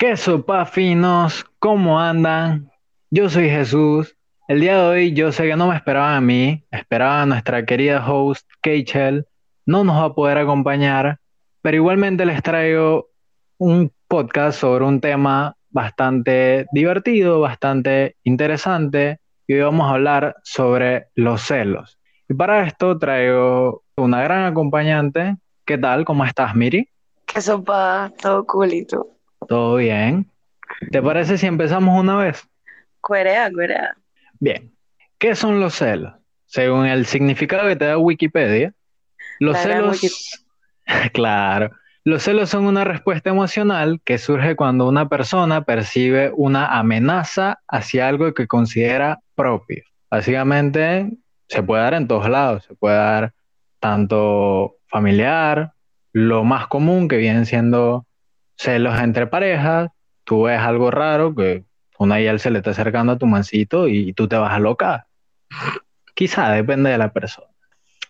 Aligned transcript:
¿Qué 0.00 0.16
sopa 0.16 0.64
finos? 0.64 1.44
¿Cómo 1.58 2.00
andan? 2.00 2.72
Yo 3.10 3.28
soy 3.28 3.50
Jesús. 3.50 4.16
El 4.48 4.60
día 4.60 4.78
de 4.78 4.88
hoy 4.88 5.12
yo 5.12 5.30
sé 5.30 5.46
que 5.46 5.56
no 5.56 5.68
me 5.68 5.76
esperaban 5.76 6.14
a 6.14 6.20
mí, 6.22 6.64
esperaban 6.70 7.20
a 7.20 7.26
nuestra 7.26 7.66
querida 7.66 8.02
host 8.10 8.48
Keichel. 8.62 9.26
No 9.66 9.84
nos 9.84 9.96
va 9.96 10.06
a 10.06 10.14
poder 10.14 10.38
acompañar, 10.38 11.18
pero 11.60 11.76
igualmente 11.76 12.24
les 12.24 12.42
traigo 12.42 13.10
un 13.58 13.92
podcast 14.08 14.58
sobre 14.58 14.86
un 14.86 15.02
tema 15.02 15.54
bastante 15.68 16.64
divertido, 16.72 17.40
bastante 17.40 18.16
interesante. 18.24 19.20
Y 19.46 19.52
hoy 19.52 19.60
vamos 19.60 19.86
a 19.86 19.96
hablar 19.96 20.36
sobre 20.44 21.08
los 21.14 21.42
celos. 21.42 21.98
Y 22.26 22.32
para 22.32 22.66
esto 22.66 22.98
traigo 22.98 23.82
una 23.98 24.22
gran 24.22 24.46
acompañante. 24.46 25.36
¿Qué 25.66 25.76
tal? 25.76 26.06
¿Cómo 26.06 26.24
estás, 26.24 26.56
Miri? 26.56 26.88
¿Qué 27.26 27.42
sopa? 27.42 28.10
Todo 28.18 28.46
culito. 28.46 29.19
¿Todo 29.48 29.76
bien? 29.76 30.30
¿Te 30.90 31.02
parece 31.02 31.38
si 31.38 31.46
empezamos 31.46 31.98
una 31.98 32.16
vez? 32.16 32.48
Cuerea, 33.00 33.50
cuerea. 33.52 33.96
Bien. 34.38 34.72
¿Qué 35.18 35.34
son 35.34 35.60
los 35.60 35.74
celos? 35.74 36.14
Según 36.46 36.86
el 36.86 37.06
significado 37.06 37.68
que 37.68 37.76
te 37.76 37.86
da 37.86 37.98
Wikipedia, 37.98 38.72
los 39.38 39.54
La 39.54 39.62
celos... 39.62 40.02
Wiki- 40.02 40.10
Claro. 41.12 41.70
Los 42.02 42.22
celos 42.22 42.48
son 42.48 42.64
una 42.64 42.82
respuesta 42.84 43.30
emocional 43.30 44.00
que 44.04 44.18
surge 44.18 44.56
cuando 44.56 44.88
una 44.88 45.08
persona 45.08 45.62
percibe 45.64 46.32
una 46.34 46.78
amenaza 46.78 47.60
hacia 47.68 48.08
algo 48.08 48.32
que 48.32 48.46
considera 48.46 49.20
propio. 49.34 49.84
Básicamente, 50.10 51.10
se 51.48 51.62
puede 51.62 51.82
dar 51.82 51.94
en 51.94 52.08
todos 52.08 52.28
lados. 52.28 52.64
Se 52.64 52.74
puede 52.74 52.96
dar 52.96 53.34
tanto 53.78 54.76
familiar, 54.88 55.74
lo 56.12 56.42
más 56.42 56.66
común 56.68 57.06
que 57.06 57.18
vienen 57.18 57.46
siendo 57.46 58.06
celos 58.60 58.98
entre 59.00 59.26
parejas. 59.26 59.90
Tú 60.24 60.42
ves 60.42 60.60
algo 60.60 60.90
raro 60.90 61.34
que 61.34 61.64
una 61.98 62.20
y 62.20 62.26
él 62.26 62.40
se 62.40 62.50
le 62.50 62.58
está 62.58 62.70
acercando 62.70 63.12
a 63.12 63.18
tu 63.18 63.26
mancito 63.26 63.88
y 63.88 64.12
tú 64.12 64.28
te 64.28 64.36
vas 64.36 64.52
a 64.52 64.58
locar. 64.58 65.06
Quizá 66.14 66.50
depende 66.50 66.90
de 66.90 66.98
la 66.98 67.12
persona. 67.12 67.48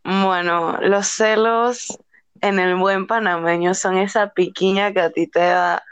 Bueno, 0.04 0.78
los 0.80 1.06
celos 1.06 1.98
en 2.40 2.58
el 2.58 2.74
buen 2.76 3.06
panameño 3.06 3.74
son 3.74 3.98
esa 3.98 4.30
piquiña 4.30 4.92
que 4.92 5.00
a 5.00 5.10
ti 5.10 5.26
te 5.26 5.40
da 5.40 5.82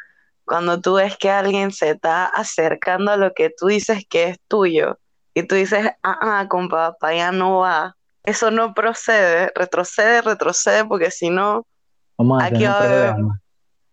cuando 0.44 0.80
tú 0.80 0.94
ves 0.94 1.16
que 1.16 1.30
alguien 1.30 1.70
se 1.72 1.90
está 1.90 2.24
acercando 2.24 3.12
a 3.12 3.16
lo 3.16 3.34
que 3.34 3.50
tú 3.50 3.66
dices 3.66 4.06
que 4.08 4.30
es 4.30 4.40
tuyo 4.48 4.98
y 5.34 5.42
tú 5.42 5.54
dices, 5.54 5.86
ah, 6.02 6.18
ah, 6.20 6.46
compa, 6.48 6.96
para 6.98 7.12
allá 7.12 7.32
no 7.32 7.58
va. 7.58 7.96
Eso 8.24 8.50
no 8.50 8.74
procede, 8.74 9.52
retrocede, 9.54 10.22
retrocede, 10.22 10.84
porque 10.84 11.10
si 11.10 11.30
no, 11.30 11.66
Aquí 12.40 12.64
va 12.64 12.72
a 12.72 12.82
haber-. 12.82 13.16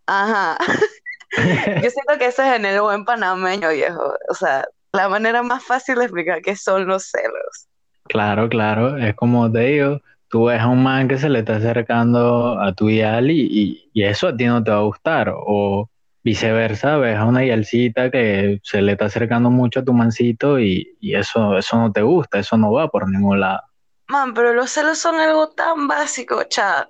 Ajá. 0.08 0.58
Yo 1.82 1.90
siento 1.90 2.18
que 2.18 2.28
eso 2.28 2.44
es 2.44 2.56
en 2.56 2.66
el 2.66 2.82
buen 2.82 3.06
panameño, 3.06 3.70
viejo. 3.70 4.14
O 4.30 4.34
sea, 4.34 4.66
la 4.94 5.10
manera 5.10 5.44
más 5.44 5.64
fácil 5.64 5.96
de 5.96 6.06
explicar 6.06 6.42
qué 6.42 6.56
son 6.56 6.88
los 6.88 7.06
celos. 7.10 7.68
Claro, 8.08 8.48
claro, 8.50 8.98
es 8.98 9.16
como 9.16 9.52
te 9.52 9.60
digo, 9.62 10.02
tú 10.30 10.46
ves 10.46 10.62
a 10.62 10.68
un 10.68 10.84
man 10.84 11.08
que 11.08 11.18
se 11.18 11.28
le 11.30 11.40
está 11.40 11.56
acercando 11.58 12.60
a 12.60 12.74
tu 12.74 12.90
yal 12.90 13.32
y, 13.32 13.42
y- 13.52 13.90
y 13.94 14.04
eso 14.04 14.28
a 14.28 14.36
ti 14.38 14.46
no 14.46 14.64
te 14.64 14.72
va 14.72 14.78
a 14.78 14.82
gustar, 14.82 15.34
o 15.36 15.90
viceversa, 16.24 16.98
ves 16.98 17.18
a 17.18 17.26
una 17.26 17.44
yalcita 17.46 18.12
que 18.12 18.60
se 18.64 18.82
le 18.82 18.94
está 18.94 19.06
acercando 19.06 19.50
mucho 19.50 19.80
a 19.80 19.84
tu 19.86 19.94
mancito 19.94 20.60
y, 20.60 20.98
y 21.00 21.16
eso, 21.16 21.58
eso 21.58 21.78
no 21.78 21.92
te 21.92 22.02
gusta, 22.04 22.40
eso 22.40 22.58
no 22.58 22.72
va 22.72 22.90
por 22.90 23.10
ningún 23.10 23.40
lado. 23.40 23.62
Man, 24.08 24.34
pero 24.34 24.54
los 24.54 24.72
celos 24.72 25.00
son 25.00 25.16
algo 25.16 25.50
tan 25.50 25.88
básico, 25.88 26.44
chat. 26.46 26.90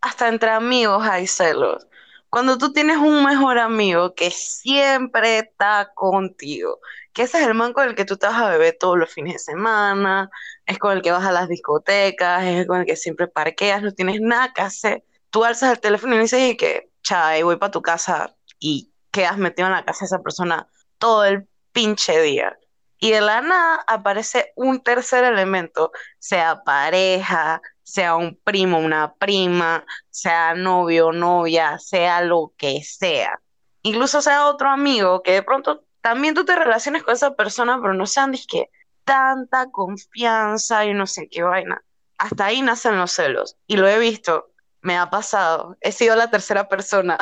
Hasta 0.00 0.28
entre 0.28 0.50
amigos 0.50 1.06
hay 1.06 1.26
celos. 1.26 1.86
Cuando 2.32 2.56
tú 2.56 2.72
tienes 2.72 2.96
un 2.96 3.22
mejor 3.26 3.58
amigo 3.58 4.14
que 4.14 4.30
siempre 4.30 5.40
está 5.40 5.92
contigo, 5.94 6.80
que 7.12 7.24
ese 7.24 7.38
es 7.38 7.46
el 7.46 7.52
man 7.52 7.74
con 7.74 7.86
el 7.86 7.94
que 7.94 8.06
tú 8.06 8.16
te 8.16 8.26
vas 8.26 8.40
a 8.40 8.48
beber 8.48 8.74
todos 8.80 8.96
los 8.98 9.12
fines 9.12 9.34
de 9.34 9.38
semana, 9.38 10.30
es 10.64 10.78
con 10.78 10.92
el 10.96 11.02
que 11.02 11.10
vas 11.12 11.26
a 11.26 11.32
las 11.32 11.46
discotecas, 11.50 12.42
es 12.44 12.66
con 12.66 12.80
el 12.80 12.86
que 12.86 12.96
siempre 12.96 13.28
parqueas, 13.28 13.82
no 13.82 13.92
tienes 13.92 14.22
nada 14.22 14.50
que 14.54 14.62
hacer. 14.62 15.04
Tú 15.28 15.44
alzas 15.44 15.72
el 15.72 15.80
teléfono 15.80 16.14
y 16.14 16.20
dices 16.20 16.40
y 16.52 16.56
que, 16.56 16.90
chay, 17.02 17.42
voy 17.42 17.56
para 17.56 17.70
tu 17.70 17.82
casa 17.82 18.34
y 18.58 18.90
quedas 19.10 19.36
metido 19.36 19.68
en 19.68 19.74
la 19.74 19.84
casa 19.84 20.06
de 20.06 20.06
esa 20.06 20.22
persona 20.22 20.66
todo 20.96 21.26
el 21.26 21.46
pinche 21.72 22.18
día. 22.22 22.58
Y 23.02 23.10
de 23.10 23.20
la 23.20 23.40
nada 23.40 23.84
aparece 23.88 24.52
un 24.54 24.80
tercer 24.80 25.24
elemento 25.24 25.90
sea 26.20 26.62
pareja, 26.62 27.60
sea 27.82 28.14
un 28.14 28.36
primo, 28.44 28.78
una 28.78 29.14
prima, 29.14 29.84
sea 30.08 30.54
novio, 30.54 31.10
novia, 31.10 31.80
sea 31.80 32.20
lo 32.22 32.52
que 32.56 32.80
sea. 32.84 33.40
Incluso 33.82 34.22
sea 34.22 34.46
otro 34.46 34.68
amigo 34.70 35.20
que 35.24 35.32
de 35.32 35.42
pronto 35.42 35.84
también 36.00 36.34
tú 36.34 36.44
te 36.44 36.54
relaciones 36.54 37.02
con 37.02 37.14
esa 37.14 37.34
persona, 37.34 37.80
pero 37.82 37.92
no 37.92 38.06
sean 38.06 38.36
que 38.48 38.70
tanta 39.02 39.68
confianza 39.72 40.84
y 40.84 40.94
no 40.94 41.08
sé 41.08 41.28
qué 41.28 41.42
vaina. 41.42 41.82
Hasta 42.18 42.44
ahí 42.46 42.62
nacen 42.62 42.98
los 42.98 43.10
celos. 43.10 43.56
Y 43.66 43.78
lo 43.78 43.88
he 43.88 43.98
visto, 43.98 44.52
me 44.80 44.96
ha 44.96 45.10
pasado. 45.10 45.76
He 45.80 45.90
sido 45.90 46.14
la 46.14 46.30
tercera 46.30 46.68
persona. 46.68 47.18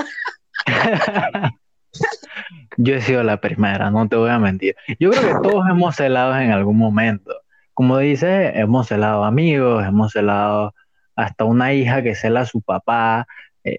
Yo 2.77 2.95
he 2.95 3.01
sido 3.01 3.23
la 3.23 3.41
primera, 3.41 3.91
no 3.91 4.09
te 4.09 4.17
voy 4.17 4.31
a 4.31 4.39
mentir. 4.39 4.77
Yo 4.99 5.11
creo 5.11 5.23
que 5.23 5.49
todos 5.49 5.69
hemos 5.69 5.97
celado 5.97 6.37
en 6.39 6.51
algún 6.51 6.79
momento. 6.79 7.35
Como 7.75 7.99
dices, 7.99 8.53
hemos 8.55 8.89
celado 8.89 9.25
amigos, 9.25 9.85
hemos 9.87 10.13
celado 10.13 10.75
hasta 11.17 11.45
una 11.45 11.73
hija 11.73 12.03
que 12.03 12.15
cela 12.15 12.41
a 12.41 12.47
su 12.47 12.63
papá, 12.63 13.27
eh, 13.65 13.79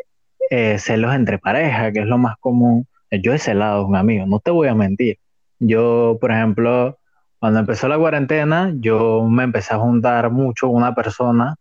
eh, 0.50 0.78
celos 0.80 1.16
entre 1.16 1.40
parejas, 1.40 1.92
que 1.94 2.00
es 2.00 2.06
lo 2.06 2.18
más 2.18 2.38
común. 2.40 2.88
Yo 3.12 3.34
he 3.34 3.40
celado 3.40 3.81
a 3.81 3.86
un 3.86 3.96
amigo, 3.96 4.26
no 4.26 4.40
te 4.40 4.52
voy 4.52 4.68
a 4.68 4.76
mentir. 4.76 5.18
Yo, 5.60 6.18
por 6.22 6.31
ejemplo, 6.31 7.00
cuando 7.40 7.60
empezó 7.60 7.88
la 7.88 7.98
cuarentena, 7.98 8.72
yo 8.76 9.28
me 9.28 9.44
empecé 9.44 9.74
a 9.74 9.80
juntar 9.80 10.31
mucho 10.31 10.68
con 10.68 10.78
una 10.78 10.96
persona 10.96 11.56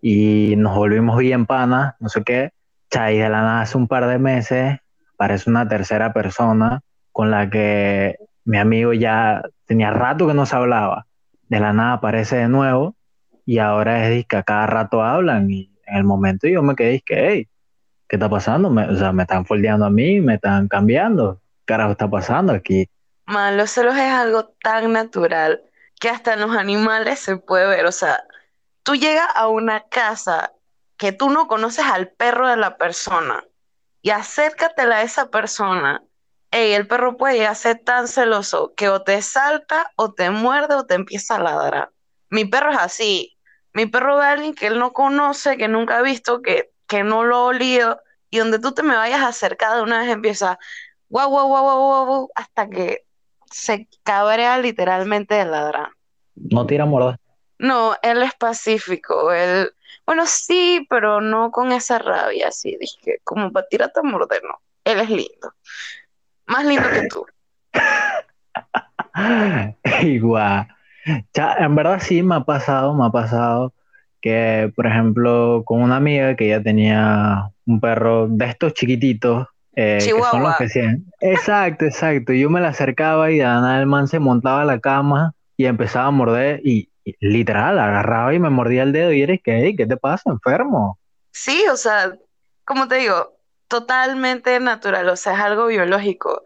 y 0.00 0.54
nos 0.56 0.76
volvimos 0.76 1.18
bien 1.18 1.46
panas, 1.46 1.94
no 2.00 2.08
sé 2.08 2.22
qué. 2.22 2.50
Chay, 2.90 3.18
de 3.18 3.28
la 3.28 3.40
nada 3.40 3.60
hace 3.62 3.78
un 3.78 3.88
par 3.88 4.06
de 4.06 4.18
meses 4.18 4.78
aparece 5.22 5.50
una 5.50 5.68
tercera 5.68 6.12
persona 6.12 6.82
con 7.12 7.30
la 7.30 7.48
que 7.50 8.16
mi 8.44 8.58
amigo 8.58 8.92
ya 8.92 9.42
tenía 9.66 9.90
rato 9.90 10.26
que 10.26 10.34
no 10.34 10.46
se 10.46 10.56
hablaba. 10.56 11.06
De 11.48 11.60
la 11.60 11.72
nada 11.72 11.94
aparece 11.94 12.36
de 12.36 12.48
nuevo 12.48 12.96
y 13.46 13.58
ahora 13.58 14.08
es 14.08 14.26
que 14.26 14.36
a 14.36 14.42
cada 14.42 14.66
rato 14.66 15.02
hablan 15.02 15.50
y 15.50 15.70
en 15.86 15.96
el 15.98 16.04
momento 16.04 16.48
yo 16.48 16.62
me 16.62 16.74
quedé 16.74 17.00
que, 17.02 17.28
hey, 17.28 17.48
¿qué 18.08 18.16
está 18.16 18.28
pasando? 18.28 18.70
Me- 18.70 18.88
o 18.88 18.96
sea, 18.96 19.12
me 19.12 19.22
están 19.22 19.46
foldeando 19.46 19.86
a 19.86 19.90
mí, 19.90 20.20
me 20.20 20.34
están 20.34 20.68
cambiando. 20.68 21.40
¿Qué 21.60 21.74
carajo 21.74 21.92
está 21.92 22.10
pasando 22.10 22.52
aquí? 22.52 22.88
Man, 23.26 23.56
los 23.56 23.70
celos 23.70 23.94
es 23.96 24.10
algo 24.12 24.46
tan 24.62 24.92
natural 24.92 25.62
que 26.00 26.08
hasta 26.08 26.34
en 26.34 26.40
los 26.40 26.56
animales 26.56 27.20
se 27.20 27.36
puede 27.36 27.66
ver. 27.66 27.86
O 27.86 27.92
sea, 27.92 28.24
tú 28.82 28.96
llegas 28.96 29.28
a 29.34 29.48
una 29.48 29.82
casa 29.88 30.52
que 30.96 31.12
tú 31.12 31.30
no 31.30 31.48
conoces 31.48 31.84
al 31.86 32.10
perro 32.10 32.48
de 32.48 32.56
la 32.56 32.78
persona 32.78 33.44
y 34.02 34.10
acércatela 34.10 34.96
a 34.96 35.02
esa 35.02 35.30
persona. 35.30 36.02
Ey, 36.50 36.72
el 36.72 36.86
perro 36.86 37.16
puede 37.16 37.34
llegar 37.34 37.52
a 37.52 37.54
ser 37.54 37.78
tan 37.78 38.08
celoso 38.08 38.74
que 38.76 38.88
o 38.88 39.02
te 39.02 39.22
salta 39.22 39.90
o 39.96 40.12
te 40.12 40.30
muerde 40.30 40.74
o 40.74 40.84
te 40.84 40.94
empieza 40.94 41.36
a 41.36 41.42
ladrar. 41.42 41.90
Mi 42.28 42.44
perro 42.44 42.72
es 42.72 42.78
así. 42.78 43.38
Mi 43.72 43.86
perro 43.86 44.18
ve 44.18 44.24
a 44.24 44.32
alguien 44.32 44.54
que 44.54 44.66
él 44.66 44.78
no 44.78 44.92
conoce, 44.92 45.56
que 45.56 45.68
nunca 45.68 45.98
ha 45.98 46.02
visto, 46.02 46.42
que, 46.42 46.72
que 46.86 47.04
no 47.04 47.24
lo 47.24 47.36
ha 47.36 47.44
olido, 47.44 48.02
y 48.28 48.38
donde 48.38 48.58
tú 48.58 48.72
te 48.72 48.82
me 48.82 48.96
vayas 48.96 49.20
a 49.20 49.28
acercar 49.28 49.76
de 49.76 49.82
una 49.82 50.00
vez 50.00 50.08
empieza 50.08 50.58
guau, 51.08 51.30
guau, 51.30 51.48
guau, 51.48 51.62
guau, 51.62 52.06
guau, 52.06 52.30
hasta 52.34 52.68
que 52.68 53.04
se 53.50 53.88
cabrea 54.02 54.58
literalmente 54.58 55.34
de 55.34 55.44
ladrar. 55.44 55.90
No 56.34 56.66
tira 56.66 56.86
morda. 56.86 57.18
No, 57.58 57.94
él 58.02 58.22
es 58.22 58.34
pacífico, 58.34 59.32
él, 59.32 59.72
bueno, 60.06 60.24
sí, 60.26 60.86
pero 60.90 61.20
no 61.20 61.50
con 61.50 61.72
esa 61.72 61.98
rabia, 61.98 62.48
así, 62.48 62.76
dije, 62.80 63.20
como 63.24 63.52
para 63.52 63.66
tirarte 63.68 64.00
a 64.00 64.02
morder, 64.02 64.42
no. 64.44 64.58
Él 64.84 65.00
es 65.00 65.10
lindo. 65.10 65.54
Más 66.46 66.64
lindo 66.64 66.88
que 66.90 67.08
tú. 67.08 67.26
Igual. 70.02 70.68
En 71.34 71.74
verdad 71.74 72.00
sí 72.00 72.22
me 72.22 72.36
ha 72.36 72.40
pasado, 72.40 72.94
me 72.94 73.06
ha 73.06 73.10
pasado 73.10 73.72
que, 74.20 74.72
por 74.74 74.86
ejemplo, 74.86 75.62
con 75.64 75.82
una 75.82 75.96
amiga 75.96 76.36
que 76.36 76.48
ya 76.48 76.62
tenía 76.62 77.50
un 77.66 77.80
perro 77.80 78.28
de 78.28 78.46
estos 78.46 78.74
chiquititos, 78.74 79.48
eh, 79.74 79.98
que 80.00 80.22
son 80.30 80.42
los 80.42 80.56
que 80.56 80.64
hacían. 80.64 81.04
Exacto, 81.20 81.84
exacto. 81.84 82.32
Yo 82.32 82.50
me 82.50 82.60
la 82.60 82.68
acercaba 82.68 83.30
y 83.30 83.38
de 83.38 83.44
nada 83.44 83.80
el 83.80 83.86
man 83.86 84.08
se 84.08 84.18
montaba 84.18 84.62
a 84.62 84.66
la 84.66 84.80
cama 84.80 85.34
y 85.56 85.66
empezaba 85.66 86.06
a 86.06 86.10
morder 86.10 86.60
y 86.64 86.88
literal 87.20 87.78
agarraba 87.78 88.34
y 88.34 88.38
me 88.38 88.50
mordía 88.50 88.82
el 88.84 88.92
dedo 88.92 89.12
y 89.12 89.22
eres 89.22 89.40
que, 89.42 89.64
"Ey, 89.66 89.76
¿qué 89.76 89.86
te 89.86 89.96
pasa, 89.96 90.30
enfermo? 90.30 90.98
Sí, 91.32 91.64
o 91.70 91.76
sea, 91.76 92.16
como 92.64 92.88
te 92.88 92.96
digo, 92.96 93.38
totalmente 93.68 94.58
natural, 94.60 95.08
o 95.08 95.16
sea, 95.16 95.34
es 95.34 95.40
algo 95.40 95.66
biológico. 95.66 96.44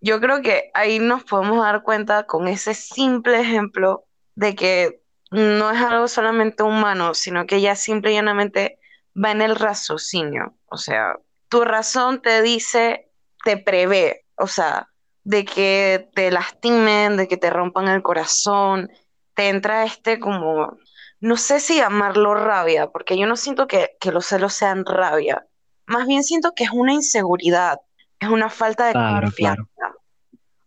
Yo 0.00 0.20
creo 0.20 0.42
que 0.42 0.70
ahí 0.74 0.98
nos 1.00 1.24
podemos 1.24 1.62
dar 1.64 1.82
cuenta 1.82 2.26
con 2.26 2.48
ese 2.48 2.74
simple 2.74 3.40
ejemplo 3.40 4.06
de 4.36 4.54
que 4.56 5.02
no 5.30 5.70
es 5.72 5.80
algo 5.82 6.08
solamente 6.08 6.62
humano, 6.64 7.14
sino 7.14 7.46
que 7.46 7.60
ya 7.60 7.76
simple 7.76 8.12
y 8.12 8.14
llanamente 8.16 8.80
va 9.16 9.32
en 9.32 9.42
el 9.42 9.56
raciocinio. 9.56 10.56
O 10.66 10.76
sea, 10.78 11.16
tu 11.48 11.64
razón 11.64 12.22
te 12.22 12.42
dice, 12.42 13.10
te 13.44 13.56
prevé. 13.58 14.26
o 14.36 14.46
sea, 14.48 14.88
de 15.24 15.44
que 15.44 16.10
te 16.14 16.30
lastimen, 16.30 17.16
de 17.16 17.28
que 17.28 17.36
te 17.36 17.50
rompan 17.50 17.88
el 17.88 18.02
corazón, 18.02 18.90
te 19.40 19.48
entra 19.48 19.84
este 19.84 20.20
como, 20.20 20.76
no 21.18 21.38
sé 21.38 21.60
si 21.60 21.76
llamarlo 21.76 22.34
rabia, 22.34 22.88
porque 22.90 23.16
yo 23.16 23.26
no 23.26 23.36
siento 23.36 23.66
que, 23.66 23.96
que 23.98 24.12
los 24.12 24.26
celos 24.26 24.52
sean 24.52 24.84
rabia, 24.84 25.46
más 25.86 26.06
bien 26.06 26.24
siento 26.24 26.52
que 26.54 26.64
es 26.64 26.70
una 26.70 26.92
inseguridad, 26.92 27.80
es 28.18 28.28
una 28.28 28.50
falta 28.50 28.88
de 28.88 28.92
confianza. 28.92 29.64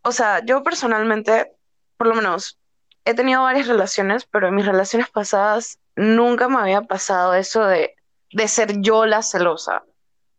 O 0.02 0.12
sea, 0.12 0.44
yo 0.44 0.64
personalmente, 0.64 1.52
por 1.98 2.08
lo 2.08 2.16
menos, 2.16 2.60
he 3.06 3.14
tenido 3.14 3.44
varias 3.44 3.68
relaciones, 3.68 4.26
pero 4.26 4.48
en 4.48 4.56
mis 4.56 4.66
relaciones 4.66 5.08
pasadas 5.12 5.78
nunca 5.96 6.50
me 6.50 6.58
había 6.58 6.82
pasado 6.82 7.36
eso 7.36 7.64
de, 7.66 7.94
de 8.32 8.48
ser 8.48 8.82
yo 8.82 9.06
la 9.06 9.22
celosa. 9.22 9.84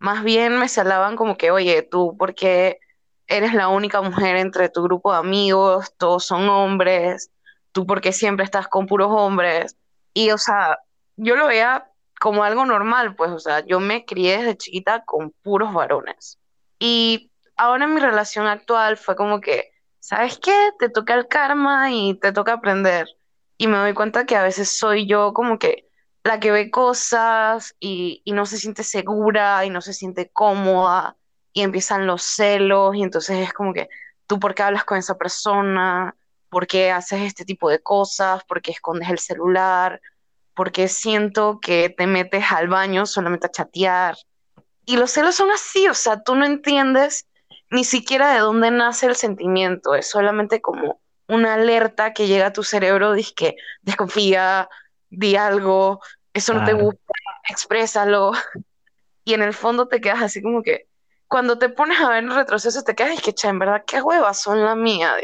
Más 0.01 0.25
bien 0.25 0.59
me 0.59 0.69
celaban 0.69 1.15
como 1.15 1.37
que, 1.37 1.53
oye, 1.53 1.83
tú, 1.83 2.17
¿por 2.17 2.35
qué 2.35 2.81
eres 3.29 3.55
la 3.55 3.69
única 3.69 4.03
mujer 4.03 4.35
entre 4.35 4.71
tu 4.71 4.83
grupo 4.83 5.13
de 5.13 5.19
amigos? 5.19 5.95
Todos 5.99 6.27
son 6.27 6.49
hombres. 6.49 7.31
Tú, 7.75 7.87
¿por 7.87 8.01
qué 8.01 8.13
siempre 8.13 8.45
estás 8.47 8.69
con 8.69 8.87
puros 8.87 9.09
hombres? 9.11 9.77
Y, 10.15 10.31
o 10.33 10.39
sea, 10.39 10.79
yo 11.17 11.37
lo 11.37 11.49
veía 11.49 11.91
como 12.21 12.45
algo 12.45 12.65
normal, 12.67 13.17
pues, 13.17 13.33
o 13.33 13.41
sea, 13.41 13.67
yo 13.67 13.81
me 13.81 14.07
crié 14.07 14.39
desde 14.39 14.57
chiquita 14.57 15.05
con 15.05 15.33
puros 15.43 15.75
varones. 15.75 16.39
Y 16.79 17.33
ahora 17.57 17.85
en 17.87 17.95
mi 17.95 18.01
relación 18.01 18.47
actual 18.47 18.97
fue 18.97 19.17
como 19.17 19.41
que, 19.41 19.73
¿sabes 20.01 20.39
qué? 20.39 20.71
Te 20.79 20.89
toca 20.89 21.15
el 21.15 21.29
karma 21.29 21.93
y 21.93 22.15
te 22.15 22.33
toca 22.33 22.55
aprender. 22.55 23.09
Y 23.59 23.67
me 23.69 23.79
doy 23.79 23.95
cuenta 23.95 24.27
que 24.27 24.37
a 24.37 24.43
veces 24.45 24.79
soy 24.79 25.07
yo 25.09 25.35
como 25.35 25.59
que 25.59 25.89
la 26.25 26.41
que 26.41 26.51
ve 26.53 26.71
cosas 26.71 27.77
y, 27.81 28.23
y 28.25 28.33
no 28.33 28.47
se 28.47 28.59
siente 28.59 28.85
segura 28.85 29.65
y 29.65 29.71
no 29.71 29.81
se 29.83 29.93
siente 29.93 30.31
cómoda 30.31 31.17
y 31.53 31.63
empiezan 31.63 32.07
los 32.07 32.23
celos 32.23 32.97
y 32.97 33.03
entonces 33.03 33.39
es 33.39 33.53
como 33.53 33.73
que, 33.75 33.89
¿tú 34.27 34.41
por 34.41 34.55
qué 34.55 34.63
hablas 34.65 34.85
con 34.85 34.99
esa 34.99 35.17
persona? 35.19 36.17
¿Por 36.55 36.69
qué 36.69 36.93
haces 36.93 37.23
este 37.23 37.45
tipo 37.45 37.69
de 37.69 37.81
cosas? 37.81 38.45
¿Por 38.45 38.63
qué 38.63 38.71
escondes 38.71 39.11
el 39.11 39.19
celular? 39.19 40.01
¿Por 40.55 40.71
qué 40.71 40.87
siento 40.87 41.59
que 41.61 41.91
te 41.91 42.07
metes 42.07 42.45
al 42.53 42.69
baño 42.69 43.07
solamente 43.07 43.49
a 43.49 43.51
chatear? 43.51 44.17
Y 44.85 44.97
los 44.97 45.11
celos 45.11 45.35
son 45.35 45.51
así, 45.51 45.89
o 45.89 45.95
sea, 45.95 46.23
tú 46.23 46.37
no 46.37 46.47
entiendes 46.47 47.27
ni 47.71 47.83
siquiera 47.83 48.33
de 48.33 48.39
dónde 48.39 48.71
nace 48.71 49.07
el 49.07 49.17
sentimiento, 49.17 49.97
es 49.97 50.09
solamente 50.09 50.61
como 50.61 51.01
una 51.27 51.55
alerta 51.55 52.13
que 52.13 52.29
llega 52.29 52.47
a 52.47 52.53
tu 52.53 52.63
cerebro, 52.63 53.15
dice 53.15 53.33
que 53.35 53.57
desconfía, 53.83 54.69
di 55.11 55.35
algo, 55.35 55.99
eso 56.33 56.55
no 56.55 56.65
te 56.65 56.75
gusta, 56.75 57.15
exprésalo. 57.49 58.31
Y 59.25 59.35
en 59.35 59.43
el 59.43 59.55
fondo 59.55 59.89
te 59.89 60.01
quedas 60.01 60.23
así 60.23 60.41
como 60.41 60.63
que, 60.63 60.87
cuando 61.27 61.59
te 61.59 61.69
pones 61.69 62.01
a 62.01 62.11
ver 62.11 62.23
en 62.23 62.31
retroceso, 62.31 62.85
te 62.85 62.95
quedas 62.95 63.19
y 63.19 63.33
que, 63.33 63.35
en 63.49 63.59
verdad, 63.59 63.83
qué 63.85 64.01
huevas 64.01 64.41
son 64.41 64.65
la 64.65 64.77
mía. 64.77 65.17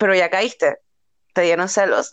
Pero 0.00 0.14
ya 0.14 0.30
caíste, 0.30 0.78
te 1.34 1.42
dieron 1.42 1.68
celos. 1.68 2.10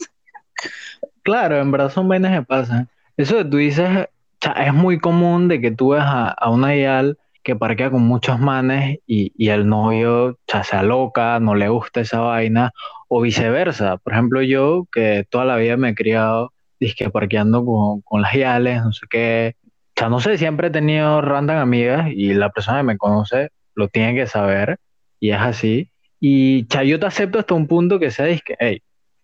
Claro, 1.23 1.57
en 1.57 1.71
verdad 1.71 1.89
son 1.89 2.07
vainas 2.07 2.37
que 2.37 2.45
pasan. 2.45 2.89
Eso 3.15 3.37
que 3.37 3.45
tú 3.45 3.57
dices, 3.57 4.09
es 4.57 4.73
muy 4.73 4.99
común 4.99 5.47
de 5.47 5.61
que 5.61 5.71
tú 5.71 5.89
ves 5.89 6.03
a, 6.03 6.27
a 6.29 6.49
una 6.49 6.75
ideal 6.75 7.17
que 7.43 7.55
parquea 7.55 7.89
con 7.89 8.01
muchos 8.01 8.39
manes 8.39 8.99
y, 9.07 9.31
y 9.37 9.49
el 9.49 9.69
novio 9.69 10.37
ya 10.51 10.65
se 10.65 10.75
aloca, 10.75 11.39
no 11.39 11.55
le 11.55 11.69
gusta 11.69 12.01
esa 12.01 12.19
vaina, 12.19 12.73
o 13.07 13.21
viceversa. 13.21 13.95
Por 13.95 14.11
ejemplo, 14.11 14.41
yo 14.41 14.85
que 14.91 15.25
toda 15.29 15.45
la 15.45 15.55
vida 15.55 15.77
me 15.77 15.89
he 15.89 15.95
criado 15.95 16.51
disque 16.77 17.09
parqueando 17.09 17.63
con, 17.65 18.01
con 18.01 18.21
las 18.21 18.33
yales, 18.33 18.83
no 18.83 18.91
sé 18.91 19.07
qué. 19.09 19.55
O 20.03 20.09
no 20.09 20.19
sé, 20.19 20.37
siempre 20.37 20.67
he 20.67 20.71
tenido 20.71 21.21
random 21.21 21.55
amigas 21.55 22.09
y 22.11 22.33
la 22.33 22.49
persona 22.49 22.79
que 22.79 22.83
me 22.83 22.97
conoce 22.97 23.51
lo 23.75 23.87
tiene 23.87 24.13
que 24.13 24.27
saber 24.27 24.77
y 25.21 25.31
es 25.31 25.39
así. 25.39 25.89
Y 26.19 26.65
cha, 26.67 26.83
yo 26.83 26.99
te 26.99 27.05
acepto 27.05 27.39
hasta 27.39 27.53
un 27.53 27.67
punto 27.67 27.99
que 27.99 28.11
sea 28.11 28.25
disque, 28.25 28.55
hey, 28.59 28.81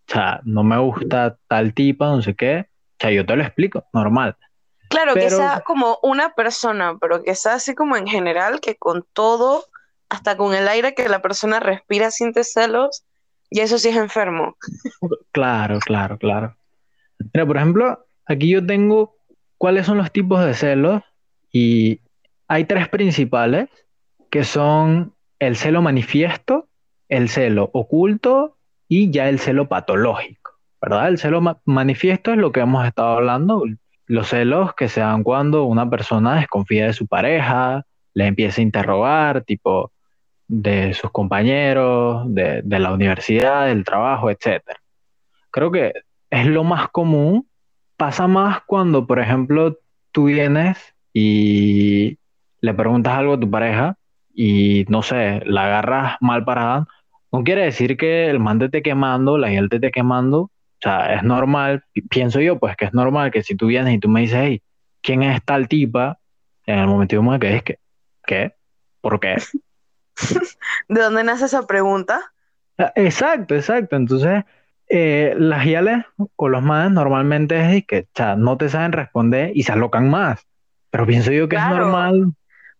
o 0.07 0.11
sea, 0.11 0.41
no 0.43 0.63
me 0.63 0.77
gusta 0.77 1.37
tal 1.47 1.73
tipo, 1.73 2.05
no 2.05 2.21
sé 2.21 2.35
qué. 2.35 2.67
O 2.69 2.95
sea, 2.99 3.11
yo 3.11 3.25
te 3.25 3.35
lo 3.35 3.43
explico, 3.43 3.85
normal. 3.93 4.37
Claro, 4.89 5.15
que 5.15 5.29
sea 5.29 5.61
como 5.65 5.97
una 6.03 6.35
persona, 6.35 6.97
pero 7.01 7.23
que 7.23 7.33
sea 7.33 7.55
así 7.55 7.73
como 7.73 7.97
en 7.97 8.05
general, 8.05 8.59
que 8.59 8.75
con 8.75 9.05
todo, 9.13 9.65
hasta 10.07 10.37
con 10.37 10.53
el 10.53 10.67
aire 10.67 10.93
que 10.93 11.09
la 11.09 11.21
persona 11.21 11.59
respira 11.59 12.11
siente 12.11 12.43
celos, 12.43 13.03
y 13.49 13.61
eso 13.61 13.79
sí 13.79 13.89
es 13.89 13.95
enfermo. 13.95 14.55
Claro, 15.31 15.79
claro, 15.79 16.17
claro. 16.17 16.55
Mira, 17.33 17.45
por 17.45 17.57
ejemplo, 17.57 18.05
aquí 18.25 18.49
yo 18.49 18.65
tengo 18.65 19.15
cuáles 19.57 19.85
son 19.85 19.97
los 19.97 20.11
tipos 20.11 20.43
de 20.45 20.53
celos 20.53 21.01
y 21.51 21.99
hay 22.47 22.65
tres 22.65 22.87
principales 22.89 23.69
que 24.29 24.43
son 24.43 25.13
el 25.39 25.55
celo 25.55 25.81
manifiesto, 25.81 26.67
el 27.13 27.29
celo 27.29 27.69
oculto 27.73 28.57
y 28.87 29.11
ya 29.11 29.29
el 29.29 29.37
celo 29.37 29.69
patológico, 29.69 30.53
¿verdad? 30.81 31.09
El 31.09 31.19
celo 31.19 31.41
manifiesto 31.65 32.31
es 32.31 32.37
lo 32.37 32.51
que 32.51 32.61
hemos 32.61 32.87
estado 32.87 33.17
hablando, 33.17 33.63
los 34.07 34.29
celos 34.29 34.73
que 34.73 34.89
se 34.89 35.01
dan 35.01 35.21
cuando 35.21 35.65
una 35.65 35.87
persona 35.87 36.35
desconfía 36.37 36.87
de 36.87 36.93
su 36.93 37.05
pareja, 37.05 37.85
le 38.15 38.25
empieza 38.25 38.61
a 38.61 38.63
interrogar, 38.63 39.43
tipo 39.43 39.91
de 40.47 40.95
sus 40.95 41.11
compañeros, 41.11 42.23
de, 42.33 42.61
de 42.63 42.79
la 42.79 42.91
universidad, 42.91 43.67
del 43.67 43.83
trabajo, 43.83 44.31
etc. 44.31 44.63
Creo 45.51 45.71
que 45.71 45.93
es 46.31 46.47
lo 46.47 46.63
más 46.63 46.89
común. 46.89 47.47
Pasa 47.95 48.27
más 48.27 48.61
cuando, 48.65 49.05
por 49.05 49.19
ejemplo, 49.19 49.77
tú 50.11 50.25
vienes 50.25 50.95
y 51.13 52.17
le 52.59 52.73
preguntas 52.73 53.13
algo 53.13 53.33
a 53.33 53.39
tu 53.39 53.49
pareja 53.49 53.97
y, 54.33 54.85
no 54.89 55.03
sé, 55.03 55.41
la 55.45 55.65
agarras 55.65 56.17
mal 56.19 56.43
parada. 56.43 56.87
No 57.33 57.43
quiere 57.43 57.63
decir 57.63 57.97
que 57.97 58.29
el 58.29 58.39
man 58.39 58.59
te 58.59 58.65
esté 58.65 58.83
quemando, 58.83 59.39
la 59.39 59.49
gente 59.49 59.67
te 59.67 59.87
esté 59.87 59.91
quemando, 59.91 60.39
o 60.41 60.51
sea, 60.79 61.15
es 61.15 61.23
normal, 61.23 61.83
pienso 62.07 62.39
yo, 62.39 62.59
pues 62.59 62.77
que 62.77 62.85
es 62.85 62.93
normal 62.93 63.31
que 63.31 63.41
si 63.41 63.55
tú 63.55 63.65
vienes 63.65 63.95
y 63.95 63.99
tú 63.99 64.07
me 64.07 64.21
dices, 64.21 64.37
hey, 64.39 64.61
¿quién 65.01 65.23
es 65.23 65.43
tal 65.43 65.67
tipa? 65.67 66.19
En 66.67 66.77
el 66.77 66.85
momento 66.85 67.15
yo 67.15 67.23
me 67.23 67.39
quedé, 67.39 67.55
es 67.55 67.63
que, 67.63 67.79
¿qué? 68.23 68.53
¿Por 69.01 69.19
qué? 69.19 69.37
¿De 70.87 71.01
dónde 71.01 71.23
nace 71.23 71.45
esa 71.45 71.65
pregunta? 71.65 72.21
Ah, 72.77 72.93
exacto, 72.95 73.55
exacto. 73.55 73.95
Entonces, 73.95 74.43
eh, 74.87 75.33
las 75.35 75.65
yales 75.65 76.05
o 76.35 76.49
los 76.49 76.61
más 76.61 76.91
normalmente 76.91 77.77
es 77.77 77.83
que 77.87 78.01
o 78.01 78.07
sea, 78.13 78.35
no 78.35 78.57
te 78.57 78.69
saben 78.69 78.91
responder 78.91 79.51
y 79.55 79.63
se 79.63 79.71
alocan 79.71 80.07
más. 80.07 80.45
Pero 80.91 81.07
pienso 81.07 81.31
yo 81.31 81.49
que 81.49 81.55
es 81.55 81.67
normal. 81.67 82.33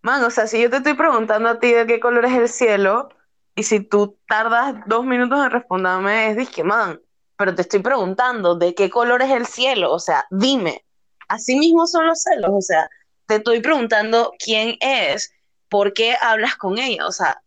Man, 0.03 0.23
o 0.23 0.29
sea, 0.29 0.45
si 0.45 0.61
yo 0.61 0.69
te 0.69 0.77
estoy 0.77 0.93
preguntando 0.93 1.49
a 1.49 1.59
ti 1.59 1.71
de 1.71 1.87
qué 1.87 1.99
color 1.99 2.25
es 2.25 2.33
el 2.33 2.49
cielo, 2.49 3.09
y 3.55 3.63
si 3.63 3.81
tú 3.81 4.17
tardas 4.27 4.75
dos 4.87 5.05
minutos 5.05 5.43
en 5.43 5.51
responderme, 5.51 6.31
es 6.31 6.49
que, 6.49 6.63
man, 6.63 6.99
pero 7.37 7.53
te 7.53 7.61
estoy 7.61 7.81
preguntando 7.81 8.55
de 8.55 8.73
qué 8.73 8.89
color 8.89 9.21
es 9.21 9.31
el 9.31 9.45
cielo, 9.45 9.91
o 9.91 9.99
sea, 9.99 10.25
dime. 10.31 10.83
Así 11.27 11.57
mismo 11.57 11.87
son 11.87 12.07
los 12.07 12.21
celos, 12.21 12.51
o 12.51 12.61
sea, 12.61 12.89
te 13.27 13.35
estoy 13.35 13.61
preguntando 13.61 14.33
quién 14.43 14.75
es, 14.79 15.33
por 15.69 15.93
qué 15.93 16.15
hablas 16.21 16.55
con 16.55 16.77
ella, 16.77 17.07
o 17.07 17.11
sea, 17.11 17.41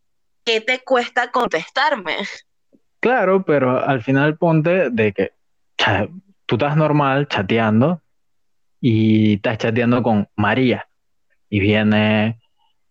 ¿qué 0.44 0.60
te 0.60 0.80
cuesta 0.80 1.30
contestarme? 1.30 2.16
Claro, 3.00 3.44
pero 3.44 3.78
al 3.84 4.02
final 4.02 4.36
ponte 4.36 4.90
de 4.90 5.12
que 5.12 5.32
tú 6.46 6.54
estás 6.56 6.76
normal 6.76 7.28
chateando 7.28 8.00
y 8.80 9.34
estás 9.34 9.58
chateando 9.58 10.02
con 10.02 10.28
María 10.36 10.88
y 11.48 11.60
viene 11.60 12.40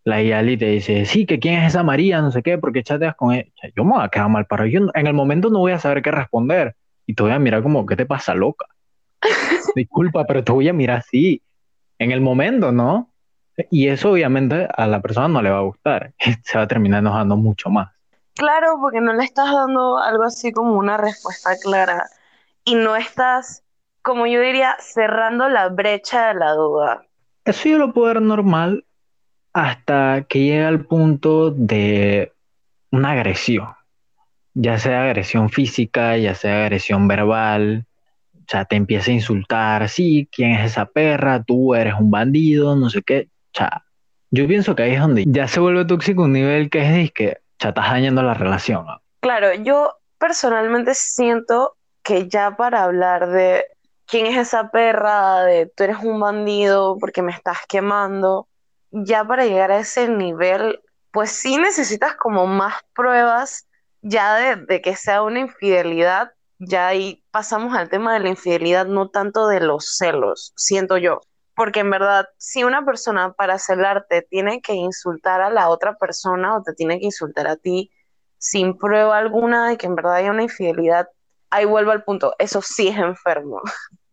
la 0.06 0.22
Yali 0.22 0.56
te 0.56 0.68
dice, 0.68 1.06
sí, 1.06 1.26
que 1.26 1.40
quién 1.40 1.56
es 1.56 1.70
esa 1.70 1.82
María, 1.82 2.22
no 2.22 2.32
sé 2.32 2.44
qué, 2.44 2.60
porque 2.60 2.84
chateas 2.84 3.16
con 3.16 3.34
ella. 3.34 3.52
Yo 3.76 3.84
me 3.84 3.94
voy 3.94 4.04
a 4.04 4.10
quedar 4.10 4.30
mal 4.30 4.46
para 4.46 4.68
yo 4.68 4.82
en 4.94 5.08
el 5.08 5.14
momento 5.14 5.50
no 5.50 5.60
voy 5.60 5.72
a 5.72 5.80
saber 5.80 6.04
qué 6.04 6.12
responder 6.12 6.76
y 7.08 7.16
te 7.16 7.24
voy 7.24 7.32
a 7.32 7.40
mirar 7.40 7.64
como, 7.64 7.88
¿qué 7.88 7.96
te 7.96 8.06
pasa, 8.06 8.36
loca? 8.36 8.68
Disculpa, 9.76 10.26
pero 10.26 10.44
te 10.44 10.52
voy 10.52 10.70
a 10.70 10.74
mirar 10.74 11.00
así, 11.00 11.42
en 11.98 12.12
el 12.12 12.22
momento, 12.22 12.72
¿no? 12.72 13.10
Y 13.72 13.88
eso 13.88 14.12
obviamente 14.12 14.68
a 14.78 14.86
la 14.86 15.02
persona 15.02 15.28
no 15.28 15.42
le 15.42 15.50
va 15.50 15.58
a 15.58 15.62
gustar, 15.62 16.14
se 16.44 16.58
va 16.58 16.66
a 16.66 16.68
terminar 16.68 17.00
enojando 17.00 17.36
mucho 17.36 17.72
más. 17.72 17.92
Claro, 18.36 18.78
porque 18.80 19.02
no 19.02 19.12
le 19.14 19.24
estás 19.24 19.52
dando 19.52 19.98
algo 19.98 20.24
así 20.24 20.52
como 20.52 20.78
una 20.78 20.98
respuesta 20.98 21.58
clara 21.64 22.06
y 22.64 22.76
no 22.76 22.96
estás, 22.96 23.64
como 24.04 24.28
yo 24.28 24.40
diría, 24.40 24.76
cerrando 24.80 25.50
la 25.50 25.70
brecha 25.70 26.28
de 26.28 26.36
la 26.36 26.52
duda. 26.52 27.08
Eso 27.44 27.70
yo 27.70 27.80
lo 27.80 27.92
puedo 27.92 28.08
ver 28.08 28.22
normal 28.22 28.86
hasta 29.56 30.26
que 30.30 30.44
llega 30.44 30.68
al 30.68 30.86
punto 30.86 31.50
de 31.50 32.32
una 32.92 33.12
agresión 33.12 33.70
ya 34.56 34.80
sea 34.80 35.04
agresión 35.04 35.50
física, 35.50 36.18
ya 36.18 36.34
sea 36.34 36.64
agresión 36.64 37.08
verbal, 37.08 37.86
o 38.34 38.46
sea, 38.48 38.66
te 38.66 38.78
empieza 38.78 39.12
a 39.12 39.16
insultar, 39.16 39.90
sí, 39.90 40.28
¿quién 40.32 40.52
es 40.52 40.72
esa 40.72 40.86
perra? 40.86 41.44
Tú 41.44 41.76
eres 41.76 41.94
un 42.00 42.10
bandido, 42.10 42.76
no 42.76 42.90
sé 42.90 43.04
qué, 43.04 43.28
o 43.54 43.58
sea, 43.58 43.84
yo 44.32 44.48
pienso 44.48 44.76
que 44.76 44.84
ahí 44.84 44.94
es 44.94 45.02
donde 45.02 45.26
ya 45.28 45.48
se 45.48 45.60
vuelve 45.60 45.86
tóxico 45.86 46.24
un 46.24 46.34
nivel 46.34 46.70
que 46.70 47.04
es 47.04 47.12
que 47.12 47.38
ya 47.60 47.70
estás 47.70 47.92
dañando 47.92 48.24
la 48.24 48.34
relación. 48.34 48.86
Claro, 49.20 49.54
yo 49.54 49.98
personalmente 50.18 50.94
siento 50.96 51.76
que 52.02 52.28
ya 52.28 52.56
para 52.56 52.84
hablar 52.84 53.30
de 53.30 53.66
quién 54.06 54.26
es 54.26 54.38
esa 54.38 54.70
perra, 54.72 55.44
de 55.44 55.66
tú 55.66 55.84
eres 55.84 55.98
un 56.02 56.20
bandido 56.20 56.98
porque 56.98 57.22
me 57.22 57.32
estás 57.32 57.58
quemando, 57.68 58.48
ya 59.04 59.24
para 59.26 59.46
llegar 59.46 59.72
a 59.72 59.80
ese 59.80 60.08
nivel 60.08 60.80
pues 61.16 61.32
sí 61.32 61.58
necesitas 61.58 62.16
como 62.16 62.46
más 62.46 62.74
pruebas 62.94 63.68
ya 64.02 64.36
de, 64.36 64.82
que 64.82 64.98
sea 64.98 65.24
una 65.24 65.40
infidelidad, 65.40 66.34
ya 66.60 66.88
ahí 66.88 67.24
pasamos 67.32 67.74
al 67.74 67.88
tema 67.88 68.14
de 68.14 68.20
la 68.20 68.30
infidelidad, 68.30 68.86
no 68.86 69.08
tanto 69.08 69.48
de 69.48 69.62
los 69.62 69.96
celos, 69.98 70.52
siento 70.58 70.98
yo. 70.98 71.22
Porque 71.56 71.80
en 71.80 71.90
verdad, 71.90 72.28
si 72.38 72.66
una 72.66 72.84
persona 72.84 73.32
para 73.32 73.60
celarte 73.60 74.24
tiene 74.30 74.62
que 74.62 74.74
insultar 74.74 75.40
a 75.42 75.50
la 75.50 75.70
otra 75.70 75.96
persona 75.98 76.58
o 76.58 76.64
te 76.64 76.74
tiene 76.74 77.00
que 77.00 77.06
insultar 77.06 77.48
a 77.48 77.56
ti 77.56 77.92
sin 78.38 78.78
prueba 78.78 79.18
alguna 79.18 79.70
de 79.70 79.78
que 79.78 79.88
en 79.88 79.96
verdad 79.96 80.16
hay 80.16 80.28
una 80.28 80.44
infidelidad, 80.44 81.08
ahí 81.50 81.64
vuelvo 81.64 81.92
al 81.92 82.04
punto, 82.04 82.36
eso 82.40 82.62
sí 82.62 82.90
es 82.90 82.98
enfermo. 82.98 83.62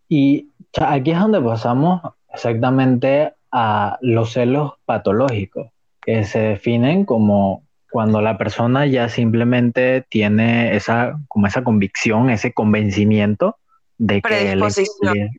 Y 0.09 0.53
aquí 0.81 1.11
es 1.11 1.19
donde 1.19 1.41
pasamos 1.41 2.01
exactamente 2.33 3.35
a 3.53 3.99
los 4.01 4.33
celos 4.33 4.73
patológicos, 4.85 5.71
que 6.01 6.25
se 6.25 6.41
definen 6.41 7.05
como 7.05 7.65
cuando 7.91 8.23
la 8.23 8.39
persona 8.39 8.87
ya 8.87 9.11
simplemente 9.11 10.07
tiene 10.09 10.75
esa, 10.75 11.21
como 11.29 11.47
esa 11.47 11.63
convicción, 11.63 12.31
ese 12.31 12.53
convencimiento 12.55 13.59
de 13.99 14.23
que... 14.23 14.57
Le, 14.57 15.31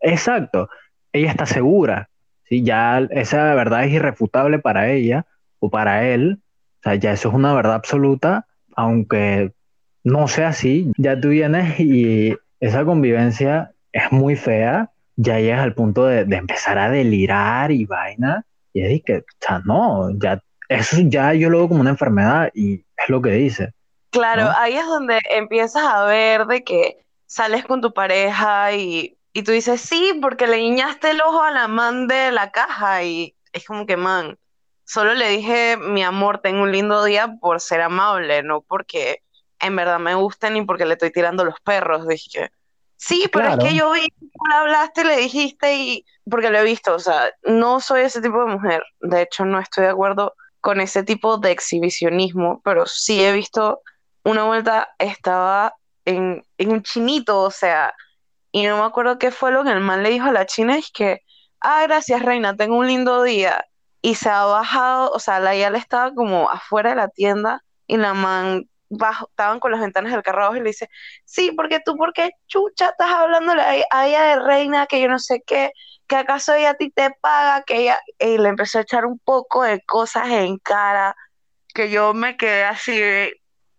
exacto, 0.00 0.70
ella 1.12 1.30
está 1.30 1.44
segura, 1.44 2.08
¿sí? 2.48 2.62
ya 2.62 3.06
esa 3.10 3.54
verdad 3.54 3.84
es 3.84 3.92
irrefutable 3.92 4.58
para 4.58 4.90
ella 4.90 5.26
o 5.58 5.68
para 5.68 6.08
él, 6.08 6.40
o 6.80 6.82
sea, 6.82 6.94
ya 6.94 7.12
eso 7.12 7.28
es 7.28 7.34
una 7.34 7.52
verdad 7.52 7.74
absoluta, 7.74 8.46
aunque 8.74 9.52
no 10.02 10.28
sea 10.28 10.48
así, 10.48 10.90
ya 10.96 11.20
tú 11.20 11.28
vienes 11.28 11.78
y 11.78 12.34
esa 12.60 12.86
convivencia 12.86 13.72
es 13.92 14.10
muy 14.10 14.36
fea, 14.36 14.90
ya 15.18 15.40
llegas 15.40 15.60
al 15.60 15.74
punto 15.74 16.06
de, 16.06 16.20
empezar 16.20 16.78
a 16.78 16.88
delirar 16.88 17.72
y 17.72 17.84
vaina, 17.84 18.44
y 18.72 18.84
es 18.84 19.02
que, 19.04 19.18
o 19.18 19.22
sea, 19.40 19.60
no, 19.64 20.10
ya, 20.16 20.40
eso 20.68 20.96
ya 21.00 21.34
yo 21.34 21.50
lo 21.50 21.58
veo 21.58 21.68
como 21.68 21.80
una 21.80 21.90
enfermedad 21.90 22.50
y 22.54 22.84
es 22.96 23.08
lo 23.08 23.20
que 23.20 23.30
dice. 23.32 23.72
Claro, 24.10 24.48
ahí 24.56 24.74
es 24.74 24.86
donde 24.86 25.20
empiezas 25.30 25.82
a 25.84 26.04
ver 26.04 26.46
de 26.46 26.62
que 26.62 27.04
sales 27.26 27.64
con 27.64 27.80
tu 27.80 27.92
pareja 27.92 28.72
y, 28.72 29.18
y 29.32 29.42
tú 29.42 29.50
dices, 29.50 29.80
sí, 29.80 30.16
porque 30.22 30.46
le 30.46 30.58
guiñaste 30.58 31.10
el 31.10 31.20
ojo 31.20 31.42
a 31.42 31.50
la 31.50 31.66
man 31.66 32.06
de 32.06 32.30
la 32.30 32.52
caja 32.52 33.02
y 33.02 33.34
es 33.52 33.66
como 33.66 33.86
que, 33.86 33.96
man, 33.96 34.38
solo 34.84 35.14
le 35.14 35.28
dije, 35.30 35.76
mi 35.76 36.04
amor, 36.04 36.38
tengo 36.38 36.62
un 36.62 36.70
lindo 36.70 37.02
día 37.04 37.36
por 37.40 37.60
ser 37.60 37.80
amable, 37.80 38.44
no 38.44 38.60
porque 38.60 39.22
en 39.58 39.74
verdad 39.74 39.98
me 39.98 40.14
guste 40.14 40.48
ni 40.50 40.62
porque 40.62 40.86
le 40.86 40.92
estoy 40.92 41.10
tirando 41.10 41.44
los 41.44 41.60
perros. 41.60 42.06
Dije, 42.06 42.50
sí, 42.98 43.24
pero 43.32 43.48
es 43.48 43.56
que 43.58 43.74
yo 43.74 43.90
vi, 43.92 44.08
tú 44.20 44.28
hablaste, 44.52 45.04
le 45.04 45.16
dijiste 45.16 45.74
y 45.74 46.04
porque 46.30 46.50
lo 46.50 46.58
he 46.58 46.64
visto, 46.64 46.94
o 46.94 46.98
sea, 46.98 47.30
no 47.44 47.80
soy 47.80 48.02
ese 48.02 48.20
tipo 48.20 48.38
de 48.44 48.52
mujer. 48.52 48.82
De 49.00 49.22
hecho, 49.22 49.44
no 49.46 49.58
estoy 49.58 49.84
de 49.84 49.90
acuerdo 49.90 50.34
con 50.60 50.80
ese 50.80 51.02
tipo 51.02 51.38
de 51.38 51.52
exhibicionismo, 51.52 52.60
pero 52.62 52.84
sí 52.86 53.24
he 53.24 53.32
visto 53.32 53.80
una 54.24 54.44
vuelta, 54.44 54.90
estaba 54.98 55.74
en, 56.04 56.44
en 56.58 56.70
un 56.72 56.82
chinito, 56.82 57.40
o 57.40 57.50
sea, 57.50 57.94
y 58.52 58.66
no 58.66 58.78
me 58.78 58.84
acuerdo 58.84 59.18
qué 59.18 59.30
fue 59.30 59.52
lo 59.52 59.64
que 59.64 59.70
el 59.70 59.80
man 59.80 60.02
le 60.02 60.10
dijo 60.10 60.26
a 60.26 60.32
la 60.32 60.46
china, 60.46 60.76
es 60.76 60.90
que, 60.92 61.22
ah, 61.60 61.82
gracias 61.84 62.22
reina, 62.22 62.56
tengo 62.56 62.76
un 62.76 62.88
lindo 62.88 63.22
día 63.22 63.64
y 64.02 64.14
se 64.16 64.28
ha 64.28 64.44
bajado, 64.44 65.10
o 65.12 65.18
sea, 65.18 65.40
la 65.40 65.56
ya 65.56 65.70
le 65.70 65.78
estaba 65.78 66.14
como 66.14 66.50
afuera 66.50 66.90
de 66.90 66.96
la 66.96 67.08
tienda 67.08 67.64
y 67.86 67.96
la 67.96 68.14
man 68.14 68.68
bajo, 68.88 69.28
estaban 69.28 69.60
con 69.60 69.70
las 69.70 69.80
ventanas 69.80 70.12
del 70.12 70.22
carro 70.22 70.42
abajo 70.42 70.56
y 70.56 70.60
le 70.60 70.70
dice, 70.70 70.88
sí, 71.24 71.52
porque 71.52 71.80
tú, 71.84 71.96
porque 71.96 72.30
chucha, 72.46 72.90
estás 72.90 73.10
hablándole 73.10 73.62
a, 73.90 74.06
ella 74.06 74.22
de 74.24 74.40
reina, 74.40 74.86
que 74.86 75.00
yo 75.00 75.08
no 75.08 75.18
sé 75.18 75.42
qué, 75.46 75.72
que 76.06 76.16
acaso 76.16 76.54
ella 76.54 76.70
a 76.70 76.74
ti 76.74 76.90
te 76.90 77.10
paga, 77.20 77.62
que 77.64 77.82
ella, 77.82 77.98
y 78.18 78.38
le 78.38 78.48
empezó 78.48 78.78
a 78.78 78.82
echar 78.82 79.06
un 79.06 79.18
poco 79.18 79.62
de 79.62 79.80
cosas 79.82 80.28
en 80.28 80.58
cara, 80.58 81.14
que 81.74 81.90
yo 81.90 82.14
me 82.14 82.36
quedé 82.36 82.64
así, 82.64 83.00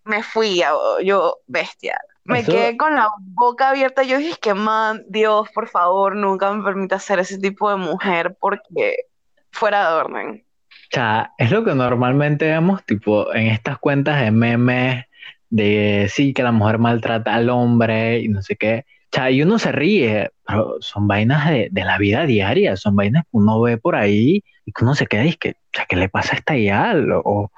me 0.06 0.24
fui, 0.24 0.64
yo, 1.04 1.38
bestia. 1.48 2.00
Me 2.24 2.44
quedé 2.44 2.78
con 2.78 2.96
la 2.96 3.10
boca 3.18 3.70
abierta. 3.70 4.04
Yo 4.04 4.20
dije 4.20 4.38
que, 4.40 4.54
man, 4.54 5.04
Dios, 5.08 5.50
por 5.50 5.68
favor, 5.68 6.16
nunca 6.16 6.52
me 6.52 6.64
permita 6.64 7.00
ser 7.00 7.18
ese 7.18 7.40
tipo 7.40 7.72
de 7.72 7.78
mujer 7.78 8.38
porque 8.40 9.08
fuera 9.52 9.90
de 9.90 9.96
orden. 9.96 10.46
O 10.92 10.96
sea, 10.96 11.34
es 11.38 11.52
lo 11.52 11.64
que 11.64 11.76
normalmente 11.76 12.48
vemos, 12.48 12.84
tipo, 12.84 13.34
en 13.34 13.48
estas 13.48 13.78
cuentas 13.78 14.22
de 14.22 14.32
memes 14.32 15.06
de 15.50 16.08
sí, 16.10 16.34
que 16.34 16.44
la 16.44 16.52
mujer 16.52 16.80
maltrata 16.80 17.36
al 17.36 17.50
hombre 17.50 18.20
y 18.22 18.28
no 18.28 18.42
sé 18.42 18.56
qué. 18.56 18.86
O 19.12 19.16
sea, 19.16 19.32
y 19.32 19.42
uno 19.44 19.60
se 19.60 19.72
ríe, 19.72 20.32
pero 20.48 20.78
son 20.82 21.08
vainas 21.08 21.50
de, 21.50 21.70
la 21.74 21.98
vida 22.00 22.26
diaria, 22.26 22.76
son 22.76 22.96
vainas 22.96 23.24
que 23.24 23.30
uno 23.34 23.62
ve 23.62 23.78
por 23.78 23.96
ahí 23.96 24.44
y 24.66 24.72
que 24.72 24.84
uno 24.84 24.96
se 24.96 25.08
queda 25.08 25.26
y 25.26 25.34
que, 25.34 25.52
o 25.52 25.54
sea, 25.74 25.86
¿qué 25.88 25.96
le 25.96 26.10
pasa 26.10 26.34
a 26.34 26.38
esta 26.38 26.58
yal? 26.58 27.12
O, 27.12 27.52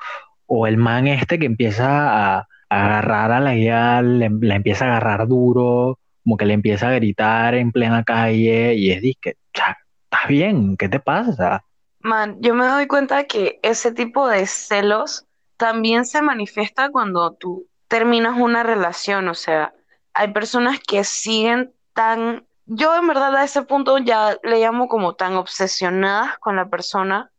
o 0.48 0.68
el 0.68 0.78
man 0.78 1.08
este 1.08 1.40
que 1.40 1.46
empieza 1.46 2.38
a, 2.38 2.48
agarrar 2.70 3.32
a 3.32 3.40
la 3.42 3.56
yal, 3.56 4.20
le, 4.20 4.56
empieza 4.56 4.86
a 4.86 4.90
agarrar 4.98 5.28
duro, 5.28 6.00
como 6.24 6.38
que 6.38 6.46
le 6.46 6.54
empieza 6.54 6.90
a 6.90 6.94
gritar 6.94 7.56
en 7.56 7.72
plena 7.72 8.04
calle 8.04 8.76
y 8.76 8.92
es 8.92 9.02
que, 9.22 9.32
o 9.32 9.58
sea, 9.58 9.78
¿estás 10.06 10.28
bien? 10.30 10.78
¿Qué 10.78 10.90
te 10.90 11.00
pasa? 11.00 11.64
Man, 12.04 12.38
yo 12.42 12.56
me 12.56 12.66
doy 12.66 12.88
cuenta 12.88 13.26
que 13.26 13.60
ese 13.64 13.92
tipo 13.92 14.28
de 14.28 14.48
celos 14.48 15.26
también 15.58 16.06
se 16.06 16.22
manifiesta 16.22 16.90
cuando 16.90 17.34
tú 17.34 17.68
terminas 17.88 18.40
una 18.40 18.64
relación, 18.64 19.28
o 19.28 19.36
sea, 19.36 19.74
hay 20.14 20.34
personas 20.34 20.80
que 20.80 21.04
siguen 21.04 21.74
tan, 21.94 22.48
yo 22.66 22.96
en 22.96 23.08
verdad 23.08 23.36
a 23.36 23.44
ese 23.44 23.62
punto 23.64 23.98
ya 24.00 24.38
le 24.44 24.60
llamo 24.60 24.88
como 24.88 25.16
tan 25.16 25.36
obsesionadas 25.36 26.40
con 26.40 26.56
la 26.56 26.70
persona 26.70 27.32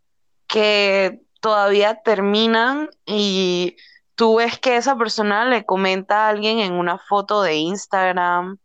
que 0.46 1.22
todavía 1.40 2.02
terminan 2.02 2.88
y 3.04 3.76
tú 4.14 4.36
ves 4.36 4.58
que 4.58 4.76
esa 4.76 4.96
persona 4.96 5.44
le 5.44 5.64
comenta 5.64 6.26
a 6.26 6.28
alguien 6.28 6.58
en 6.60 6.74
una 6.74 6.98
foto 6.98 7.42
de 7.42 7.56
Instagram 7.56 8.58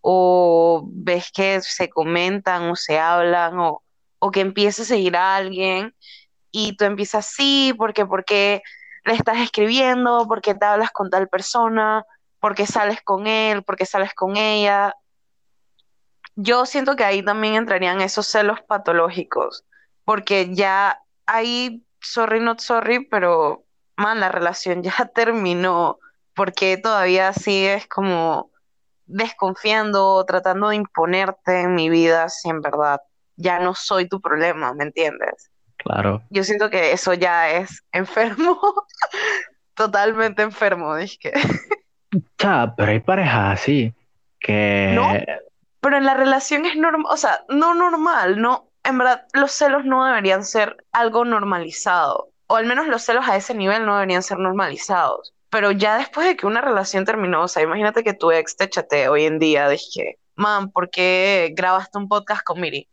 o 0.00 0.84
ves 0.86 1.30
que 1.32 1.60
se 1.60 1.90
comentan 1.90 2.70
o 2.70 2.76
se 2.76 2.98
hablan 2.98 3.58
o 3.58 3.81
o 4.24 4.30
que 4.30 4.40
empiece 4.40 4.82
a 4.82 4.84
seguir 4.84 5.16
a 5.16 5.34
alguien 5.34 5.96
y 6.52 6.76
tú 6.76 6.84
empiezas 6.84 7.26
sí, 7.26 7.74
porque 7.76 8.06
porque 8.06 8.62
le 9.04 9.14
estás 9.14 9.38
escribiendo, 9.38 10.26
porque 10.28 10.54
te 10.54 10.64
hablas 10.64 10.92
con 10.92 11.10
tal 11.10 11.28
persona, 11.28 12.06
porque 12.38 12.64
sales 12.68 13.02
con 13.02 13.26
él, 13.26 13.64
porque 13.64 13.84
sales 13.84 14.14
con 14.14 14.36
ella. 14.36 14.94
Yo 16.36 16.66
siento 16.66 16.94
que 16.94 17.02
ahí 17.02 17.24
también 17.24 17.56
entrarían 17.56 18.00
esos 18.00 18.28
celos 18.28 18.60
patológicos, 18.62 19.64
porque 20.04 20.54
ya 20.54 21.02
ahí, 21.26 21.84
sorry, 22.00 22.38
not 22.38 22.60
sorry, 22.60 23.04
pero 23.04 23.64
man, 23.96 24.20
la 24.20 24.28
relación 24.28 24.84
ya 24.84 24.94
terminó, 25.16 25.98
porque 26.36 26.76
todavía 26.76 27.32
sigues 27.32 27.88
como 27.88 28.52
desconfiando, 29.06 30.24
tratando 30.26 30.68
de 30.68 30.76
imponerte 30.76 31.62
en 31.62 31.74
mi 31.74 31.90
vida 31.90 32.28
si 32.28 32.50
en 32.50 32.60
verdad 32.60 33.00
ya 33.42 33.58
no 33.58 33.74
soy 33.74 34.08
tu 34.08 34.20
problema, 34.20 34.72
¿me 34.72 34.84
entiendes? 34.84 35.50
Claro. 35.76 36.22
Yo 36.30 36.44
siento 36.44 36.70
que 36.70 36.92
eso 36.92 37.12
ya 37.14 37.50
es 37.50 37.82
enfermo, 37.92 38.60
totalmente 39.74 40.42
enfermo, 40.42 40.96
dije. 40.96 41.32
Ya, 42.38 42.72
pero 42.76 42.92
hay 42.92 43.00
parejas 43.00 43.60
así 43.60 43.94
que... 44.38 44.92
No, 44.94 45.12
pero 45.80 45.96
en 45.96 46.04
la 46.04 46.14
relación 46.14 46.64
es 46.66 46.76
normal, 46.76 47.06
o 47.10 47.16
sea, 47.16 47.44
no 47.48 47.74
normal, 47.74 48.40
no, 48.40 48.68
en 48.84 48.98
verdad 48.98 49.26
los 49.32 49.52
celos 49.52 49.84
no 49.84 50.04
deberían 50.04 50.44
ser 50.44 50.76
algo 50.92 51.24
normalizado, 51.24 52.30
o 52.46 52.56
al 52.56 52.66
menos 52.66 52.86
los 52.86 53.02
celos 53.02 53.28
a 53.28 53.36
ese 53.36 53.54
nivel 53.54 53.84
no 53.86 53.94
deberían 53.94 54.22
ser 54.22 54.38
normalizados. 54.38 55.34
Pero 55.50 55.70
ya 55.70 55.98
después 55.98 56.26
de 56.26 56.36
que 56.36 56.46
una 56.46 56.62
relación 56.62 57.04
terminó, 57.04 57.42
o 57.42 57.48
sea, 57.48 57.62
imagínate 57.62 58.02
que 58.02 58.14
tu 58.14 58.30
ex 58.30 58.56
te 58.56 58.70
chatea 58.70 59.10
hoy 59.10 59.24
en 59.24 59.38
día, 59.38 59.68
dije, 59.68 60.18
man, 60.36 60.70
¿por 60.70 60.90
qué 60.90 61.52
grabaste 61.56 61.98
un 61.98 62.08
podcast 62.08 62.42
con 62.42 62.60
Miri? 62.60 62.88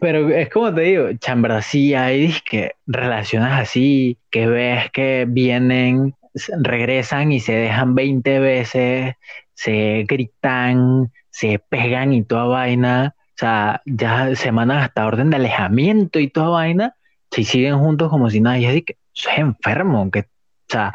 Pero 0.00 0.28
es 0.30 0.48
como 0.50 0.72
te 0.72 0.82
digo, 0.82 1.08
chambra, 1.18 1.62
sí 1.62 1.94
hay 1.94 2.34
que 2.48 2.76
relaciones 2.86 3.52
así, 3.52 4.18
que 4.30 4.46
ves 4.46 4.90
que 4.92 5.26
vienen, 5.28 6.14
regresan 6.60 7.32
y 7.32 7.40
se 7.40 7.52
dejan 7.52 7.94
20 7.94 8.38
veces, 8.38 9.14
se 9.54 10.04
gritan, 10.08 11.12
se 11.30 11.58
pegan 11.58 12.12
y 12.12 12.22
toda 12.22 12.44
vaina, 12.44 13.14
o 13.16 13.32
sea, 13.34 13.82
ya 13.84 14.34
se 14.36 14.52
mandan 14.52 14.78
hasta 14.78 15.06
orden 15.06 15.30
de 15.30 15.36
alejamiento 15.36 16.20
y 16.20 16.28
toda 16.28 16.50
vaina, 16.50 16.94
si 17.30 17.44
siguen 17.44 17.78
juntos 17.78 18.10
como 18.10 18.30
si 18.30 18.40
nadie, 18.40 18.76
es 18.76 18.84
que 18.84 18.96
es 19.14 19.38
enfermo, 19.38 20.10
que, 20.10 20.20
o 20.20 20.24
sea, 20.68 20.92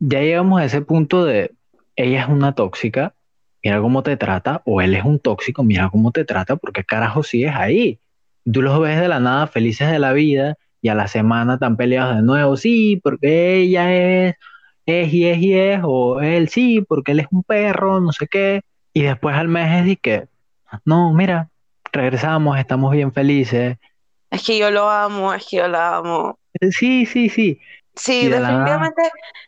ya 0.00 0.20
llegamos 0.20 0.60
a 0.60 0.64
ese 0.64 0.80
punto 0.82 1.24
de, 1.24 1.52
ella 1.94 2.22
es 2.22 2.28
una 2.28 2.54
tóxica, 2.54 3.14
mira 3.62 3.80
cómo 3.80 4.02
te 4.02 4.16
trata, 4.16 4.62
o 4.64 4.80
él 4.80 4.94
es 4.94 5.04
un 5.04 5.18
tóxico, 5.18 5.64
mira 5.64 5.88
cómo 5.90 6.12
te 6.12 6.24
trata, 6.24 6.56
porque 6.56 6.84
carajo 6.84 7.22
sigues 7.22 7.54
ahí. 7.54 8.00
Tú 8.50 8.62
los 8.62 8.80
ves 8.80 9.00
de 9.00 9.08
la 9.08 9.20
nada 9.20 9.46
felices 9.46 9.90
de 9.90 9.98
la 9.98 10.12
vida 10.12 10.56
y 10.80 10.88
a 10.88 10.94
la 10.94 11.08
semana 11.08 11.54
están 11.54 11.76
peleados 11.76 12.16
de 12.16 12.22
nuevo, 12.22 12.56
sí, 12.56 13.00
porque 13.02 13.56
ella 13.56 13.94
es, 13.94 14.34
es 14.86 15.12
y 15.12 15.26
es 15.26 15.38
y 15.38 15.54
es, 15.54 15.80
o 15.82 16.20
él 16.20 16.48
sí, 16.48 16.84
porque 16.88 17.12
él 17.12 17.20
es 17.20 17.26
un 17.30 17.42
perro, 17.42 18.00
no 18.00 18.12
sé 18.12 18.26
qué, 18.28 18.62
y 18.94 19.02
después 19.02 19.36
al 19.36 19.48
mes 19.48 19.80
es 19.80 19.86
de 19.86 19.96
que, 19.96 20.28
no, 20.84 21.12
mira, 21.12 21.50
regresamos, 21.92 22.58
estamos 22.58 22.92
bien 22.92 23.12
felices, 23.12 23.76
es 24.30 24.44
que 24.44 24.58
yo 24.58 24.70
lo 24.70 24.90
amo, 24.90 25.32
es 25.32 25.46
que 25.46 25.56
yo 25.56 25.68
la 25.68 25.96
amo. 25.96 26.38
Sí, 26.70 27.06
sí, 27.06 27.28
sí. 27.28 27.60
Sí, 27.98 28.28
de 28.28 28.40
nada, 28.40 28.48
definitivamente, 28.48 29.02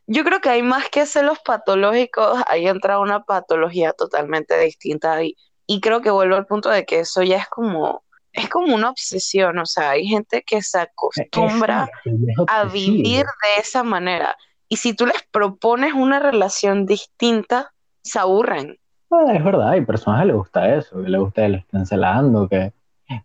yo 0.07 0.25
creo 0.25 0.40
que 0.40 0.50
hay 0.50 0.62
más 0.62 0.88
que 0.88 1.07
celos 1.07 1.38
patológicos, 1.45 2.42
ahí 2.47 2.66
entra 2.66 2.99
una 2.99 3.23
patología 3.25 3.92
totalmente 3.92 4.59
distinta 4.59 5.23
y, 5.23 5.37
y 5.66 5.80
creo 5.80 6.00
que 6.00 6.11
vuelvo 6.11 6.37
al 6.37 6.47
punto 6.47 6.69
de 6.69 6.85
que 6.85 7.00
eso 7.00 7.23
ya 7.23 7.37
es 7.37 7.49
como, 7.49 8.02
es 8.33 8.49
como 8.49 8.75
una 8.75 8.90
obsesión, 8.90 9.59
o 9.59 9.66
sea, 9.66 9.90
hay 9.90 10.07
gente 10.07 10.42
que 10.45 10.62
se 10.62 10.80
acostumbra 10.80 11.88
exacto, 12.04 12.45
a 12.49 12.64
vivir 12.64 13.25
de 13.25 13.61
esa 13.61 13.83
manera 13.85 14.37
y 14.69 14.76
si 14.76 14.95
tú 14.95 15.04
les 15.04 15.23
propones 15.33 15.92
una 15.95 16.21
relación 16.21 16.87
distinta, 16.87 17.73
se 18.02 18.21
aburren. 18.21 18.78
Ah, 19.11 19.33
es 19.35 19.42
verdad, 19.42 19.71
hay 19.71 19.85
personas 19.85 20.21
que 20.21 20.26
les 20.26 20.37
gusta 20.37 20.75
eso, 20.76 21.02
que 21.02 21.09
les 21.09 21.21
gusta 21.21 21.42
que 21.42 21.49
lo 21.49 21.57
estén 21.59 21.87
celando, 21.87 22.49
que, 22.49 22.73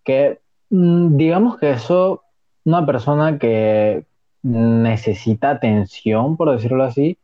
que 0.03 0.39
mm, 0.71 1.15
digamos 1.15 1.57
que 1.59 1.71
eso, 1.71 2.23
una 2.63 2.83
persona 2.83 3.37
que 3.37 4.05
necesita 4.45 5.49
atención, 5.49 6.37
por 6.37 6.51
decirlo 6.51 6.83
así, 6.83 7.17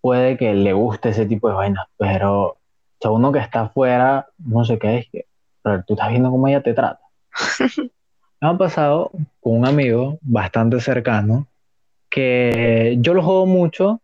puede 0.00 0.36
que 0.36 0.54
le 0.54 0.72
guste 0.72 1.08
ese 1.08 1.26
tipo 1.26 1.48
de 1.48 1.54
vainas, 1.56 1.86
pero 1.96 2.44
o 2.50 2.56
sea, 3.00 3.10
uno 3.10 3.32
que 3.32 3.40
está 3.40 3.62
afuera, 3.62 4.28
no 4.38 4.64
sé 4.64 4.78
qué 4.78 4.98
es, 4.98 5.08
que, 5.10 5.26
pero 5.60 5.82
tú 5.84 5.94
estás 5.94 6.10
viendo 6.10 6.30
cómo 6.30 6.46
ella 6.46 6.62
te 6.62 6.74
trata. 6.74 7.00
Me 8.40 8.48
ha 8.48 8.56
pasado 8.56 9.10
con 9.40 9.56
un 9.56 9.66
amigo 9.66 10.18
bastante 10.22 10.80
cercano 10.80 11.48
que 12.08 12.96
yo 13.00 13.12
lo 13.12 13.22
juego 13.24 13.46
mucho 13.46 14.00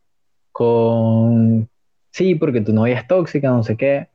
con, 0.51 1.69
sí, 2.11 2.35
porque 2.35 2.61
tu 2.61 2.73
novia 2.73 2.99
es 2.99 3.07
tóxica, 3.07 3.51
no 3.51 3.63
sé 3.63 3.77
qué. 3.77 4.09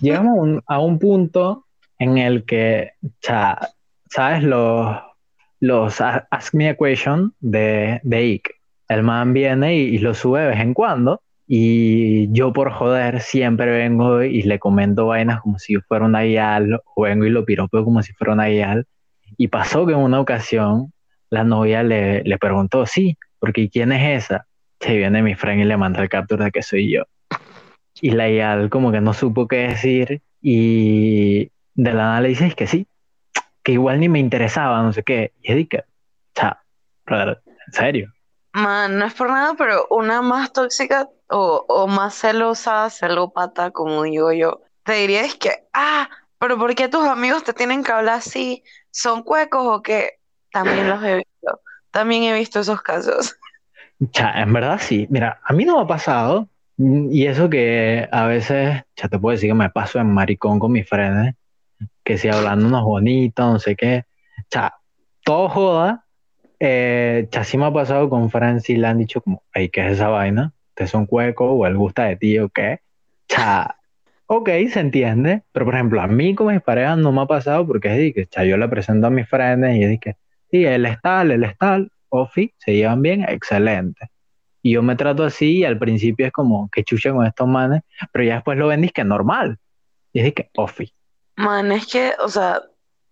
Llegamos 0.00 0.38
a 0.38 0.40
un, 0.40 0.62
a 0.66 0.78
un 0.78 0.98
punto 1.00 1.66
en 1.98 2.18
el 2.18 2.44
que, 2.44 2.92
o 3.04 3.08
sea, 3.20 3.58
¿sabes? 4.08 4.44
Los, 4.44 4.96
los 5.60 6.00
Ask 6.00 6.54
Me 6.54 6.68
a 6.68 6.76
Question 6.76 7.34
de, 7.40 8.00
de 8.02 8.16
Ike. 8.16 8.50
El 8.88 9.02
man 9.02 9.32
viene 9.32 9.76
y, 9.76 9.80
y 9.94 9.98
lo 9.98 10.14
sube 10.14 10.40
de 10.40 10.48
vez 10.48 10.60
en 10.60 10.74
cuando. 10.74 11.22
Y 11.48 12.30
yo 12.32 12.52
por 12.52 12.72
joder 12.72 13.20
siempre 13.20 13.70
vengo 13.70 14.22
y 14.22 14.42
le 14.42 14.58
comento 14.58 15.06
vainas 15.06 15.40
como 15.40 15.58
si 15.58 15.74
yo 15.74 15.80
fuera 15.86 16.04
una 16.04 16.22
guial, 16.22 16.80
o 16.94 17.02
vengo 17.02 17.24
y 17.24 17.30
lo 17.30 17.44
piropeo 17.44 17.84
como 17.84 18.02
si 18.02 18.12
fuera 18.12 18.32
una 18.32 18.48
guial. 18.48 18.86
Y 19.36 19.48
pasó 19.48 19.86
que 19.86 19.92
en 19.92 20.00
una 20.00 20.20
ocasión 20.20 20.92
la 21.30 21.44
novia 21.44 21.82
le, 21.82 22.22
le 22.24 22.38
preguntó, 22.38 22.86
sí, 22.86 23.16
porque 23.38 23.68
¿quién 23.68 23.92
es 23.92 24.24
esa? 24.24 24.46
Se 24.80 24.96
viene 24.96 25.22
mi 25.22 25.34
friend 25.34 25.60
y 25.60 25.64
le 25.64 25.76
manda 25.76 26.02
el 26.02 26.08
capture 26.08 26.44
de 26.44 26.50
que 26.50 26.62
soy 26.62 26.90
yo. 26.92 27.04
Y 28.00 28.10
la 28.10 28.28
guial 28.28 28.68
como 28.68 28.92
que 28.92 29.00
no 29.00 29.12
supo 29.14 29.48
qué 29.48 29.68
decir 29.68 30.20
y 30.42 31.50
de 31.74 31.92
la 31.92 32.04
nada 32.04 32.20
le 32.20 32.28
dices 32.28 32.54
que 32.54 32.66
sí, 32.66 32.86
que 33.66 33.72
igual 33.72 33.98
ni 33.98 34.08
me 34.08 34.20
interesaba, 34.20 34.80
no 34.80 34.92
sé 34.92 35.02
qué. 35.02 35.32
Y 35.42 35.50
es 35.50 35.56
de 35.56 35.66
que, 35.66 35.78
o 35.78 35.84
sea, 36.36 36.60
en 37.08 37.72
serio. 37.72 38.12
Man, 38.52 38.96
no 38.96 39.06
es 39.06 39.14
por 39.14 39.28
nada, 39.28 39.54
pero 39.58 39.88
una 39.90 40.22
más 40.22 40.52
tóxica 40.52 41.08
o, 41.28 41.64
o 41.68 41.88
más 41.88 42.14
celosa, 42.14 42.88
celópata, 42.90 43.72
como 43.72 44.04
digo 44.04 44.32
yo, 44.32 44.62
te 44.84 44.92
diría 44.92 45.22
es 45.24 45.34
que, 45.34 45.50
ah, 45.74 46.08
pero 46.38 46.56
¿por 46.56 46.76
qué 46.76 46.88
tus 46.88 47.04
amigos 47.04 47.42
te 47.42 47.52
tienen 47.54 47.82
que 47.82 47.90
hablar 47.90 48.18
así? 48.18 48.62
¿Son 48.92 49.24
cuecos 49.24 49.66
o 49.66 49.82
qué? 49.82 50.20
También 50.52 50.88
los 50.88 51.02
he 51.02 51.16
visto, 51.16 51.60
también 51.90 52.22
he 52.22 52.34
visto 52.38 52.60
esos 52.60 52.80
casos. 52.82 53.36
Cha, 54.12 54.40
en 54.42 54.52
verdad 54.52 54.78
sí. 54.80 55.06
Mira, 55.10 55.40
a 55.44 55.52
mí 55.52 55.64
no 55.64 55.76
me 55.76 55.82
ha 55.82 55.86
pasado. 55.86 56.48
mm, 56.76 57.10
Y 57.12 57.26
eso 57.26 57.48
que 57.50 58.08
a 58.12 58.26
veces, 58.26 58.82
ya 58.96 59.08
te 59.08 59.18
puedo 59.18 59.32
decir 59.32 59.50
que 59.50 59.54
me 59.54 59.70
paso 59.70 59.98
en 59.98 60.12
maricón 60.12 60.58
con 60.58 60.72
mis 60.72 60.88
frenes, 60.88 61.34
que 62.04 62.18
si 62.18 62.28
hablándonos 62.28 62.82
bonito, 62.82 63.52
no 63.52 63.58
sé 63.58 63.76
qué. 63.76 64.04
Cha, 64.50 64.74
todo 65.24 65.48
joda. 65.48 66.04
Eh, 66.58 67.28
cha, 67.30 67.44
sí 67.44 67.58
me 67.58 67.66
ha 67.66 67.72
pasado 67.72 68.08
con 68.08 68.30
Francis 68.30 68.70
y 68.70 68.76
le 68.76 68.86
han 68.86 68.98
dicho 68.98 69.20
como, 69.20 69.42
hey, 69.52 69.68
¿qué 69.70 69.86
es 69.86 69.92
esa 69.94 70.08
vaina? 70.08 70.52
¿Te 70.74 70.84
es 70.84 70.94
un 70.94 71.06
cueco 71.06 71.50
o 71.52 71.66
él 71.66 71.76
gusta 71.76 72.04
de 72.04 72.16
ti 72.16 72.38
o 72.38 72.48
qué? 72.48 72.80
Cha, 73.28 73.76
ok, 74.26 74.48
se 74.70 74.80
entiende. 74.80 75.42
Pero 75.52 75.66
por 75.66 75.74
ejemplo, 75.74 76.00
a 76.00 76.06
mí 76.06 76.34
con 76.34 76.52
mis 76.52 76.62
parejas 76.62 76.98
no 76.98 77.12
me 77.12 77.22
ha 77.22 77.26
pasado 77.26 77.66
porque 77.66 77.88
es 77.88 77.98
de 77.98 78.12
que, 78.12 78.26
cha, 78.26 78.44
yo 78.44 78.56
le 78.56 78.68
presento 78.68 79.06
a 79.06 79.10
mis 79.10 79.28
frenes 79.28 79.76
y 79.76 79.84
es 79.84 80.00
que, 80.00 80.16
sí, 80.50 80.64
él 80.64 80.86
es 80.86 81.00
tal, 81.00 81.30
él 81.30 81.44
es 81.44 81.56
tal, 81.58 81.90
Ofi, 82.08 82.52
se 82.58 82.74
llevan 82.74 83.02
bien, 83.02 83.24
excelente. 83.28 84.10
Y 84.62 84.72
yo 84.72 84.82
me 84.82 84.96
trato 84.96 85.24
así 85.24 85.58
y 85.58 85.64
al 85.64 85.78
principio 85.78 86.26
es 86.26 86.32
como 86.32 86.68
que 86.70 86.82
chucha 86.84 87.12
con 87.12 87.26
estos 87.26 87.46
manes, 87.46 87.82
pero 88.12 88.24
ya 88.24 88.34
después 88.34 88.58
lo 88.58 88.68
vendís 88.68 88.92
que 88.92 89.02
es 89.02 89.06
normal. 89.06 89.58
Y 90.12 90.20
es 90.20 90.24
de 90.24 90.34
que, 90.34 90.50
ofi. 90.56 90.92
Man, 91.36 91.72
es 91.72 91.86
que, 91.86 92.14
o 92.18 92.28
sea, 92.28 92.62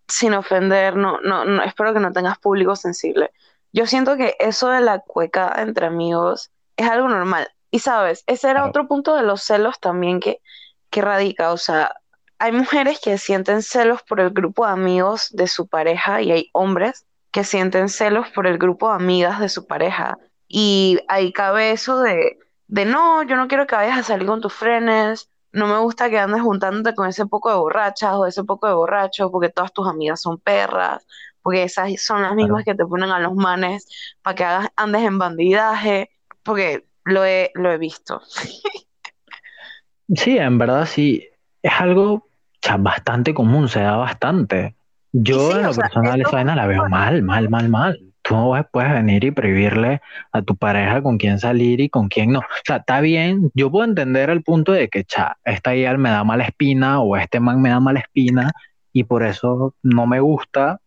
sin 0.09 0.35
ofender, 0.35 0.97
no, 0.97 1.21
no, 1.21 1.45
no, 1.45 1.63
espero 1.63 1.93
que 1.95 2.01
no 2.01 2.13
tengas 2.13 2.39
público 2.39 2.77
sensible. 2.77 3.33
Yo 3.73 3.87
siento 3.87 4.17
que 4.17 4.37
eso 4.39 4.69
de 4.69 4.81
la 4.81 5.01
cueca 5.01 5.53
entre 5.59 5.87
amigos 5.87 6.51
es 6.77 6.89
algo 6.89 7.09
normal. 7.09 7.49
Y 7.71 7.81
sabes, 7.81 8.25
ese 8.27 8.51
era 8.51 8.67
otro 8.67 8.87
punto 8.89 9.15
de 9.17 9.23
los 9.23 9.43
celos 9.43 9.81
también 9.81 10.21
que, 10.21 10.41
que 10.91 11.03
radica. 11.03 11.53
O 11.53 11.57
sea, 11.57 11.97
hay 12.39 12.53
mujeres 12.53 13.01
que 13.01 13.19
sienten 13.19 13.63
celos 13.63 14.03
por 14.03 14.21
el 14.21 14.31
grupo 14.31 14.67
de 14.67 14.73
amigos 14.73 15.29
de 15.33 15.49
su 15.49 15.67
pareja 15.67 16.23
y 16.23 16.33
hay 16.33 16.51
hombres 16.53 17.07
que 17.33 17.45
sienten 17.45 17.89
celos 17.89 18.29
por 18.31 18.47
el 18.47 18.59
grupo 18.59 18.89
de 18.89 18.97
amigas 18.97 19.41
de 19.41 19.49
su 19.49 19.67
pareja. 19.67 20.19
Y 20.49 21.01
ahí 21.09 21.33
cabe 21.33 21.73
eso 21.73 22.01
de, 22.01 22.39
de 22.69 22.85
no, 22.85 23.23
yo 23.25 23.37
no 23.37 23.49
quiero 23.49 23.67
que 23.67 23.75
vayas 23.75 23.99
a 23.99 24.03
salir 24.05 24.27
con 24.27 24.41
tus 24.41 24.53
frenes, 24.55 25.31
no 25.55 25.67
me 25.69 25.79
gusta 25.79 26.11
que 26.11 26.19
andes 26.19 26.43
juntándote 26.43 26.95
con 26.95 27.09
ese 27.09 27.27
poco 27.27 27.49
de 27.49 27.57
borrachas 27.57 28.14
o 28.14 28.27
ese 28.27 28.45
poco 28.45 28.67
de 28.67 28.75
borrachos 28.75 29.31
porque 29.31 29.49
todas 29.49 29.73
tus 29.73 29.88
amigas 29.88 30.21
son 30.21 30.38
perras, 30.38 31.07
porque 31.43 31.62
esas 31.62 32.01
son 32.01 32.23
las 32.23 32.35
mismas 32.35 32.64
que 32.64 32.75
te 32.75 32.85
ponen 32.85 33.11
a 33.11 33.21
los 33.21 33.35
manes 33.35 33.88
para 34.23 34.35
que 34.35 34.45
hagas, 34.45 34.69
andes 34.77 35.03
en 35.03 35.19
bandidaje, 35.19 36.11
porque 36.43 36.87
lo 37.05 37.25
he, 37.25 37.51
lo 37.55 37.71
he 37.71 37.79
visto. 37.79 38.21
Sí, 40.14 40.37
en 40.37 40.59
verdad 40.59 40.87
sí. 40.87 41.27
Es 41.62 41.73
algo 41.81 42.27
bastante 42.79 43.33
común, 43.33 43.69
se 43.69 43.81
da 43.81 43.97
bastante. 43.97 44.77
Yo 45.12 45.53
sí, 45.53 45.59
en 45.59 45.62
lo 45.62 45.75
personal 45.75 46.21
esa 46.21 46.31
vaina 46.31 46.55
la 46.55 46.67
veo 46.67 46.88
mal, 46.88 47.23
mal, 47.23 47.49
mal, 47.49 47.69
mal. 47.69 48.13
Tú 48.25 48.35
no 48.35 48.69
puedes 48.73 48.91
venir 48.91 49.23
y 49.23 49.31
prohibirle 49.33 50.01
a 50.33 50.41
tu 50.41 50.57
pareja 50.57 51.03
con 51.03 51.19
quién 51.19 51.39
salir 51.39 51.83
y 51.83 51.91
con 51.91 52.09
quién 52.09 52.33
no. 52.33 52.39
O 52.39 52.65
sea, 52.65 52.77
está 52.77 53.03
bien, 53.03 53.51
yo 53.55 53.71
puedo 53.71 53.85
entender 53.85 54.31
el 54.31 54.43
punto 54.43 54.73
de 54.73 54.89
que, 54.89 55.05
cha, 55.05 55.37
esta 55.45 55.73
guía 55.73 55.95
me 55.99 56.09
da 56.09 56.25
mala 56.25 56.45
espina 56.45 57.01
o 57.03 57.19
este 57.19 57.39
man 57.39 57.61
me 57.61 57.69
da 57.69 57.81
mala 57.81 58.01
espina 58.01 58.51
y 58.95 59.05
por 59.05 59.25
eso 59.25 59.75
no 59.83 60.07
me 60.07 60.21
gusta 60.21 60.81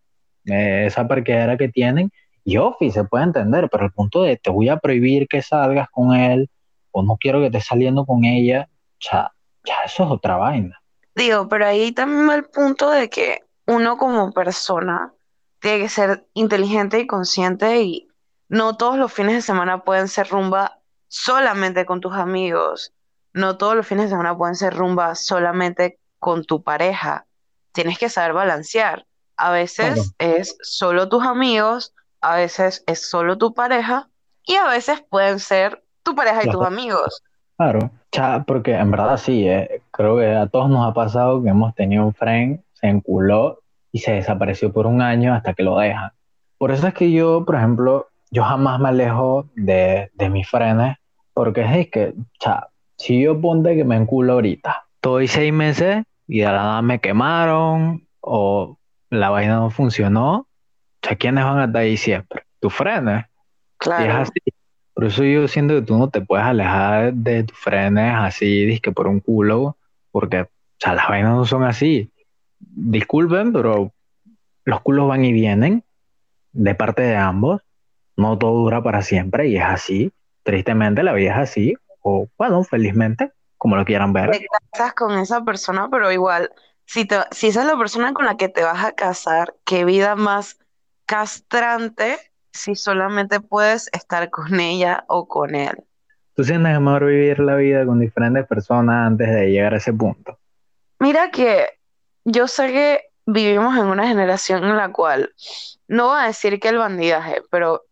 eh, 0.46 0.86
esa 0.88 1.08
parqueadera 1.08 1.58
que 1.58 1.70
tienen. 1.70 2.12
Y 2.44 2.58
Ofi, 2.58 2.90
se 2.90 3.04
puede 3.04 3.26
entender, 3.26 3.70
pero 3.70 3.86
el 3.86 3.92
punto 3.92 4.24
de 4.24 4.38
te 4.38 4.50
voy 4.50 4.70
a 4.70 4.78
prohibir 4.78 5.28
que 5.28 5.44
salgas 5.44 5.90
con 5.92 6.16
él 6.16 6.50
o 6.90 7.04
no 7.04 7.18
quiero 7.18 7.40
que 7.40 7.48
estés 7.48 7.66
saliendo 7.66 8.04
con 8.04 8.26
ella, 8.26 8.68
cha, 8.98 9.32
ya 9.64 9.76
eso 9.86 10.06
es 10.06 10.10
otra 10.10 10.38
vaina. 10.38 10.82
Digo, 11.14 11.48
pero 11.48 11.68
ahí 11.68 11.92
también 11.92 12.32
el 12.32 12.46
punto 12.46 12.90
de 12.90 13.10
que 13.10 13.42
uno 13.68 13.98
como 13.98 14.32
persona 14.32 15.14
tiene 15.60 15.80
que 15.80 15.90
ser 15.90 16.28
inteligente 16.34 17.00
y 17.00 17.08
consciente 17.08 17.82
y 17.82 18.08
no 18.50 18.78
todos 18.78 18.98
los 18.98 19.12
fines 19.12 19.36
de 19.36 19.42
semana 19.42 19.84
pueden 19.84 20.08
ser 20.08 20.30
rumba 20.30 20.80
solamente 21.08 21.86
con 21.86 22.02
tus 22.02 22.14
amigos. 22.14 22.94
No 23.34 23.58
todos 23.58 23.76
los 23.76 23.88
fines 23.88 24.06
de 24.06 24.10
semana 24.12 24.38
pueden 24.38 24.56
ser 24.56 24.76
rumba 24.76 25.16
solamente 25.16 26.00
con 26.20 26.44
tu 26.44 26.64
pareja. 26.64 27.26
Tienes 27.72 27.98
que 27.98 28.10
saber 28.10 28.34
balancear. 28.34 29.06
A 29.36 29.52
veces 29.52 30.14
es 30.18 30.58
solo 30.62 31.10
tus 31.10 31.24
amigos, 31.24 31.94
a 32.22 32.36
veces 32.36 32.84
es 32.88 33.08
solo 33.08 33.38
tu 33.38 33.54
pareja 33.54 34.10
y 34.44 34.56
a 34.56 34.68
veces 34.68 35.04
pueden 35.08 35.40
ser 35.40 35.84
tu 36.02 36.16
pareja 36.16 36.46
y 36.46 36.50
tus 36.50 36.66
amigos. 36.66 37.22
Claro, 37.58 37.92
cha, 38.12 38.44
porque 38.44 38.74
en 38.74 38.90
verdad 38.90 39.18
sí, 39.18 39.48
eh, 39.48 39.82
creo 39.92 40.18
que 40.18 40.34
a 40.34 40.48
todos 40.48 40.70
nos 40.70 40.88
ha 40.88 40.94
pasado 40.94 41.44
que 41.44 41.50
hemos 41.50 41.76
tenido 41.76 42.06
un 42.06 42.14
friend, 42.14 42.62
se 42.74 42.88
enculó 42.88 43.60
y 43.92 44.00
se 44.00 44.14
desapareció 44.14 44.72
por 44.72 44.86
un 44.88 45.02
año 45.02 45.34
hasta 45.34 45.54
que 45.54 45.64
lo 45.64 45.78
dejan. 45.78 46.12
Por 46.58 46.72
eso 46.72 46.88
es 46.88 46.94
que 46.94 47.12
yo, 47.12 47.46
por 47.46 47.56
ejemplo, 47.56 48.08
yo 48.32 48.44
jamás 48.44 48.80
me 48.80 48.90
alejo 48.90 49.48
de, 49.56 50.10
de 50.14 50.30
mis 50.30 50.48
frenes, 50.50 50.98
porque 51.34 51.62
es 51.62 51.90
que, 51.90 52.14
cha, 52.40 52.68
si 52.98 53.22
yo 53.22 53.40
ponte 53.40 53.76
que 53.76 53.84
me 53.84 53.96
enculo 53.96 54.34
ahorita, 54.34 54.86
estoy 54.96 55.28
seis 55.28 55.54
meses 55.54 56.04
y 56.28 56.40
de 56.40 56.46
la 56.46 56.52
nada 56.54 56.82
me 56.82 57.00
quemaron 57.00 58.08
o 58.22 58.78
la 59.10 59.30
vaina 59.30 59.58
no 59.58 59.70
funcionó, 59.70 60.36
o 60.40 60.48
sea, 61.02 61.16
¿quiénes 61.16 61.44
van 61.46 61.60
a 61.60 61.66
estar 61.66 61.82
ahí 61.84 61.96
siempre? 61.96 62.42
Tus 62.60 62.74
frenes. 62.74 63.24
Y 63.24 63.24
es 63.24 63.28
Claro. 63.78 64.14
así. 64.24 64.32
Por 64.94 65.06
eso 65.06 65.24
yo 65.24 65.48
siento 65.48 65.76
que 65.76 65.84
tú 65.84 65.96
no 65.98 66.10
te 66.10 66.22
puedes 66.22 66.44
alejar 66.46 67.14
de 67.14 67.44
tus 67.44 67.58
frenes 67.58 68.14
así, 68.18 68.66
dizque 68.66 68.92
por 68.92 69.08
un 69.08 69.20
culo, 69.20 69.78
porque, 70.12 70.42
o 70.42 70.48
sea, 70.80 70.96
las 70.96 71.08
vainas 71.08 71.36
no 71.36 71.46
son 71.46 71.64
así. 71.64 72.12
Disculpen, 72.60 73.54
pero 73.54 73.94
los 74.66 74.82
culos 74.82 75.08
van 75.08 75.26
y 75.26 75.34
vienen 75.34 75.84
de 76.52 76.76
parte 76.76 77.04
de 77.04 77.16
ambos. 77.16 77.62
No 78.16 78.38
todo 78.38 78.54
dura 78.54 78.82
para 78.82 79.02
siempre 79.02 79.48
y 79.48 79.58
es 79.58 79.64
así. 79.64 80.12
Tristemente 80.44 81.04
la 81.04 81.14
vida 81.14 81.32
es 81.32 81.50
así, 81.50 81.76
o 82.02 82.28
bueno, 82.38 82.64
felizmente, 82.64 83.32
como 83.58 83.76
lo 83.76 83.86
quieran 83.86 84.14
ver. 84.14 84.32
te 84.32 84.48
casas 84.72 84.94
con 84.94 85.18
esa 85.20 85.44
persona, 85.44 85.90
pero 85.92 86.12
igual, 86.12 86.52
si, 86.86 87.06
te, 87.06 87.18
si 87.32 87.48
esa 87.48 87.62
es 87.62 87.68
la 87.68 87.78
persona 87.78 88.14
con 88.14 88.26
la 88.26 88.38
que 88.38 88.50
te 88.50 88.64
vas 88.64 88.84
a 88.84 88.94
casar, 88.94 89.56
qué 89.66 89.86
vida 89.86 90.16
más 90.16 90.58
castrante 91.06 92.18
si 92.52 92.76
solamente 92.76 93.40
puedes 93.40 93.90
estar 93.94 94.30
con 94.30 94.60
ella 94.60 95.04
o 95.08 95.28
con 95.28 95.54
él. 95.54 95.84
¿Tú 96.34 96.44
sientes 96.44 96.80
mejor 96.80 97.06
vivir 97.06 97.40
la 97.40 97.56
vida 97.56 97.86
con 97.86 98.00
diferentes 98.00 98.46
personas 98.48 99.08
antes 99.08 99.30
de 99.30 99.52
llegar 99.52 99.74
a 99.74 99.78
ese 99.78 99.94
punto? 99.94 100.40
Mira 101.00 101.30
que 101.32 101.77
yo 102.30 102.50
sé 102.50 102.74
que 102.74 103.02
vivimos 103.26 103.78
en 103.78 103.86
una 103.86 104.06
generación 104.06 104.66
en 104.66 104.76
la 104.76 104.92
cual, 104.92 105.34
no 105.88 106.08
voy 106.08 106.20
a 106.20 106.28
decir 106.28 106.60
que 106.60 106.68
el 106.68 106.78
bandidaje, 106.78 107.42
pero 107.50 107.86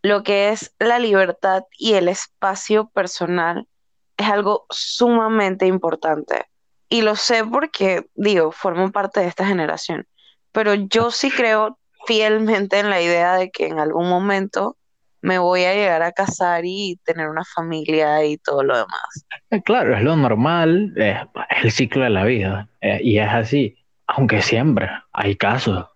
lo 0.00 0.22
que 0.22 0.48
es 0.48 0.74
la 0.78 0.98
libertad 0.98 1.64
y 1.78 1.92
el 1.92 2.08
espacio 2.08 2.88
personal 2.88 3.68
es 4.16 4.26
algo 4.26 4.64
sumamente 4.70 5.66
importante. 5.66 6.46
Y 6.88 7.02
lo 7.02 7.16
sé 7.16 7.44
porque, 7.44 8.06
digo, 8.14 8.50
formo 8.50 8.90
parte 8.90 9.20
de 9.20 9.26
esta 9.26 9.46
generación. 9.46 10.06
Pero 10.52 10.72
yo 10.72 11.10
sí 11.10 11.30
creo 11.30 11.78
fielmente 12.06 12.78
en 12.78 12.88
la 12.88 13.02
idea 13.02 13.36
de 13.36 13.50
que 13.50 13.66
en 13.66 13.78
algún 13.78 14.08
momento 14.08 14.78
me 15.20 15.38
voy 15.38 15.64
a 15.64 15.74
llegar 15.74 16.02
a 16.02 16.12
casar 16.12 16.62
y 16.64 16.98
tener 17.04 17.28
una 17.28 17.44
familia 17.44 18.24
y 18.24 18.38
todo 18.38 18.62
lo 18.62 18.74
demás. 18.74 19.26
Eh, 19.50 19.62
claro, 19.62 19.94
es 19.94 20.02
lo 20.02 20.16
normal, 20.16 20.94
es, 20.96 21.18
el 21.62 21.70
ciclo 21.70 22.04
de 22.04 22.10
la 22.10 22.24
vida. 22.24 22.68
Eh, 22.80 23.00
y 23.02 23.18
es 23.18 23.28
así, 23.28 23.76
aunque 24.14 24.42
siempre 24.42 24.90
hay 25.12 25.36
casos 25.36 25.86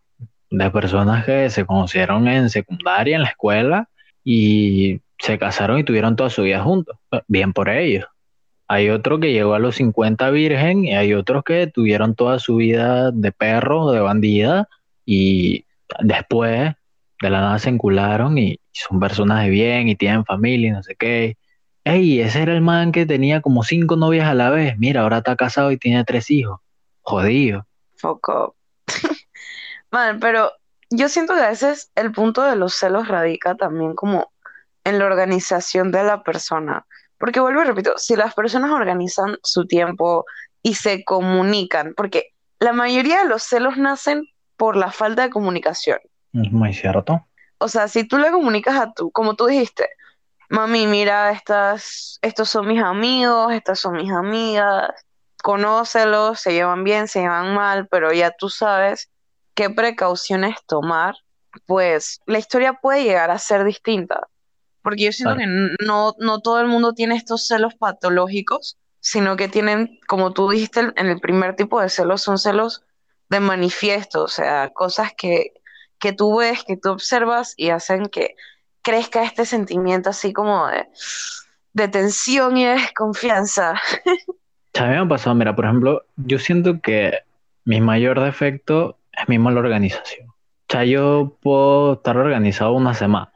de 0.50 0.70
personas 0.70 1.24
que 1.24 1.50
se 1.50 1.66
conocieron 1.66 2.28
en 2.28 2.48
secundaria, 2.50 3.16
en 3.16 3.22
la 3.22 3.28
escuela, 3.28 3.88
y 4.24 5.00
se 5.18 5.38
casaron 5.38 5.78
y 5.78 5.84
tuvieron 5.84 6.16
toda 6.16 6.30
su 6.30 6.42
vida 6.42 6.62
juntos. 6.62 6.96
Bien 7.28 7.52
por 7.52 7.68
ellos. 7.68 8.06
Hay 8.68 8.88
otro 8.90 9.20
que 9.20 9.32
llegó 9.32 9.54
a 9.54 9.58
los 9.58 9.76
50 9.76 10.30
virgen 10.30 10.84
y 10.84 10.94
hay 10.94 11.14
otros 11.14 11.44
que 11.44 11.66
tuvieron 11.68 12.14
toda 12.14 12.38
su 12.38 12.56
vida 12.56 13.12
de 13.12 13.32
perro, 13.32 13.92
de 13.92 14.00
bandida 14.00 14.68
y 15.04 15.64
después 16.00 16.74
de 17.20 17.30
la 17.30 17.40
nada 17.40 17.58
se 17.58 17.70
encularon 17.70 18.38
y 18.38 18.58
son 18.72 18.98
personas 18.98 19.44
de 19.44 19.50
bien 19.50 19.88
y 19.88 19.94
tienen 19.94 20.24
familia 20.24 20.68
y 20.68 20.72
no 20.72 20.82
sé 20.82 20.96
qué. 20.96 21.36
Ey, 21.84 22.20
ese 22.20 22.42
era 22.42 22.54
el 22.54 22.62
man 22.62 22.92
que 22.92 23.06
tenía 23.06 23.40
como 23.40 23.62
cinco 23.62 23.94
novias 23.96 24.26
a 24.26 24.34
la 24.34 24.50
vez. 24.50 24.76
Mira, 24.78 25.02
ahora 25.02 25.18
está 25.18 25.36
casado 25.36 25.70
y 25.70 25.78
tiene 25.78 26.02
tres 26.04 26.30
hijos. 26.30 26.60
Jodido. 27.02 27.66
Foco. 28.06 28.56
Man, 29.90 30.20
pero 30.20 30.52
yo 30.90 31.08
siento 31.08 31.34
que 31.34 31.40
a 31.40 31.48
veces 31.48 31.90
el 31.96 32.12
punto 32.12 32.42
de 32.42 32.54
los 32.54 32.74
celos 32.74 33.08
radica 33.08 33.56
también 33.56 33.94
como 33.94 34.32
en 34.84 34.98
la 35.00 35.06
organización 35.06 35.90
de 35.90 36.04
la 36.04 36.22
persona. 36.22 36.86
Porque 37.18 37.40
vuelvo 37.40 37.62
y 37.62 37.64
repito, 37.64 37.94
si 37.96 38.14
las 38.14 38.34
personas 38.34 38.70
organizan 38.70 39.38
su 39.42 39.66
tiempo 39.66 40.24
y 40.62 40.74
se 40.74 41.04
comunican, 41.04 41.94
porque 41.96 42.34
la 42.60 42.72
mayoría 42.72 43.22
de 43.22 43.28
los 43.28 43.42
celos 43.42 43.76
nacen 43.76 44.28
por 44.56 44.76
la 44.76 44.92
falta 44.92 45.22
de 45.22 45.30
comunicación. 45.30 45.98
Es 46.32 46.52
muy 46.52 46.72
cierto. 46.72 47.26
O 47.58 47.68
sea, 47.68 47.88
si 47.88 48.04
tú 48.04 48.18
le 48.18 48.30
comunicas 48.30 48.76
a 48.76 48.92
tú, 48.92 49.10
como 49.10 49.34
tú 49.34 49.46
dijiste, 49.46 49.88
mami, 50.48 50.86
mira, 50.86 51.32
estas, 51.32 52.18
estos 52.22 52.48
son 52.50 52.68
mis 52.68 52.82
amigos, 52.82 53.52
estas 53.52 53.80
son 53.80 53.94
mis 53.94 54.12
amigas, 54.12 54.90
conócelos, 55.46 56.40
se 56.40 56.54
llevan 56.54 56.82
bien, 56.82 57.06
se 57.06 57.20
llevan 57.20 57.54
mal, 57.54 57.86
pero 57.86 58.12
ya 58.12 58.32
tú 58.32 58.48
sabes 58.48 59.12
qué 59.54 59.70
precauciones 59.70 60.56
tomar, 60.66 61.14
pues 61.66 62.20
la 62.26 62.40
historia 62.40 62.72
puede 62.72 63.04
llegar 63.04 63.30
a 63.30 63.38
ser 63.38 63.62
distinta. 63.62 64.26
Porque 64.82 65.04
yo 65.04 65.12
siento 65.12 65.36
que 65.36 65.46
no, 65.46 66.14
no 66.18 66.40
todo 66.40 66.58
el 66.60 66.66
mundo 66.66 66.94
tiene 66.94 67.14
estos 67.14 67.46
celos 67.46 67.76
patológicos, 67.76 68.76
sino 68.98 69.36
que 69.36 69.46
tienen, 69.46 70.00
como 70.08 70.32
tú 70.32 70.50
dijiste, 70.50 70.80
en 70.96 71.06
el 71.06 71.20
primer 71.20 71.54
tipo 71.54 71.80
de 71.80 71.90
celos 71.90 72.22
son 72.22 72.38
celos 72.38 72.82
de 73.28 73.38
manifiesto, 73.38 74.24
o 74.24 74.28
sea, 74.28 74.70
cosas 74.70 75.12
que, 75.16 75.52
que 76.00 76.12
tú 76.12 76.38
ves, 76.38 76.64
que 76.64 76.76
tú 76.76 76.90
observas 76.90 77.54
y 77.56 77.70
hacen 77.70 78.06
que 78.06 78.34
crezca 78.82 79.22
este 79.22 79.46
sentimiento 79.46 80.10
así 80.10 80.32
como 80.32 80.66
de, 80.66 80.88
de 81.72 81.86
tensión 81.86 82.56
y 82.56 82.64
de 82.64 82.72
desconfianza. 82.72 83.80
A 84.80 84.84
mí 84.84 84.90
me 84.90 84.98
ha 84.98 85.08
pasado, 85.08 85.34
mira, 85.34 85.56
por 85.56 85.64
ejemplo, 85.64 86.04
yo 86.16 86.38
siento 86.38 86.80
que 86.80 87.20
mi 87.64 87.80
mayor 87.80 88.20
defecto 88.20 88.98
es 89.12 89.28
mismo 89.28 89.50
la 89.50 89.60
organización. 89.60 90.28
O 90.28 90.72
sea, 90.72 90.84
yo 90.84 91.36
puedo 91.40 91.94
estar 91.94 92.16
organizado 92.16 92.72
una 92.72 92.94
semana 92.94 93.30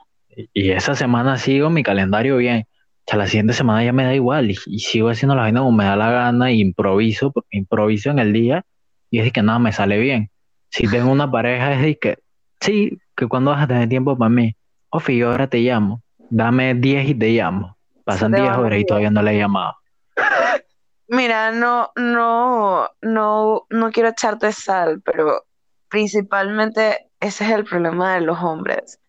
y 0.53 0.71
esa 0.71 0.95
semana 0.95 1.39
sigo 1.39 1.71
mi 1.71 1.83
calendario 1.83 2.37
bien. 2.37 2.67
O 3.07 3.11
sea, 3.11 3.19
la 3.19 3.27
siguiente 3.27 3.53
semana 3.53 3.85
ya 3.85 3.93
me 3.93 4.05
da 4.05 4.15
igual 4.15 4.51
y, 4.51 4.55
sigo 4.55 5.09
haciendo 5.09 5.35
la 5.35 5.43
vaina 5.43 5.61
como 5.61 5.73
me 5.73 5.85
da 5.85 5.97
la 5.97 6.11
gana 6.11 6.53
y 6.53 6.61
improviso, 6.61 7.33
porque 7.33 7.57
improviso 7.57 8.11
en 8.11 8.19
el 8.19 8.33
día 8.33 8.65
y 9.11 9.19
es 9.19 9.25
de 9.25 9.31
que 9.31 9.43
nada 9.43 9.59
me 9.59 9.73
sale 9.73 9.99
bien. 9.99 10.31
Si 10.69 10.87
tengo 10.87 11.11
una 11.11 11.31
pareja 11.31 11.75
es 11.75 11.83
de 11.83 11.99
que, 11.99 12.19
sí, 12.61 12.99
que 13.17 13.27
cuando 13.27 13.51
vas 13.51 13.63
a 13.63 13.67
tener 13.67 13.89
tiempo 13.89 14.17
para 14.17 14.29
mí, 14.29 14.55
Ofi, 14.91 15.17
yo 15.17 15.31
ahora 15.31 15.47
te 15.47 15.59
llamo, 15.59 16.03
dame 16.31 16.75
10 16.75 17.11
y 17.11 17.15
te 17.15 17.31
llamo. 17.31 17.77
Pasan 18.05 18.33
10 18.33 18.51
horas 18.51 18.81
y 18.81 18.85
todavía 18.85 19.11
no 19.11 19.23
le 19.23 19.35
he 19.35 19.39
llamado. 19.39 19.77
Mira, 21.13 21.51
no, 21.53 21.91
no, 21.97 22.89
no, 23.03 23.67
no 23.69 23.91
quiero 23.91 24.11
echarte 24.11 24.53
sal, 24.53 25.03
pero 25.03 25.45
principalmente 25.89 27.11
ese 27.19 27.45
es 27.47 27.51
el 27.51 27.65
problema 27.65 28.15
de 28.15 28.21
los 28.21 28.39
hombres. 28.39 29.01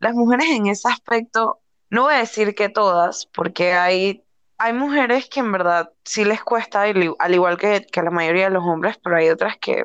Las 0.00 0.14
mujeres 0.14 0.48
en 0.50 0.66
ese 0.68 0.88
aspecto, 0.88 1.60
no 1.90 2.04
voy 2.04 2.14
a 2.14 2.18
decir 2.18 2.54
que 2.54 2.68
todas, 2.70 3.26
porque 3.26 3.74
hay, 3.74 4.24
hay 4.58 4.72
mujeres 4.74 5.28
que 5.30 5.40
en 5.40 5.52
verdad 5.52 5.92
sí 6.04 6.24
les 6.24 6.42
cuesta, 6.44 6.82
al 6.82 7.34
igual 7.34 7.58
que, 7.58 7.86
que 7.92 8.02
la 8.02 8.10
mayoría 8.10 8.46
de 8.46 8.50
los 8.54 8.64
hombres, 8.64 8.98
pero 9.02 9.16
hay 9.16 9.30
otras 9.30 9.56
que, 9.58 9.84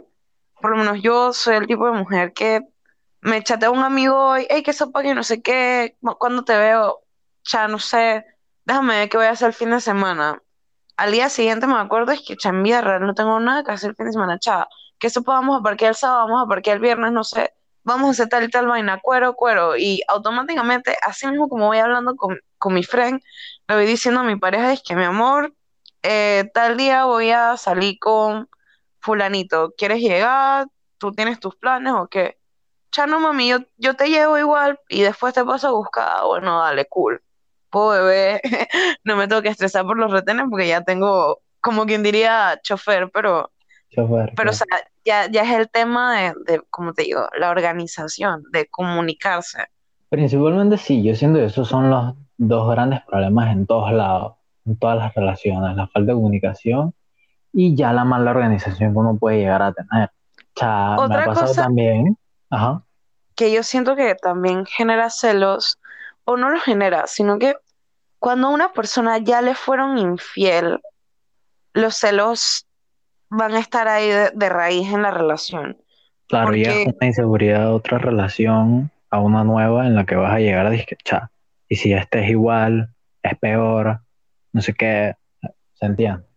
por 0.62 0.72
lo 0.72 0.78
menos 0.78 1.02
yo 1.04 1.34
soy 1.34 1.58
el 1.58 1.68
tipo 1.68 1.86
de 1.88 1.94
mujer 2.00 2.34
que 2.34 2.62
me 3.22 3.44
chatea 3.44 3.72
un 3.72 3.84
amigo 3.84 4.16
hoy, 4.18 4.48
hey, 4.50 4.64
que 4.64 4.74
sopa 4.74 5.04
que 5.04 5.16
no 5.16 5.24
sé 5.24 5.42
qué, 5.42 5.98
cuando 6.20 6.44
te 6.46 6.58
veo, 6.58 7.02
ya 7.46 7.68
no 7.68 7.80
sé, 7.80 8.26
déjame 8.66 8.98
ver 9.00 9.10
qué 9.10 9.18
voy 9.18 9.28
a 9.28 9.32
hacer 9.32 9.50
el 9.50 9.54
fin 9.56 9.72
de 9.72 9.82
semana. 9.82 10.42
Al 11.00 11.14
día 11.14 11.30
siguiente 11.30 11.66
me 11.66 11.78
acuerdo 11.78 12.12
es 12.12 12.22
que 12.22 12.36
cha, 12.36 12.50
en 12.50 12.62
vida 12.62 12.82
real 12.82 13.06
no 13.06 13.14
tengo 13.14 13.40
nada 13.40 13.64
que 13.64 13.72
hacer 13.72 13.92
el 13.92 13.96
fin 13.96 14.08
de 14.08 14.12
semana, 14.12 14.38
chava 14.38 14.68
que 15.00 15.08
eso 15.08 15.22
vamos 15.22 15.58
a 15.58 15.64
parquear 15.64 15.92
el 15.92 15.96
sábado, 15.96 16.28
vamos 16.28 16.44
a 16.44 16.50
parquear 16.50 16.76
el 16.76 16.82
viernes, 16.82 17.14
no 17.14 17.24
sé, 17.24 17.54
vamos 17.84 18.10
a 18.10 18.12
hacer 18.12 18.28
tal 18.28 18.44
y 18.44 18.50
tal 18.50 18.68
vaina, 18.68 19.00
cuero, 19.02 19.34
cuero, 19.34 19.78
y 19.78 20.02
automáticamente, 20.10 20.98
así 21.02 21.26
mismo 21.28 21.48
como 21.48 21.68
voy 21.68 21.78
hablando 21.78 22.18
con, 22.18 22.38
con 22.58 22.74
mi 22.74 22.84
friend, 22.84 23.22
le 23.70 23.76
voy 23.76 23.86
diciendo 23.86 24.20
a 24.20 24.24
mi 24.24 24.36
pareja, 24.36 24.74
es 24.74 24.82
que 24.84 24.98
mi 24.98 25.06
amor, 25.06 25.56
eh, 26.04 26.52
tal 26.54 26.76
día 26.76 27.06
voy 27.06 27.32
a 27.32 27.56
salir 27.56 27.98
con 27.98 28.50
fulanito, 29.00 29.74
¿quieres 29.78 30.02
llegar? 30.02 30.68
¿Tú 30.98 31.14
tienes 31.14 31.40
tus 31.40 31.56
planes 31.56 31.94
o 31.94 32.08
qué? 32.10 32.38
Ya 32.92 33.08
no, 33.08 33.22
mami, 33.22 33.48
yo, 33.48 33.60
yo 33.78 33.96
te 33.96 34.10
llevo 34.10 34.38
igual 34.38 34.80
y 34.90 35.02
después 35.04 35.34
te 35.34 35.46
paso 35.46 35.70
a 35.70 35.72
buscar, 35.72 36.10
ah, 36.10 36.26
bueno, 36.26 36.60
dale, 36.60 36.86
cool. 36.90 37.22
Puedo 37.70 38.04
beber, 38.04 38.42
no 39.04 39.16
me 39.16 39.28
tengo 39.28 39.42
que 39.42 39.50
estresar 39.50 39.86
por 39.86 39.98
los 39.98 40.12
retenes 40.12 40.46
porque 40.50 40.68
ya 40.68 40.82
tengo, 40.82 41.42
como 41.62 41.86
quien 41.86 42.04
diría, 42.04 42.60
chofer, 42.64 43.10
pero 43.14 43.52
pero, 44.36 44.52
o 44.52 44.54
sea, 44.54 44.68
ya, 45.04 45.30
ya 45.30 45.42
es 45.44 45.52
el 45.52 45.70
tema 45.70 46.16
de, 46.16 46.34
de, 46.46 46.62
como 46.70 46.94
te 46.94 47.04
digo, 47.04 47.28
la 47.38 47.50
organización, 47.50 48.44
de 48.52 48.68
comunicarse. 48.68 49.66
Principalmente 50.10 50.78
sí, 50.78 51.04
yo 51.04 51.16
siento 51.16 51.40
que 51.40 51.46
esos 51.46 51.68
son 51.68 51.90
los 51.90 52.16
dos 52.38 52.70
grandes 52.72 53.02
problemas 53.02 53.52
en 53.52 53.66
todos 53.66 53.92
lados, 53.92 54.36
en 54.66 54.78
todas 54.78 54.98
las 54.98 55.14
relaciones, 55.14 55.76
la 55.76 55.88
falta 55.88 56.12
de 56.12 56.16
comunicación 56.16 56.94
y 57.52 57.76
ya 57.76 57.92
la 57.94 58.06
mala 58.06 58.32
organización 58.32 58.94
que 58.94 58.98
uno 58.98 59.18
puede 59.18 59.40
llegar 59.40 59.62
a 59.62 59.74
tener. 59.74 60.10
O 60.56 60.60
sea, 60.60 60.96
Otra 60.98 61.18
me 61.18 61.24
ha 61.24 61.26
pasado 61.26 61.48
cosa 61.48 61.64
también, 61.64 62.18
ajá. 62.50 62.84
que 63.36 63.52
yo 63.52 63.64
siento 63.64 63.96
que 63.96 64.16
también 64.16 64.66
genera 64.66 65.10
celos, 65.10 65.79
o 66.30 66.38
no 66.38 66.52
lo 66.52 66.60
genera, 66.60 67.08
sino 67.08 67.40
que 67.40 67.56
cuando 68.20 68.48
a 68.48 68.52
una 68.52 68.72
persona 68.72 69.18
ya 69.18 69.42
le 69.42 69.56
fueron 69.56 69.98
infiel, 69.98 70.80
los 71.74 71.96
celos 71.96 72.68
van 73.30 73.54
a 73.54 73.60
estar 73.60 73.88
ahí 73.88 74.10
de, 74.10 74.50
raíz 74.50 74.94
en 74.94 75.02
la 75.02 75.10
relación. 75.10 75.78
Claro, 76.28 76.54
ya 76.54 76.72
es 76.72 76.88
una 76.88 77.08
inseguridad 77.08 77.62
de 77.62 77.72
otra 77.72 77.98
relación 77.98 78.92
a 79.10 79.20
una 79.20 79.44
nueva 79.44 79.88
en 79.88 79.96
la 79.96 80.06
que 80.06 80.16
vas 80.16 80.32
a 80.32 80.40
llegar 80.40 80.68
a 80.68 80.70
disquechar. 80.70 81.32
Y 81.68 81.78
si 81.78 81.94
este 81.94 82.24
es 82.24 82.30
igual, 82.30 82.94
es 83.24 83.36
peor, 83.40 84.02
no 84.54 84.62
sé 84.62 84.76
qué, 84.76 85.16
¿se 85.74 85.86
entiende? 85.88 86.28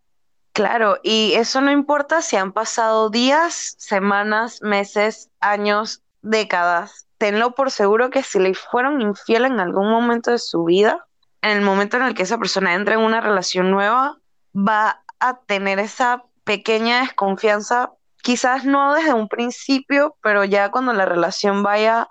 Claro, 0.54 1.00
y 1.02 1.34
eso 1.34 1.60
no 1.60 1.70
importa 1.70 2.22
si 2.22 2.36
han 2.36 2.52
pasado 2.52 3.10
días, 3.10 3.74
semanas, 3.76 4.62
meses, 4.62 5.30
años, 5.40 6.02
décadas. 6.22 7.06
Tenlo 7.18 7.54
por 7.54 7.70
seguro 7.70 8.10
que 8.10 8.22
si 8.22 8.38
le 8.38 8.54
fueron 8.54 9.00
infiel 9.00 9.44
en 9.44 9.60
algún 9.60 9.88
momento 9.90 10.30
de 10.30 10.38
su 10.38 10.64
vida, 10.64 11.06
en 11.42 11.50
el 11.50 11.62
momento 11.62 11.96
en 11.96 12.04
el 12.04 12.14
que 12.14 12.22
esa 12.22 12.38
persona 12.38 12.74
entra 12.74 12.94
en 12.94 13.00
una 13.00 13.20
relación 13.20 13.70
nueva, 13.70 14.18
va 14.56 15.04
a 15.20 15.38
tener 15.40 15.78
esa 15.78 16.24
pequeña 16.44 17.00
desconfianza, 17.00 17.92
quizás 18.22 18.64
no 18.64 18.94
desde 18.94 19.12
un 19.12 19.28
principio, 19.28 20.16
pero 20.22 20.44
ya 20.44 20.70
cuando 20.70 20.92
la 20.92 21.04
relación 21.04 21.62
vaya 21.62 22.08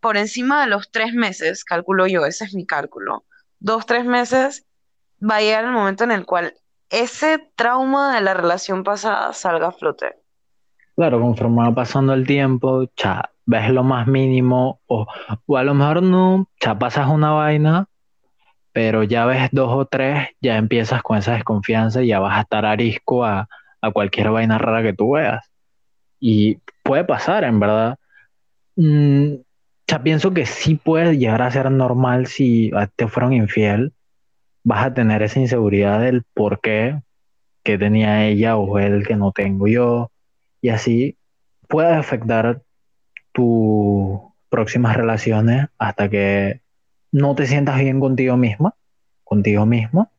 por 0.00 0.16
encima 0.16 0.60
de 0.60 0.68
los 0.68 0.90
tres 0.90 1.12
meses, 1.14 1.64
calculo 1.64 2.06
yo, 2.06 2.24
ese 2.26 2.44
es 2.44 2.54
mi 2.54 2.66
cálculo, 2.66 3.24
dos, 3.58 3.86
tres 3.86 4.04
meses, 4.04 4.64
va 5.18 5.36
a 5.36 5.40
llegar 5.40 5.64
el 5.64 5.72
momento 5.72 6.04
en 6.04 6.12
el 6.12 6.24
cual 6.24 6.54
ese 6.90 7.38
trauma 7.56 8.14
de 8.14 8.20
la 8.20 8.34
relación 8.34 8.84
pasada 8.84 9.32
salga 9.32 9.68
a 9.68 9.72
flote. 9.72 10.16
Claro, 10.98 11.20
conforme 11.20 11.62
va 11.62 11.72
pasando 11.72 12.12
el 12.12 12.26
tiempo, 12.26 12.88
ya 12.96 13.30
ves 13.46 13.70
lo 13.70 13.84
más 13.84 14.08
mínimo, 14.08 14.80
o, 14.86 15.06
o 15.46 15.56
a 15.56 15.62
lo 15.62 15.72
mejor 15.72 16.02
no, 16.02 16.48
ya 16.60 16.76
pasas 16.76 17.06
una 17.08 17.30
vaina, 17.30 17.86
pero 18.72 19.04
ya 19.04 19.24
ves 19.26 19.48
dos 19.52 19.70
o 19.72 19.86
tres, 19.86 20.30
ya 20.40 20.56
empiezas 20.56 21.02
con 21.04 21.18
esa 21.18 21.34
desconfianza 21.34 22.02
y 22.02 22.08
ya 22.08 22.18
vas 22.20 22.36
a 22.38 22.40
estar 22.42 22.66
arisco 22.66 23.24
a, 23.24 23.48
a 23.80 23.90
cualquier 23.92 24.30
vaina 24.30 24.58
rara 24.58 24.82
que 24.82 24.92
tú 24.92 25.12
veas. 25.12 25.46
Y 26.20 26.58
puede 26.82 27.04
pasar, 27.04 27.44
en 27.44 27.60
verdad. 27.60 27.98
Mm, 28.76 29.36
ya 29.88 30.02
pienso 30.02 30.32
que 30.34 30.46
sí 30.46 30.76
puede 30.76 31.18
llegar 31.18 31.42
a 31.42 31.50
ser 31.52 31.70
normal 31.70 32.26
si 32.26 32.72
te 32.96 33.08
fueron 33.08 33.34
infiel. 33.34 33.92
Vas 34.64 34.86
a 34.86 34.94
tener 34.94 35.22
esa 35.22 35.40
inseguridad 35.40 36.00
del 36.00 36.24
por 36.34 36.60
qué 36.60 37.02
que 37.64 37.78
tenía 37.78 38.26
ella 38.26 38.56
o 38.56 38.78
él 38.80 39.06
que 39.06 39.16
no 39.16 39.32
tengo 39.32 39.68
yo. 39.68 40.10
Y 40.60 40.70
así 40.70 41.16
puede 41.68 41.94
afectar 41.94 42.62
tus 43.32 44.20
próximas 44.48 44.96
relaciones 44.96 45.68
hasta 45.78 46.08
que 46.08 46.62
no 47.12 47.34
te 47.34 47.46
sientas 47.46 47.78
bien 47.78 48.00
contigo 48.00 48.36
misma, 48.36 48.74
contigo 49.24 49.66
mismo, 49.66 50.10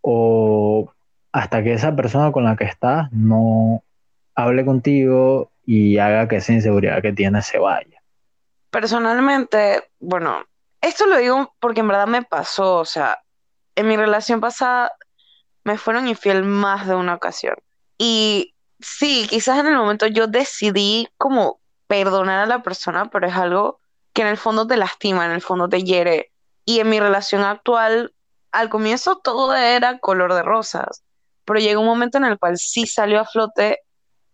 o 0.00 0.92
hasta 1.32 1.62
que 1.62 1.72
esa 1.72 1.94
persona 1.94 2.32
con 2.32 2.44
la 2.44 2.56
que 2.56 2.64
estás 2.64 3.10
no 3.12 3.82
hable 4.34 4.64
contigo 4.64 5.50
y 5.64 5.98
haga 5.98 6.28
que 6.28 6.36
esa 6.36 6.52
inseguridad 6.52 7.02
que 7.02 7.12
tienes 7.12 7.46
se 7.46 7.58
vaya. 7.58 8.02
Personalmente, 8.70 9.82
bueno, 9.98 10.44
esto 10.80 11.06
lo 11.06 11.16
digo 11.16 11.54
porque 11.60 11.80
en 11.80 11.88
verdad 11.88 12.06
me 12.06 12.22
pasó, 12.22 12.76
o 12.76 12.84
sea, 12.84 13.18
en 13.74 13.88
mi 13.88 13.96
relación 13.96 14.40
pasada 14.40 14.92
me 15.64 15.76
fueron 15.76 16.08
infiel 16.08 16.44
más 16.44 16.86
de 16.86 16.94
una 16.94 17.14
ocasión. 17.14 17.56
Y 17.98 18.54
sí, 18.80 19.26
quizás 19.28 19.58
en 19.58 19.66
el 19.66 19.76
momento 19.76 20.06
yo 20.06 20.26
decidí 20.26 21.08
como 21.16 21.60
perdonar 21.86 22.40
a 22.40 22.46
la 22.46 22.62
persona, 22.62 23.10
pero 23.10 23.26
es 23.26 23.34
algo 23.34 23.80
que 24.12 24.22
en 24.22 24.28
el 24.28 24.36
fondo 24.36 24.66
te 24.66 24.76
lastima, 24.76 25.26
en 25.26 25.32
el 25.32 25.42
fondo 25.42 25.68
te 25.68 25.82
hiere. 25.82 26.32
Y 26.64 26.80
en 26.80 26.90
mi 26.90 27.00
relación 27.00 27.42
actual, 27.42 28.14
al 28.52 28.68
comienzo 28.68 29.16
todo 29.16 29.54
era 29.54 29.98
color 29.98 30.34
de 30.34 30.42
rosas, 30.42 31.02
pero 31.44 31.60
llegó 31.60 31.80
un 31.80 31.86
momento 31.86 32.18
en 32.18 32.24
el 32.24 32.38
cual 32.38 32.58
sí 32.58 32.86
salió 32.86 33.20
a 33.20 33.24
flote 33.24 33.80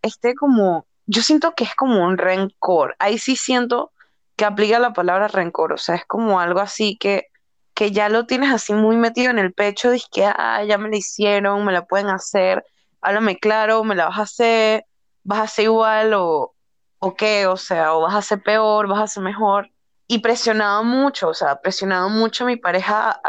este 0.02 0.34
como, 0.34 0.86
yo 1.06 1.22
siento 1.22 1.54
que 1.54 1.64
es 1.64 1.74
como 1.74 2.04
un 2.04 2.18
rencor. 2.18 2.96
Ahí 2.98 3.18
sí 3.18 3.36
siento 3.36 3.92
que 4.36 4.44
aplica 4.44 4.78
la 4.78 4.92
palabra 4.92 5.28
rencor, 5.28 5.72
o 5.72 5.78
sea, 5.78 5.94
es 5.94 6.04
como 6.06 6.40
algo 6.40 6.60
así 6.60 6.96
que, 6.98 7.28
que 7.72 7.92
ya 7.92 8.08
lo 8.08 8.26
tienes 8.26 8.52
así 8.52 8.72
muy 8.74 8.96
metido 8.96 9.30
en 9.30 9.38
el 9.38 9.52
pecho, 9.52 9.90
dices 9.90 10.08
que, 10.12 10.24
ah, 10.26 10.62
ya 10.64 10.78
me 10.78 10.90
la 10.90 10.96
hicieron, 10.96 11.64
me 11.64 11.72
la 11.72 11.86
pueden 11.86 12.08
hacer, 12.08 12.64
háblame 13.04 13.38
claro, 13.38 13.84
me 13.84 13.94
la 13.94 14.06
vas 14.06 14.18
a 14.18 14.22
hacer, 14.22 14.86
vas 15.22 15.40
a 15.40 15.42
hacer 15.42 15.66
igual 15.66 16.14
o, 16.14 16.54
o 16.98 17.14
qué, 17.14 17.46
o 17.46 17.56
sea, 17.56 17.94
o 17.94 18.02
vas 18.02 18.14
a 18.14 18.18
hacer 18.18 18.42
peor, 18.42 18.88
vas 18.88 19.00
a 19.00 19.02
hacer 19.04 19.22
mejor. 19.22 19.70
Y 20.06 20.20
presionaba 20.20 20.82
mucho, 20.82 21.28
o 21.28 21.34
sea, 21.34 21.60
presionaba 21.60 22.08
mucho 22.08 22.44
a 22.44 22.46
mi 22.48 22.56
pareja 22.56 23.20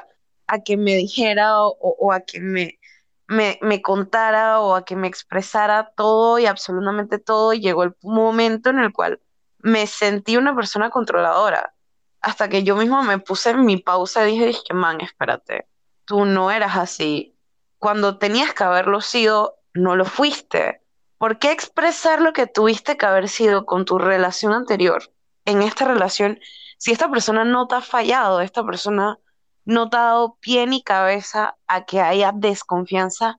a, 0.47 0.59
que 0.59 0.77
me 0.77 0.95
dijera 0.95 1.61
o, 1.61 2.11
a 2.11 2.21
que 2.21 2.39
me, 2.39 2.79
me, 3.27 3.59
me, 3.61 3.81
contara 3.81 4.61
o 4.61 4.75
a 4.75 4.85
que 4.85 4.95
me 4.95 5.07
expresara 5.07 5.91
todo 5.95 6.39
y 6.39 6.45
absolutamente 6.45 7.19
todo. 7.19 7.53
Y 7.53 7.61
llegó 7.61 7.83
el 7.83 7.95
momento 8.01 8.69
en 8.69 8.79
el 8.79 8.93
cual 8.93 9.19
me 9.59 9.87
sentí 9.87 10.37
una 10.37 10.55
persona 10.55 10.89
controladora. 10.89 11.73
Hasta 12.21 12.49
que 12.49 12.63
yo 12.63 12.75
misma 12.75 13.03
me 13.03 13.19
puse 13.19 13.51
en 13.51 13.65
mi 13.65 13.77
pausa 13.77 14.27
y 14.27 14.31
dije, 14.31 14.45
dije, 14.47 14.73
man, 14.73 15.01
espérate, 15.01 15.67
tú 16.05 16.25
no 16.25 16.51
eras 16.51 16.77
así. 16.77 17.37
Cuando 17.77 18.17
tenías 18.17 18.53
que 18.53 18.63
haberlo 18.63 19.01
sido, 19.01 19.57
no 19.75 19.95
lo 19.95 20.05
fuiste. 20.05 20.81
¿Por 21.17 21.37
qué 21.37 21.51
expresar 21.51 22.21
lo 22.21 22.33
que 22.33 22.47
tuviste 22.47 22.97
que 22.97 23.05
haber 23.05 23.29
sido 23.29 23.65
con 23.65 23.85
tu 23.85 23.99
relación 23.99 24.53
anterior 24.53 25.13
en 25.45 25.61
esta 25.61 25.85
relación 25.85 26.39
si 26.77 26.91
esta 26.91 27.09
persona 27.09 27.45
no 27.45 27.67
te 27.67 27.75
ha 27.75 27.81
fallado, 27.81 28.41
esta 28.41 28.65
persona 28.65 29.19
no 29.63 29.89
te 29.89 29.97
ha 29.97 30.01
dado 30.01 30.37
pie 30.39 30.65
ni 30.67 30.81
cabeza 30.81 31.57
a 31.67 31.85
que 31.85 32.01
haya 32.01 32.31
desconfianza 32.33 33.37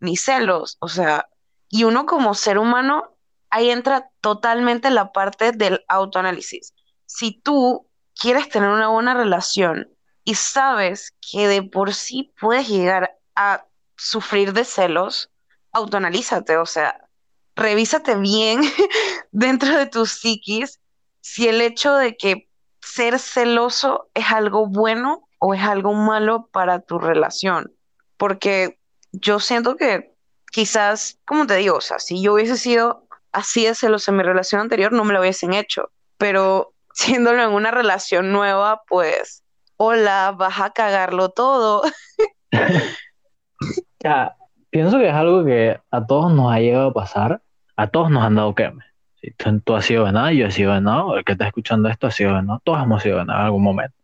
ni 0.00 0.16
celos? 0.16 0.76
O 0.80 0.88
sea, 0.88 1.28
y 1.68 1.84
uno 1.84 2.06
como 2.06 2.34
ser 2.34 2.58
humano, 2.58 3.16
ahí 3.50 3.70
entra 3.70 4.10
totalmente 4.20 4.90
la 4.90 5.12
parte 5.12 5.52
del 5.52 5.84
autoanálisis. 5.88 6.74
Si 7.06 7.32
tú 7.40 7.88
quieres 8.18 8.48
tener 8.48 8.70
una 8.70 8.88
buena 8.88 9.14
relación 9.14 9.88
y 10.24 10.34
sabes 10.34 11.14
que 11.20 11.48
de 11.48 11.62
por 11.62 11.94
sí 11.94 12.32
puedes 12.40 12.68
llegar 12.68 13.18
a 13.34 13.66
sufrir 13.96 14.52
de 14.52 14.64
celos, 14.64 15.30
autoanalízate, 15.76 16.56
o 16.56 16.66
sea, 16.66 17.06
revísate 17.54 18.16
bien 18.16 18.60
dentro 19.30 19.76
de 19.76 19.86
tu 19.86 20.06
psiquis 20.06 20.80
si 21.20 21.48
el 21.48 21.60
hecho 21.60 21.94
de 21.94 22.16
que 22.16 22.48
ser 22.80 23.18
celoso 23.18 24.08
es 24.14 24.30
algo 24.30 24.66
bueno 24.66 25.28
o 25.38 25.54
es 25.54 25.62
algo 25.62 25.92
malo 25.92 26.48
para 26.52 26.80
tu 26.80 26.98
relación. 26.98 27.72
Porque 28.16 28.78
yo 29.12 29.40
siento 29.40 29.76
que 29.76 30.14
quizás, 30.52 31.18
como 31.26 31.46
te 31.46 31.56
digo, 31.56 31.76
o 31.76 31.80
sea, 31.80 31.98
si 31.98 32.22
yo 32.22 32.34
hubiese 32.34 32.56
sido 32.56 33.06
así 33.32 33.66
de 33.66 33.74
celoso 33.74 34.10
en 34.10 34.18
mi 34.18 34.22
relación 34.22 34.60
anterior, 34.60 34.92
no 34.92 35.04
me 35.04 35.12
lo 35.12 35.20
hubiesen 35.20 35.52
hecho. 35.52 35.90
Pero 36.16 36.72
siéndolo 36.94 37.42
en 37.42 37.50
una 37.50 37.70
relación 37.70 38.32
nueva, 38.32 38.82
pues, 38.88 39.42
hola, 39.76 40.32
vas 40.36 40.60
a 40.60 40.70
cagarlo 40.70 41.30
todo. 41.30 41.82
pienso 44.76 44.98
que 44.98 45.08
es 45.08 45.14
algo 45.14 45.42
que 45.42 45.78
a 45.90 46.06
todos 46.06 46.30
nos 46.34 46.52
ha 46.52 46.60
llegado 46.60 46.88
a 46.88 46.92
pasar, 46.92 47.40
a 47.76 47.86
todos 47.86 48.10
nos 48.10 48.22
han 48.22 48.34
dado 48.34 48.54
queme. 48.54 48.84
Si 49.14 49.30
tú, 49.64 49.74
has 49.74 49.86
sido 49.86 50.04
venado, 50.04 50.30
yo 50.32 50.48
he 50.48 50.50
sido 50.50 50.72
venado, 50.72 51.16
el 51.16 51.24
que 51.24 51.32
está 51.32 51.46
escuchando 51.46 51.88
esto 51.88 52.06
ha 52.06 52.10
sido 52.10 52.34
venado, 52.34 52.60
todos 52.62 52.82
hemos 52.82 53.02
sido 53.02 53.16
venado 53.16 53.38
en 53.38 53.44
algún 53.46 53.62
momento. 53.62 53.96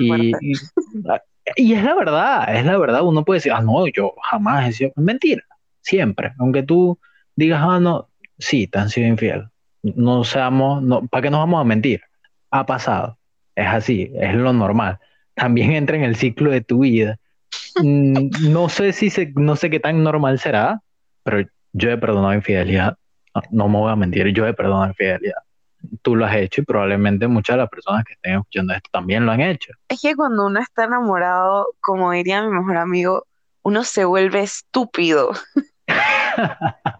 Y, 0.00 0.32
y, 1.56 1.72
es 1.74 1.84
la 1.84 1.94
verdad, 1.94 2.56
es 2.56 2.64
la 2.64 2.76
verdad, 2.76 3.02
uno 3.04 3.24
puede 3.24 3.36
decir, 3.36 3.52
ah, 3.52 3.60
no, 3.60 3.86
yo 3.86 4.14
jamás 4.20 4.68
he 4.68 4.72
sido, 4.72 4.90
mentira, 4.96 5.44
siempre, 5.80 6.32
aunque 6.40 6.64
tú 6.64 6.98
digas, 7.36 7.62
ah, 7.62 7.78
no, 7.78 8.08
sí, 8.36 8.66
te 8.66 8.80
han 8.80 8.90
sido 8.90 9.06
infiel, 9.06 9.46
no 9.84 10.24
seamos, 10.24 10.82
no, 10.82 11.06
¿para 11.06 11.22
qué 11.22 11.30
nos 11.30 11.38
vamos 11.38 11.60
a 11.60 11.64
mentir? 11.64 12.00
Ha 12.50 12.66
pasado, 12.66 13.16
es 13.54 13.68
así, 13.68 14.10
es 14.16 14.34
lo 14.34 14.52
normal. 14.52 14.98
También 15.34 15.70
entra 15.70 15.96
en 15.96 16.02
el 16.02 16.16
ciclo 16.16 16.50
de 16.50 16.62
tu 16.62 16.80
vida 16.80 17.20
no 17.82 18.68
sé 18.68 18.92
si 18.92 19.10
se, 19.10 19.32
no 19.36 19.56
sé 19.56 19.70
qué 19.70 19.80
tan 19.80 20.02
normal 20.02 20.38
será, 20.38 20.80
pero 21.22 21.46
yo 21.72 21.90
he 21.90 21.98
perdonado 21.98 22.34
infidelidad. 22.34 22.96
No, 23.50 23.68
me 23.68 23.78
voy 23.78 23.92
a 23.92 23.96
mentir, 23.96 24.28
yo 24.28 24.46
he 24.46 24.54
perdonado 24.54 24.86
infidelidad. 24.86 25.36
Tú 26.02 26.16
lo 26.16 26.24
has 26.24 26.34
hecho 26.36 26.62
y 26.62 26.64
probablemente 26.64 27.28
muchas 27.28 27.54
de 27.54 27.62
las 27.62 27.68
personas 27.68 28.04
que 28.04 28.14
estén 28.14 28.34
escuchando 28.34 28.72
esto 28.74 28.88
también 28.90 29.26
lo 29.26 29.32
han 29.32 29.40
hecho. 29.40 29.72
Es 29.88 30.00
que 30.00 30.16
cuando 30.16 30.46
uno 30.46 30.60
está 30.60 30.84
enamorado, 30.84 31.66
como 31.80 32.12
diría 32.12 32.42
mi 32.42 32.50
mejor 32.50 32.78
amigo, 32.78 33.26
uno 33.62 33.84
se 33.84 34.04
vuelve 34.04 34.40
estúpido. 34.40 35.32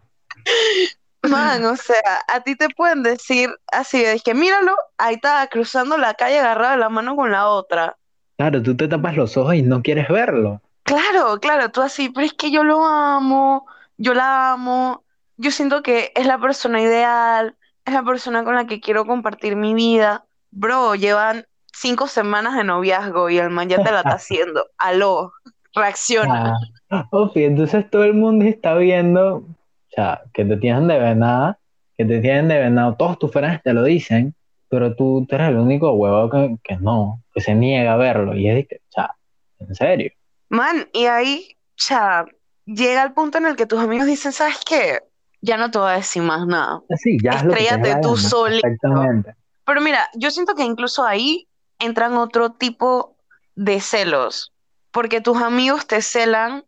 Man, 1.23 1.65
o 1.65 1.77
sea, 1.77 2.21
a 2.29 2.41
ti 2.41 2.55
te 2.55 2.69
pueden 2.69 3.03
decir 3.03 3.51
así, 3.73 4.05
es 4.05 4.23
que 4.23 4.35
míralo, 4.35 4.77
ahí 4.99 5.17
está 5.17 5.47
cruzando 5.49 5.97
la 5.97 6.15
calle 6.15 6.39
agarrado 6.39 6.77
la 6.77 6.89
mano 6.89 7.17
con 7.17 7.33
la 7.33 7.49
otra. 7.49 7.97
Claro, 8.37 8.63
tú 8.63 8.77
te 8.77 8.87
tapas 8.87 9.17
los 9.17 9.37
ojos 9.37 9.55
y 9.55 9.63
no 9.63 9.83
quieres 9.83 10.09
verlo. 10.09 10.61
Claro, 10.87 11.41
claro, 11.41 11.71
tú 11.71 11.83
así, 11.83 12.11
pero 12.11 12.25
es 12.25 12.33
que 12.33 12.53
yo 12.53 12.63
lo 12.63 12.87
amo, 12.87 13.67
yo 13.97 14.15
la 14.15 14.53
amo, 14.53 15.03
yo 15.37 15.51
siento 15.51 15.83
que 15.83 16.13
es 16.15 16.27
la 16.27 16.39
persona 16.39 16.81
ideal, 16.81 17.57
es 17.85 17.93
la 17.93 18.05
persona 18.05 18.45
con 18.45 18.55
la 18.55 18.67
que 18.67 18.81
quiero 18.81 19.05
compartir 19.05 19.57
mi 19.57 19.75
vida. 19.75 20.25
Bro, 20.53 20.95
llevan 20.95 21.45
cinco 21.73 22.07
semanas 22.07 22.57
de 22.57 22.63
noviazgo 22.63 23.29
y 23.31 23.39
el 23.39 23.51
man 23.51 23.69
ya 23.69 23.83
te 23.83 23.91
la 23.91 23.99
está 23.99 24.11
haciendo. 24.15 24.67
Aló, 24.79 25.33
reacciona. 25.75 26.55
Ah, 26.89 27.09
entonces 27.35 27.91
todo 27.91 28.05
el 28.05 28.15
mundo 28.15 28.45
está 28.45 28.77
viendo, 28.77 29.39
o 29.39 29.45
sea, 29.89 30.23
que 30.33 30.45
te 30.45 30.57
tienen 30.57 30.87
de 30.87 31.01
venada, 31.01 31.59
que 31.99 32.05
te 32.05 32.21
tienen 32.21 32.47
de 32.47 32.61
venado, 32.61 32.95
todos 32.95 33.19
tus 33.19 33.33
fans 33.33 33.61
te 33.65 33.73
lo 33.73 33.83
dicen, 33.83 34.37
pero 34.69 34.95
tú, 34.95 35.27
eres 35.29 35.49
el 35.49 35.57
único 35.57 35.91
huevo 35.95 36.31
que, 36.31 36.57
que, 36.63 36.77
no, 36.77 37.25
que 37.35 37.41
se 37.41 37.57
niega 37.57 37.95
a 37.95 37.97
verlo. 37.97 38.37
Y 38.37 38.49
es 38.49 38.69
que, 38.69 38.77
o 38.77 38.93
sea, 38.93 39.11
en 39.59 39.75
serio. 39.75 40.13
Man, 40.49 40.89
y 40.93 41.07
ahí, 41.07 41.57
o 41.71 41.83
sea, 41.83 42.27
llega 42.65 43.03
el 43.03 43.13
punto 43.13 43.39
en 43.39 43.47
el 43.47 43.57
que 43.57 43.67
tus 43.67 43.81
amigos 43.81 44.07
dicen, 44.07 44.33
¿sabes 44.33 44.59
qué? 44.67 45.01
Ya 45.41 45.57
no 45.57 45.71
te 45.71 45.79
voy 45.79 45.91
a 45.91 45.97
decir 45.97 46.23
más 46.23 46.47
nada. 46.47 46.81
Sí, 46.97 47.19
ya 47.23 47.33
Estrellate 47.33 48.01
tú 48.03 48.17
solito. 48.17 48.67
Exactamente. 48.67 49.35
Pero 49.65 49.81
mira, 49.81 50.09
yo 50.15 50.31
siento 50.31 50.55
que 50.55 50.63
incluso 50.63 51.05
ahí 51.05 51.49
entran 51.79 52.17
otro 52.17 52.53
tipo 52.53 53.17
de 53.55 53.81
celos, 53.81 54.53
porque 54.91 55.21
tus 55.21 55.41
amigos 55.43 55.87
te 55.87 56.03
celan, 56.03 56.65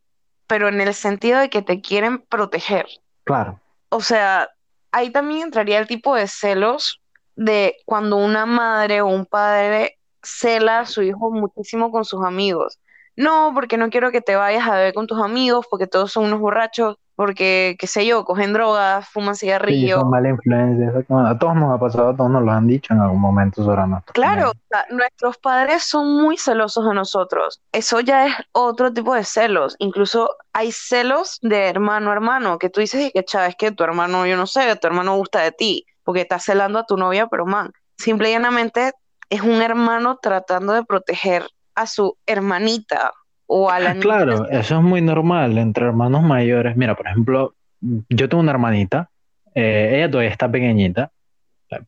pero 0.46 0.68
en 0.68 0.80
el 0.80 0.94
sentido 0.94 1.38
de 1.38 1.50
que 1.50 1.62
te 1.62 1.80
quieren 1.80 2.20
proteger. 2.20 2.86
Claro. 3.24 3.60
O 3.90 4.00
sea, 4.00 4.48
ahí 4.90 5.10
también 5.10 5.42
entraría 5.42 5.78
el 5.78 5.86
tipo 5.86 6.14
de 6.14 6.26
celos 6.26 7.00
de 7.36 7.76
cuando 7.84 8.16
una 8.16 8.46
madre 8.46 9.00
o 9.00 9.06
un 9.06 9.26
padre 9.26 9.98
cela 10.22 10.80
a 10.80 10.86
su 10.86 11.02
hijo 11.02 11.30
muchísimo 11.30 11.92
con 11.92 12.04
sus 12.04 12.24
amigos 12.24 12.78
no, 13.18 13.50
porque 13.54 13.76
no 13.76 13.90
quiero 13.90 14.10
que 14.12 14.20
te 14.20 14.36
vayas 14.36 14.66
a 14.68 14.76
ver 14.76 14.94
con 14.94 15.06
tus 15.06 15.20
amigos, 15.22 15.66
porque 15.70 15.86
todos 15.86 16.12
son 16.12 16.24
unos 16.24 16.40
borrachos. 16.40 16.96
porque, 17.16 17.74
qué 17.80 17.88
sé 17.88 18.06
yo, 18.06 18.24
cogen 18.24 18.52
drogas, 18.52 19.08
fuman 19.08 19.34
Sí, 19.34 19.46
cigarrillos. 19.46 19.98
son 20.00 20.08
mala 20.08 20.28
influencia. 20.28 20.92
A 21.28 21.36
todos 21.36 21.56
nos 21.56 21.74
ha 21.74 21.80
pasado, 21.80 22.10
a 22.10 22.16
todos 22.16 22.30
nos 22.30 22.44
lo 22.44 22.52
han 22.52 22.68
dicho 22.68 22.94
en 22.94 23.00
algún 23.00 23.20
momento 23.20 23.64
sobre 23.64 23.84
nosotros. 23.88 24.12
Claro, 24.14 24.50
o 24.50 24.54
sea, 24.70 24.86
nuestros 24.90 25.36
padres 25.38 25.82
son 25.82 26.14
muy 26.22 26.36
celosos 26.38 26.86
de 26.88 26.94
nosotros. 26.94 27.60
Eso 27.72 27.98
ya 27.98 28.26
es 28.28 28.34
otro 28.52 28.92
tipo 28.92 29.14
de 29.14 29.24
celos. 29.24 29.74
Incluso 29.80 30.30
hay 30.52 30.70
celos 30.70 31.38
de 31.42 31.66
hermano 31.66 32.10
a 32.10 32.12
hermano, 32.12 32.56
que 32.60 32.70
tú 32.70 32.78
dices 32.78 33.00
y 33.06 33.10
que, 33.10 33.24
chaval, 33.24 33.48
es 33.50 33.56
que 33.56 33.72
tu 33.72 33.82
hermano, 33.82 34.24
yo 34.24 34.36
no 34.36 34.46
sé, 34.46 34.76
tu 34.76 34.86
hermano 34.86 35.16
gusta 35.16 35.40
de 35.40 35.50
ti, 35.50 35.86
porque 36.04 36.20
está 36.20 36.38
celando 36.38 36.78
a 36.78 36.86
tu 36.86 36.96
novia, 36.96 37.26
pero 37.26 37.46
man, 37.46 37.72
simple 37.96 38.28
y 38.30 38.32
llanamente 38.34 38.92
es 39.28 39.40
un 39.42 39.60
hermano 39.60 40.18
tratando 40.22 40.72
de 40.72 40.84
proteger 40.84 41.48
a 41.78 41.86
su 41.86 42.16
hermanita 42.26 43.12
o 43.46 43.70
a 43.70 43.78
la 43.78 43.94
niña. 43.94 44.02
Claro, 44.02 44.48
eso 44.50 44.76
es 44.78 44.82
muy 44.82 45.00
normal 45.00 45.56
entre 45.58 45.86
hermanos 45.86 46.22
mayores. 46.22 46.76
Mira, 46.76 46.94
por 46.96 47.06
ejemplo, 47.06 47.54
yo 47.80 48.28
tengo 48.28 48.42
una 48.42 48.52
hermanita, 48.52 49.10
eh, 49.54 49.92
ella 49.94 50.10
todavía 50.10 50.30
está 50.30 50.50
pequeñita, 50.50 51.10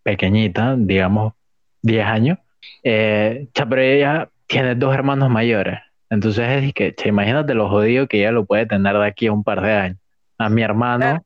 pequeñita, 0.03 0.75
digamos 0.79 1.35
10 1.83 2.07
años, 2.07 2.39
eh, 2.83 3.49
pero 3.55 3.81
ella 3.81 4.29
tiene 4.47 4.75
dos 4.75 4.95
hermanos 4.95 5.31
mayores. 5.31 5.79
Entonces 6.09 6.65
es 6.65 6.73
que, 6.73 6.95
cha, 6.95 7.09
imagínate 7.09 7.55
lo 7.55 7.69
jodido 7.69 8.07
que 8.07 8.19
ella 8.21 8.33
lo 8.33 8.45
puede 8.45 8.67
tener 8.67 8.97
de 8.97 9.07
aquí 9.07 9.27
a 9.27 9.33
un 9.33 9.45
par 9.45 9.61
de 9.61 9.73
años. 9.73 9.99
A 10.39 10.49
mi 10.49 10.63
hermano 10.63 10.99
Claro. 11.05 11.23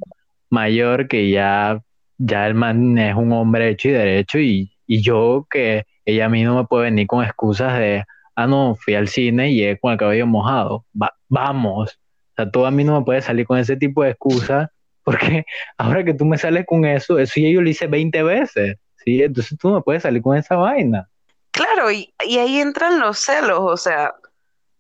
mayor 0.50 1.09
que 1.09 1.31
ya, 1.31 1.81
ya 2.18 2.46
el 2.46 2.55
man 2.55 2.98
es 2.98 3.14
un 3.14 3.33
hombre 3.33 3.70
hecho 3.70 3.88
y 3.88 3.92
derecho 3.92 4.38
y, 4.38 4.72
y 4.87 5.03
yo 5.03 5.46
que 5.50 5.85
ella 6.05 6.27
a 6.27 6.29
mí 6.29 6.42
no 6.44 6.57
me 6.57 6.64
puede 6.64 6.85
venir 6.85 7.07
con 7.07 7.24
excusas 7.24 7.79
de, 7.79 8.05
ah, 8.37 8.47
no, 8.47 8.77
fui 8.77 8.94
al 8.94 9.09
cine 9.09 9.51
y 9.51 9.57
llegué 9.57 9.79
con 9.79 9.92
el 9.92 9.99
cabello 9.99 10.27
mojado. 10.27 10.85
Va- 11.01 11.14
vamos. 11.29 11.99
O 12.33 12.35
sea, 12.37 12.51
tú 12.51 12.66
a 12.66 12.70
mí 12.70 12.85
no 12.85 12.99
me 12.99 13.05
puedes 13.05 13.25
salir 13.25 13.47
con 13.47 13.59
ese 13.59 13.77
tipo 13.77 14.03
de 14.03 14.11
excusas 14.11 14.68
porque 15.03 15.44
ahora 15.79 16.05
que 16.05 16.14
tú 16.14 16.25
me 16.25 16.38
sales 16.38 16.64
con 16.66 16.85
eso, 16.85 17.18
eso 17.18 17.40
ya 17.40 17.49
yo 17.49 17.61
lo 17.61 17.68
hice 17.68 17.87
20 17.87 18.23
veces. 18.23 18.77
¿sí? 19.05 19.23
Entonces 19.23 19.57
tú 19.59 19.68
no 19.68 19.77
me 19.77 19.83
puedes 19.83 20.03
salir 20.03 20.23
con 20.23 20.37
esa 20.37 20.57
vaina. 20.57 21.09
Claro, 21.51 21.90
y, 21.92 22.12
y 22.27 22.38
ahí 22.38 22.59
entran 22.59 22.99
los 22.99 23.18
celos, 23.18 23.61
o 23.61 23.77
sea, 23.77 24.14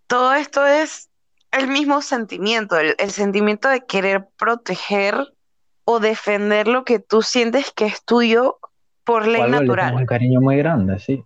todo 0.08 0.34
esto 0.34 0.66
es 0.66 1.08
el 1.52 1.68
mismo 1.68 2.02
sentimiento, 2.02 2.76
el, 2.76 2.96
el 2.98 3.10
sentimiento 3.12 3.68
de 3.68 3.86
querer 3.86 4.26
proteger 4.36 5.14
o 5.84 6.00
defender 6.00 6.66
lo 6.66 6.84
que 6.84 6.98
tú 6.98 7.22
sientes 7.22 7.70
que 7.70 7.86
es 7.86 8.04
tuyo 8.04 8.58
por 9.04 9.28
ley 9.28 9.48
natural. 9.48 9.94
un 9.94 10.06
cariño 10.06 10.40
muy 10.40 10.56
grande, 10.56 10.98
sí. 10.98 11.22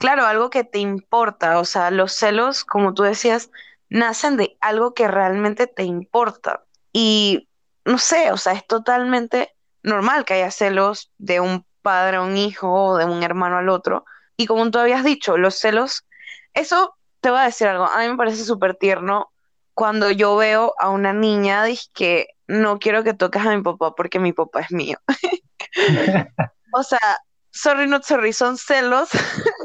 Claro, 0.00 0.24
algo 0.24 0.48
que 0.48 0.64
te 0.64 0.78
importa, 0.78 1.58
o 1.58 1.66
sea, 1.66 1.90
los 1.90 2.14
celos, 2.14 2.64
como 2.64 2.94
tú 2.94 3.02
decías, 3.02 3.50
nacen 3.90 4.38
de 4.38 4.56
algo 4.62 4.94
que 4.94 5.06
realmente 5.06 5.66
te 5.66 5.84
importa. 5.84 6.64
Y 6.90 7.50
no 7.84 7.98
sé, 7.98 8.32
o 8.32 8.38
sea, 8.38 8.54
es 8.54 8.66
totalmente 8.66 9.54
normal 9.82 10.24
que 10.24 10.32
haya 10.34 10.50
celos 10.50 11.12
de 11.18 11.40
un 11.40 11.66
padre 11.82 12.16
a 12.16 12.22
un 12.22 12.38
hijo 12.38 12.72
o 12.72 12.96
de 12.96 13.04
un 13.04 13.22
hermano 13.22 13.58
al 13.58 13.68
otro. 13.68 14.06
Y 14.38 14.46
como 14.46 14.70
tú 14.70 14.78
habías 14.78 15.04
dicho, 15.04 15.36
los 15.36 15.56
celos, 15.56 16.06
eso 16.54 16.96
te 17.20 17.28
voy 17.28 17.40
a 17.40 17.44
decir 17.44 17.68
algo, 17.68 17.84
a 17.84 17.98
mí 18.00 18.08
me 18.08 18.16
parece 18.16 18.42
súper 18.44 18.76
tierno 18.76 19.30
cuando 19.74 20.10
yo 20.10 20.34
veo 20.34 20.72
a 20.78 20.88
una 20.88 21.12
niña 21.12 21.64
que 21.92 22.28
no 22.46 22.78
quiero 22.78 23.04
que 23.04 23.12
toques 23.12 23.44
a 23.44 23.54
mi 23.54 23.62
papá 23.62 23.94
porque 23.94 24.18
mi 24.18 24.32
papá 24.32 24.60
es 24.60 24.72
mío. 24.72 24.96
O 26.72 26.84
sea, 26.84 27.18
sorry 27.50 27.88
not 27.88 28.04
sorry, 28.04 28.32
son 28.32 28.56
celos 28.56 29.10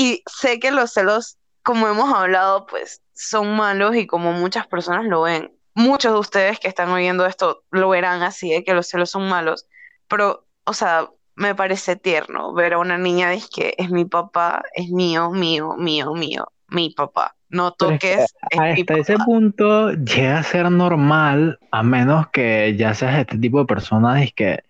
y 0.00 0.22
sé 0.24 0.58
que 0.58 0.70
los 0.70 0.94
celos, 0.94 1.36
como 1.62 1.86
hemos 1.86 2.10
hablado, 2.14 2.64
pues 2.64 3.02
son 3.12 3.54
malos 3.54 3.94
y 3.96 4.06
como 4.06 4.32
muchas 4.32 4.66
personas 4.66 5.04
lo 5.04 5.20
ven. 5.20 5.52
Muchos 5.74 6.14
de 6.14 6.18
ustedes 6.18 6.58
que 6.58 6.68
están 6.68 6.88
oyendo 6.88 7.26
esto 7.26 7.64
lo 7.70 7.90
verán 7.90 8.22
así, 8.22 8.50
de 8.50 8.64
que 8.64 8.72
los 8.72 8.88
celos 8.88 9.10
son 9.10 9.28
malos, 9.28 9.66
pero, 10.08 10.46
o 10.64 10.72
sea, 10.72 11.10
me 11.34 11.54
parece 11.54 11.96
tierno 11.96 12.54
ver 12.54 12.72
a 12.72 12.78
una 12.78 12.96
niña 12.96 13.28
de 13.28 13.42
que 13.54 13.74
es 13.76 13.90
mi 13.90 14.06
papá, 14.06 14.62
es 14.72 14.88
mío, 14.88 15.32
mío, 15.32 15.74
mío, 15.76 16.14
mío, 16.14 16.50
mi 16.68 16.88
papá. 16.88 17.36
No 17.50 17.68
es 17.68 17.74
que 17.74 18.16
toques, 18.16 18.34
es 18.52 18.58
mi 18.58 18.80
hasta 18.80 18.94
ese 18.94 19.18
punto 19.18 19.92
llega 19.92 20.38
a 20.38 20.42
ser 20.42 20.70
normal, 20.70 21.58
a 21.72 21.82
menos 21.82 22.28
que 22.28 22.74
ya 22.78 22.94
seas 22.94 23.18
este 23.18 23.36
tipo 23.36 23.58
de 23.58 23.66
personas 23.66 24.24
y 24.24 24.30
que 24.30 24.60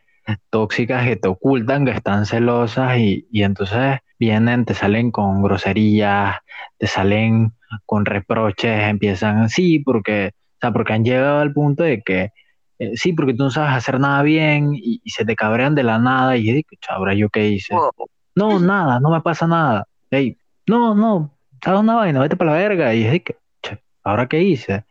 tóxicas 0.50 1.06
que 1.06 1.14
te 1.14 1.28
ocultan, 1.28 1.84
que 1.84 1.92
están 1.92 2.26
celosas 2.26 2.98
y, 2.98 3.28
y 3.30 3.44
entonces 3.44 4.00
vienen, 4.20 4.66
te 4.66 4.74
salen 4.74 5.10
con 5.10 5.42
groserías, 5.42 6.36
te 6.78 6.86
salen 6.86 7.54
con 7.86 8.04
reproches, 8.04 8.82
empiezan, 8.82 9.48
sí, 9.48 9.78
porque, 9.80 10.32
o 10.34 10.58
sea, 10.60 10.72
porque 10.72 10.92
han 10.92 11.04
llegado 11.04 11.40
al 11.40 11.52
punto 11.52 11.82
de 11.82 12.02
que, 12.02 12.30
eh, 12.78 12.96
sí, 12.96 13.14
porque 13.14 13.32
tú 13.34 13.44
no 13.44 13.50
sabes 13.50 13.72
hacer 13.72 13.98
nada 13.98 14.22
bien 14.22 14.74
y, 14.74 15.00
y 15.02 15.10
se 15.10 15.24
te 15.24 15.34
cabrean 15.34 15.74
de 15.74 15.84
la 15.84 15.98
nada 15.98 16.36
y 16.36 16.42
digo, 16.52 16.68
ahora 16.88 17.14
yo 17.14 17.30
qué 17.30 17.48
hice. 17.48 17.74
Wow. 17.74 17.90
No, 18.34 18.60
nada, 18.60 19.00
no 19.00 19.10
me 19.10 19.22
pasa 19.22 19.46
nada. 19.46 19.86
Ey, 20.10 20.36
no, 20.66 20.94
no, 20.94 21.34
¿sabes 21.64 21.80
una 21.80 21.94
vaina? 21.94 22.20
Vete 22.20 22.36
para 22.36 22.52
la 22.52 22.58
verga. 22.58 22.94
Y 22.94 23.22
che, 23.62 23.82
¿ahora 24.04 24.28
qué 24.28 24.42
hice? 24.42 24.84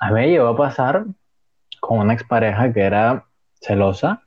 A 0.00 0.08
mí 0.08 0.14
me 0.14 0.28
llegó 0.28 0.48
a 0.48 0.56
pasar 0.56 1.06
con 1.80 2.00
una 2.00 2.14
expareja 2.14 2.72
que 2.72 2.80
era 2.80 3.24
celosa 3.60 4.22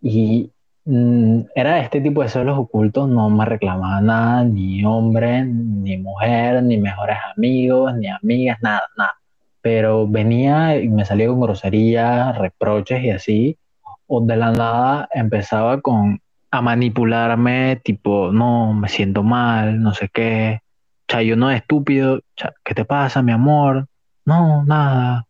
y 0.00 0.50
era 0.86 1.80
este 1.80 2.00
tipo 2.00 2.22
de 2.22 2.28
celos 2.28 2.58
ocultos, 2.58 3.08
no 3.08 3.28
me 3.28 3.44
reclamaba 3.44 4.00
nada, 4.00 4.44
ni 4.44 4.84
hombre, 4.84 5.44
ni 5.44 5.96
mujer, 5.96 6.62
ni 6.62 6.76
mejores 6.78 7.18
amigos, 7.36 7.94
ni 7.96 8.08
amigas, 8.08 8.58
nada, 8.62 8.82
nada. 8.96 9.14
Pero 9.60 10.06
venía 10.06 10.80
y 10.80 10.88
me 10.88 11.04
salía 11.04 11.26
con 11.26 11.40
groserías, 11.40 12.38
reproches 12.38 13.02
y 13.02 13.10
así, 13.10 13.58
o 14.06 14.20
de 14.20 14.36
la 14.36 14.52
nada 14.52 15.08
empezaba 15.12 15.80
con 15.80 16.20
a 16.52 16.62
manipularme, 16.62 17.80
tipo, 17.84 18.30
no, 18.32 18.72
me 18.72 18.88
siento 18.88 19.22
mal, 19.24 19.82
no 19.82 19.92
sé 19.92 20.08
qué. 20.08 20.60
Sea, 21.08 21.22
yo 21.22 21.36
no 21.36 21.50
estúpido, 21.50 22.20
cha, 22.36 22.52
¿qué 22.64 22.74
te 22.74 22.84
pasa, 22.84 23.22
mi 23.22 23.32
amor? 23.32 23.88
No, 24.24 24.64
nada, 24.64 25.26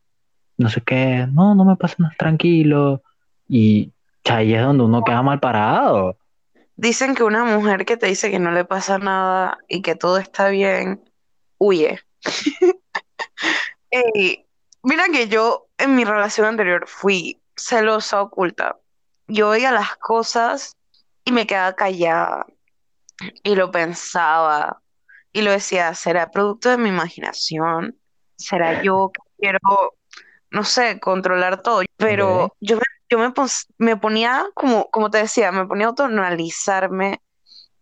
no 0.58 0.68
sé 0.68 0.82
qué, 0.82 1.26
no, 1.32 1.54
no 1.54 1.64
me 1.64 1.76
pasa 1.76 1.96
nada, 1.98 2.14
tranquilo. 2.18 3.02
Y 3.48 3.92
ahí 4.32 4.54
es 4.54 4.62
donde 4.62 4.84
uno 4.84 5.02
queda 5.02 5.22
mal 5.22 5.40
parado. 5.40 6.16
Dicen 6.76 7.14
que 7.14 7.24
una 7.24 7.44
mujer 7.44 7.84
que 7.86 7.96
te 7.96 8.06
dice 8.06 8.30
que 8.30 8.38
no 8.38 8.50
le 8.50 8.64
pasa 8.64 8.98
nada 8.98 9.58
y 9.68 9.82
que 9.82 9.94
todo 9.94 10.18
está 10.18 10.48
bien, 10.48 11.02
huye. 11.58 12.00
Ey, 13.90 14.46
mira 14.82 15.04
que 15.12 15.28
yo 15.28 15.68
en 15.78 15.96
mi 15.96 16.04
relación 16.04 16.46
anterior 16.46 16.84
fui 16.86 17.40
celosa, 17.56 18.20
oculta. 18.20 18.76
Yo 19.26 19.50
veía 19.50 19.72
las 19.72 19.96
cosas 19.96 20.76
y 21.24 21.32
me 21.32 21.46
quedaba 21.46 21.74
callada 21.74 22.46
y 23.42 23.54
lo 23.54 23.70
pensaba 23.70 24.82
y 25.32 25.42
lo 25.42 25.50
decía, 25.50 25.94
¿será 25.94 26.30
producto 26.30 26.70
de 26.70 26.78
mi 26.78 26.88
imaginación? 26.88 27.98
¿Será 28.36 28.82
yo 28.82 29.10
que 29.12 29.20
quiero, 29.38 29.58
no 30.50 30.64
sé, 30.64 31.00
controlar 31.00 31.62
todo? 31.62 31.82
Pero 31.96 32.54
yo 32.60 32.76
me, 32.76 32.82
yo 33.10 33.18
me, 33.18 33.32
me 33.78 33.96
ponía, 33.96 34.44
como, 34.54 34.90
como 34.90 35.10
te 35.10 35.18
decía, 35.18 35.52
me 35.52 35.66
ponía 35.66 35.86
a 35.86 35.88
autoanalizarme 35.90 37.20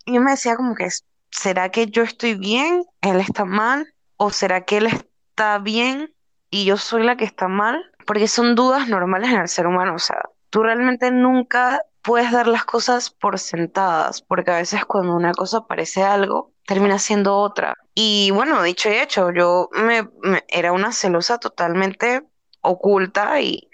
y 0.04 0.14
yo 0.14 0.20
me 0.20 0.32
decía 0.32 0.56
como 0.56 0.74
que, 0.74 0.88
¿será 1.30 1.70
que 1.70 1.86
yo 1.86 2.02
estoy 2.02 2.34
bien? 2.34 2.84
¿Él 3.00 3.20
está 3.20 3.44
mal? 3.44 3.94
¿O 4.16 4.30
será 4.30 4.64
que 4.64 4.78
él 4.78 4.86
está 4.86 5.58
bien 5.58 6.14
y 6.50 6.64
yo 6.64 6.76
soy 6.76 7.02
la 7.04 7.16
que 7.16 7.24
está 7.24 7.48
mal? 7.48 7.82
Porque 8.06 8.28
son 8.28 8.54
dudas 8.54 8.88
normales 8.88 9.30
en 9.30 9.40
el 9.40 9.48
ser 9.48 9.66
humano. 9.66 9.94
O 9.96 9.98
sea, 9.98 10.22
tú 10.50 10.62
realmente 10.62 11.10
nunca 11.10 11.82
puedes 12.02 12.30
dar 12.32 12.46
las 12.46 12.64
cosas 12.64 13.10
por 13.10 13.38
sentadas, 13.38 14.20
porque 14.22 14.50
a 14.50 14.56
veces 14.58 14.84
cuando 14.84 15.14
una 15.14 15.32
cosa 15.32 15.66
parece 15.66 16.02
algo, 16.02 16.52
termina 16.66 16.98
siendo 16.98 17.36
otra. 17.38 17.74
Y 17.94 18.30
bueno, 18.30 18.62
dicho 18.62 18.90
y 18.90 18.94
hecho, 18.94 19.30
yo 19.32 19.68
me, 19.72 20.08
me- 20.22 20.44
era 20.48 20.72
una 20.72 20.92
celosa 20.92 21.38
totalmente 21.38 22.22
oculta 22.60 23.40
y, 23.40 23.68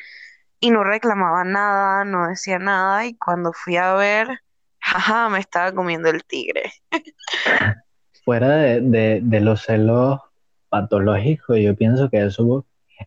y 0.61 0.71
no 0.71 0.85
reclamaba 0.85 1.45
nada, 1.45 2.05
no 2.05 2.29
decía 2.29 2.59
nada. 2.59 3.07
Y 3.07 3.15
cuando 3.15 3.53
fui 3.53 3.77
a 3.77 3.95
ver, 3.95 4.29
jaja, 4.81 5.29
me 5.29 5.39
estaba 5.39 5.73
comiendo 5.73 6.11
el 6.11 6.25
tigre. 6.25 6.73
Fuera 8.25 8.49
de, 8.57 8.81
de, 8.83 9.21
de 9.23 9.41
los 9.41 9.63
celos 9.63 10.21
patológicos, 10.69 11.59
yo 11.59 11.75
pienso 11.75 12.11
que 12.11 12.25
eso, 12.25 12.67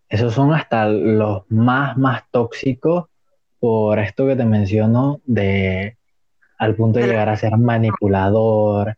esos 0.09 0.33
son 0.33 0.53
hasta 0.53 0.87
los 0.87 1.43
más, 1.49 1.95
más 1.97 2.23
tóxicos 2.31 3.05
por 3.59 3.99
esto 3.99 4.27
que 4.27 4.35
te 4.35 4.43
menciono 4.43 5.21
de 5.25 5.97
al 6.57 6.75
punto 6.75 6.99
de 6.99 7.07
llegar 7.07 7.29
a 7.29 7.37
ser 7.37 7.57
manipulador, 7.57 8.97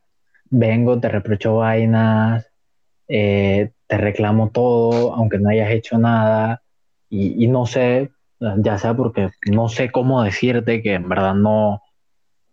vengo, 0.49 0.99
te 0.99 1.09
reprocho 1.09 1.57
vainas, 1.57 2.47
eh, 3.07 3.71
te 3.87 3.97
reclamo 3.97 4.49
todo, 4.49 5.13
aunque 5.13 5.39
no 5.39 5.49
hayas 5.49 5.71
hecho 5.71 5.97
nada, 5.97 6.61
y, 7.09 7.43
y 7.43 7.47
no 7.47 7.65
sé, 7.65 8.11
ya 8.39 8.77
sea 8.77 8.95
porque 8.95 9.31
no 9.49 9.69
sé 9.69 9.91
cómo 9.91 10.23
decirte 10.23 10.81
que 10.81 10.93
en 10.93 11.09
verdad 11.09 11.33
no, 11.33 11.81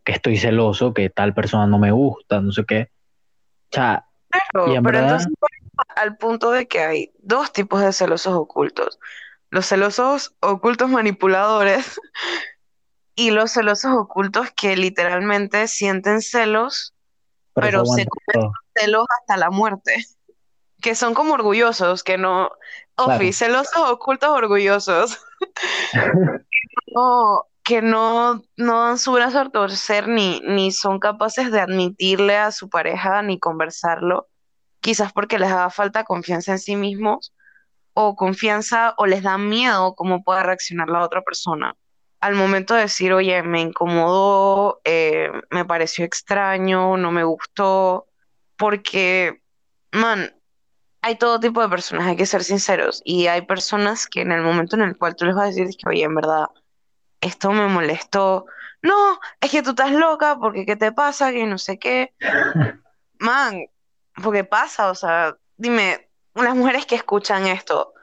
que 0.05 0.12
estoy 0.12 0.37
celoso, 0.37 0.95
que 0.95 1.11
tal 1.11 1.35
persona 1.35 1.66
no 1.66 1.78
me 1.78 1.93
gusta, 1.93 2.41
no 2.41 2.53
sé 2.53 2.64
qué. 2.64 2.91
O 3.70 3.74
sea, 3.74 4.07
Claro, 4.33 4.72
y 4.72 4.76
en 4.76 4.83
pero 4.83 4.99
verdad, 4.99 5.20
entonces 5.20 5.33
al 5.97 6.16
punto 6.16 6.51
de 6.51 6.66
que 6.68 6.80
hay 6.80 7.12
dos 7.18 7.53
tipos 7.53 7.80
de 7.80 7.93
celosos 7.93 8.35
ocultos. 8.35 8.99
los 9.51 9.66
celosos 9.66 10.35
ocultos 10.41 10.89
manipuladores 10.89 12.01
y 13.14 13.30
los 13.30 13.53
celosos 13.53 13.93
ocultos 13.95 14.51
que 14.57 14.76
literalmente 14.76 15.68
sienten 15.68 16.22
celos, 16.22 16.95
pero, 17.55 17.85
se 17.85 18.07
comen 18.07 18.51
celos 18.74 19.07
hasta 19.20 19.37
la 19.37 19.51
muerte. 19.51 19.95
Que 20.83 20.97
son 20.97 21.14
como 21.14 21.35
orgullosos, 21.35 22.03
que 22.03 22.18
no. 22.18 22.51
Ofi, 22.97 23.33
celosos 23.33 23.89
ocultos 23.89 24.30
orgullosos. 24.30 25.16
no, 26.95 27.45
que 27.64 27.82
no, 27.82 28.43
no 28.57 28.80
dan 28.80 28.99
su 28.99 29.12
brazo 29.12 29.40
a 29.40 29.51
torcer 29.51 30.09
ni, 30.09 30.40
ni 30.40 30.72
son 30.72 30.99
capaces 30.99 31.51
de 31.51 31.61
admitirle 31.61 32.36
a 32.36 32.53
su 32.53 32.68
pareja 32.68 33.22
ni 33.22 33.38
conversarlo, 33.38 34.28
quizás 34.80 35.12
porque 35.12 35.38
les 35.38 35.51
haga 35.51 35.70
falta 35.70 36.05
confianza 36.05 36.53
en 36.53 36.59
sí 36.59 36.76
mismos 36.76 37.32
o 37.95 38.16
confianza 38.16 38.95
o 38.97 39.07
les 39.07 39.22
da 39.22 39.38
miedo 39.38 39.95
cómo 39.95 40.22
pueda 40.24 40.43
reaccionar 40.43 40.88
la 40.88 41.05
otra 41.05 41.22
persona. 41.22 41.74
Al 42.20 42.34
momento 42.34 42.74
de 42.74 42.82
decir, 42.82 43.12
oye, 43.12 43.43
me 43.43 43.61
incomodó, 43.61 44.80
eh, 44.84 45.30
me 45.51 45.64
pareció 45.64 46.05
extraño, 46.05 46.97
no 46.97 47.11
me 47.11 47.24
gustó, 47.24 48.07
porque, 48.57 49.43
man, 49.90 50.32
hay 51.03 51.16
todo 51.16 51.40
tipo 51.40 51.61
de 51.61 51.68
personas, 51.68 52.07
hay 52.07 52.16
que 52.16 52.26
ser 52.26 52.44
sinceros, 52.44 53.03
y 53.05 53.26
hay 53.26 53.42
personas 53.42 54.07
que 54.07 54.22
en 54.22 54.32
el 54.32 54.42
momento 54.42 54.76
en 54.76 54.82
el 54.82 54.96
cual 54.96 55.16
tú 55.16 55.26
les 55.26 55.34
vas 55.34 55.44
a 55.44 55.48
decir 55.48 55.68
que, 55.76 55.88
oye, 55.88 56.05
en 56.05 56.14
verdad, 56.14 56.46
esto 57.20 57.50
me 57.53 57.66
molestó, 57.66 58.46
no, 58.82 59.20
es 59.40 59.50
que 59.50 59.62
tú 59.62 59.70
estás 59.70 59.92
loca, 59.92 60.38
porque 60.38 60.64
qué 60.64 60.76
te 60.76 60.92
pasa, 60.92 61.32
que 61.32 61.44
no 61.44 61.59
sé 61.59 61.78
qué, 61.78 62.14
man, 63.18 63.66
porque 64.22 64.44
pasa, 64.44 64.90
o 64.90 64.94
sea, 64.94 65.36
dime, 65.57 66.09
las 66.34 66.55
mujeres 66.55 66.86
que 66.86 66.94
escuchan 66.94 67.46
esto, 67.46 67.94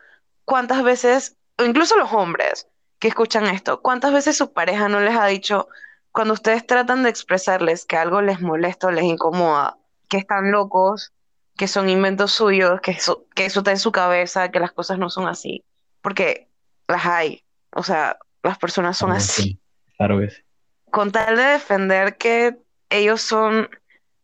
¿cuántas 0.44 0.84
veces, 0.84 1.38
o 1.58 1.64
incluso 1.64 1.98
los 1.98 2.12
hombres 2.14 2.68
que 3.00 3.08
escuchan 3.08 3.46
esto, 3.46 3.82
cuántas 3.82 4.12
veces 4.12 4.38
su 4.38 4.52
pareja 4.52 4.90
no 4.90 5.00
les 5.00 5.16
ha 5.16 5.26
dicho, 5.26 5.70
cuando 6.12 6.34
ustedes 6.34 6.68
tratan 6.68 7.04
de 7.04 7.10
expresarles 7.10 7.86
que 7.86 7.96
algo 7.96 8.22
les 8.22 8.42
molesta 8.42 8.88
o 8.88 8.92
les 8.92 9.06
incomoda, 9.06 9.78
que 10.10 10.18
están 10.18 10.52
locos, 10.52 11.14
que 11.60 11.68
son 11.68 11.90
inventos 11.90 12.32
suyos, 12.32 12.80
que 12.80 12.92
eso, 12.92 13.26
que 13.36 13.44
eso 13.44 13.60
está 13.60 13.72
en 13.72 13.80
su 13.80 13.92
cabeza, 13.92 14.50
que 14.50 14.62
las 14.62 14.72
cosas 14.72 14.98
no 14.98 15.10
son 15.10 15.28
así, 15.28 15.66
porque 16.02 16.48
las 16.88 17.06
hay, 17.06 17.44
o 17.72 17.84
sea, 17.84 18.18
las 18.44 18.58
personas 18.58 18.98
son 18.98 19.12
así. 19.12 19.60
Claro 19.98 20.22
que 20.22 20.30
sí. 20.30 20.42
Con 20.90 21.12
tal 21.12 21.36
de 21.36 21.44
defender 21.44 22.16
que 22.16 22.56
ellos 22.90 23.22
son 23.22 23.70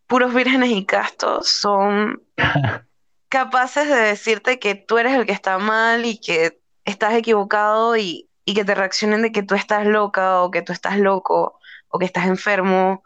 puros 0.08 0.34
vírgenes 0.34 0.70
y 0.70 0.86
castos, 0.86 1.50
son 1.50 2.24
capaces 3.28 3.90
de 3.90 3.98
decirte 3.98 4.58
que 4.58 4.76
tú 4.76 4.98
eres 4.98 5.12
el 5.12 5.26
que 5.26 5.34
está 5.34 5.58
mal 5.58 6.06
y 6.06 6.18
que 6.18 6.62
estás 6.86 7.16
equivocado 7.16 7.98
y, 7.98 8.30
que 8.46 8.64
te 8.64 8.76
reaccionen 8.76 9.24
de 9.24 9.34
que 9.34 9.44
tú 9.44 9.56
estás 9.56 9.86
loca 9.86 10.42
o 10.42 10.52
que 10.52 10.62
tú 10.62 10.72
estás 10.72 10.98
loco 11.00 11.60
o 11.90 12.00
que 12.00 12.06
estás 12.06 12.28
enfermo, 12.28 13.04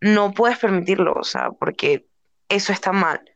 no 0.00 0.30
puedes 0.30 0.58
permitirlo, 0.58 1.14
o 1.14 1.24
sea, 1.24 1.50
porque 1.50 2.06
eso 2.48 2.72
está 2.72 2.92
mal. 2.92 3.33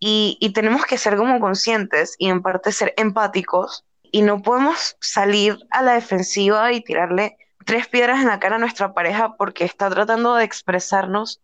Y, 0.00 0.38
y 0.40 0.52
tenemos 0.54 0.86
que 0.86 0.98
ser 0.98 1.16
como 1.16 1.38
conscientes 1.40 2.16
y 2.18 2.28
en 2.28 2.42
parte 2.42 2.72
ser 2.72 2.94
empáticos 2.96 3.84
y 4.02 4.22
no 4.22 4.42
podemos 4.42 4.96
salir 5.00 5.58
a 5.70 5.82
la 5.82 5.94
defensiva 5.94 6.72
y 6.72 6.80
tirarle 6.80 7.36
tres 7.64 7.86
piedras 7.86 8.20
en 8.20 8.28
la 8.28 8.40
cara 8.40 8.56
a 8.56 8.58
nuestra 8.58 8.94
pareja 8.94 9.36
porque 9.36 9.64
está 9.64 9.90
tratando 9.90 10.34
de 10.34 10.44
expresarnos 10.44 11.40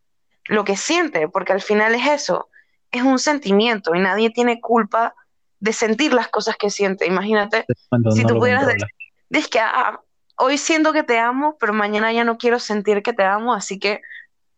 lo 0.46 0.64
que 0.64 0.76
siente, 0.76 1.28
porque 1.28 1.52
al 1.52 1.60
final 1.60 1.94
es 1.94 2.06
eso, 2.06 2.48
es 2.90 3.02
un 3.02 3.18
sentimiento 3.18 3.94
y 3.94 4.00
nadie 4.00 4.30
tiene 4.30 4.60
culpa 4.60 5.14
de 5.60 5.72
sentir 5.72 6.12
las 6.12 6.28
cosas 6.28 6.56
que 6.56 6.70
siente. 6.70 7.06
Imagínate, 7.06 7.66
si 8.14 8.24
tú 8.24 8.38
pudieras 8.38 8.66
decir, 8.66 9.50
que 9.50 9.60
ah, 9.60 10.00
hoy 10.36 10.58
siento 10.58 10.92
que 10.92 11.02
te 11.02 11.18
amo, 11.18 11.56
pero 11.58 11.72
mañana 11.72 12.12
ya 12.12 12.24
no 12.24 12.38
quiero 12.38 12.58
sentir 12.58 13.02
que 13.02 13.12
te 13.12 13.24
amo, 13.24 13.54
así 13.54 13.78
que 13.78 14.00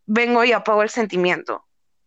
vengo 0.05 0.43
y 0.43 0.51
apago 0.51 0.83
el 0.83 0.89
sentimiento. 0.89 1.65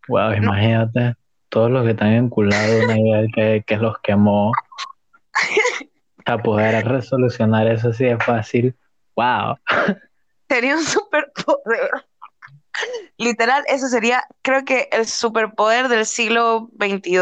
Wow, 0.09 0.35
imagínate, 0.35 1.15
todos 1.53 1.71
los 1.71 1.85
que 1.85 1.91
están 1.91 2.15
enculados 2.15 2.85
una 2.85 2.99
idea 2.99 3.27
que, 3.35 3.65
que 3.67 3.77
los 3.77 3.99
quemó. 3.99 4.53
a 6.25 6.39
poder 6.39 6.87
resolucionar 6.87 7.67
eso 7.67 7.91
así 7.91 8.05
de 8.05 8.19
fácil. 8.19 8.75
Wow. 9.17 9.57
Sería 10.49 10.77
un 10.77 10.85
superpoder. 10.85 11.91
Literal, 13.19 13.63
eso 13.69 13.87
sería, 13.89 14.25
creo 14.41 14.65
que 14.65 14.89
el 14.93 15.07
superpoder 15.07 15.89
del 15.89 16.07
siglo 16.07 16.71
XXII, 16.81 17.19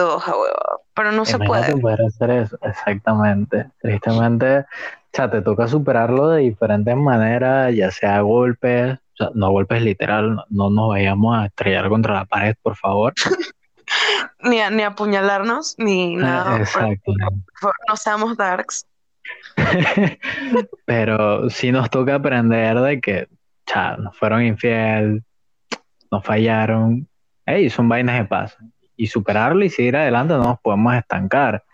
pero 0.94 1.10
no 1.10 1.24
se 1.24 1.38
puede. 1.38 1.76
poder 1.76 2.00
hacer 2.06 2.30
eso, 2.30 2.56
exactamente. 2.62 3.66
Tristemente, 3.80 4.60
o 4.60 4.64
sea, 5.12 5.28
te 5.28 5.42
toca 5.42 5.66
superarlo 5.66 6.28
de 6.28 6.42
diferentes 6.42 6.96
maneras, 6.96 7.74
ya 7.74 7.90
sea 7.90 8.20
golpes, 8.20 8.94
o 8.94 9.16
sea, 9.16 9.30
no 9.34 9.50
golpes 9.50 9.82
literal, 9.82 10.44
no, 10.48 10.70
nos 10.70 10.90
vayamos 10.90 11.36
a 11.36 11.46
estrellar 11.46 11.88
contra 11.88 12.14
la 12.14 12.24
pared, 12.26 12.54
por 12.62 12.76
favor. 12.76 13.12
ni, 14.42 14.60
a, 14.60 14.70
ni 14.70 14.82
apuñalarnos, 14.82 15.74
ni 15.78 16.16
ah, 16.16 16.20
nada. 16.20 16.56
Exacto. 16.58 17.12
no 17.88 17.96
seamos 17.96 18.36
darks. 18.36 18.86
pero 20.84 21.48
sí 21.50 21.72
nos 21.72 21.90
toca 21.90 22.16
aprender 22.16 22.78
de 22.80 23.00
que, 23.00 23.28
sea, 23.66 23.96
nos 23.96 24.16
fueron 24.16 24.42
infiel, 24.42 25.22
nos 26.10 26.24
fallaron, 26.24 27.08
hey, 27.46 27.70
son 27.70 27.88
vainas 27.88 28.18
de 28.18 28.24
paz. 28.24 28.56
Y 28.96 29.06
superarlo 29.06 29.64
y 29.64 29.70
seguir 29.70 29.96
adelante 29.96 30.34
no 30.34 30.44
nos 30.44 30.60
podemos 30.60 30.94
estancar. 30.94 31.64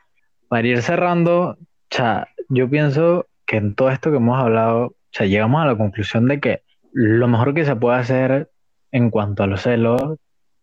Para 0.48 0.66
ir 0.66 0.80
cerrando, 0.82 1.56
cha, 1.90 2.28
yo 2.48 2.70
pienso 2.70 3.26
que 3.46 3.56
en 3.56 3.74
todo 3.74 3.90
esto 3.90 4.10
que 4.10 4.18
hemos 4.18 4.38
hablado, 4.38 4.94
cha, 5.10 5.24
llegamos 5.24 5.62
a 5.62 5.66
la 5.66 5.76
conclusión 5.76 6.28
de 6.28 6.40
que 6.40 6.62
lo 6.92 7.26
mejor 7.26 7.52
que 7.52 7.64
se 7.64 7.74
puede 7.74 7.98
hacer 7.98 8.50
en 8.92 9.10
cuanto 9.10 9.42
a 9.42 9.46
los 9.46 9.62
celos, 9.62 10.18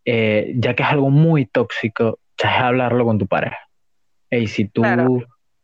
eh, 0.05 0.53
ya 0.55 0.75
que 0.75 0.83
es 0.83 0.89
algo 0.89 1.09
muy 1.09 1.45
tóxico, 1.45 2.19
cha, 2.37 2.55
es 2.55 2.61
hablarlo 2.61 3.05
con 3.05 3.17
tu 3.17 3.27
pareja. 3.27 3.57
Y 4.29 4.47
si 4.47 4.65
tú 4.65 4.83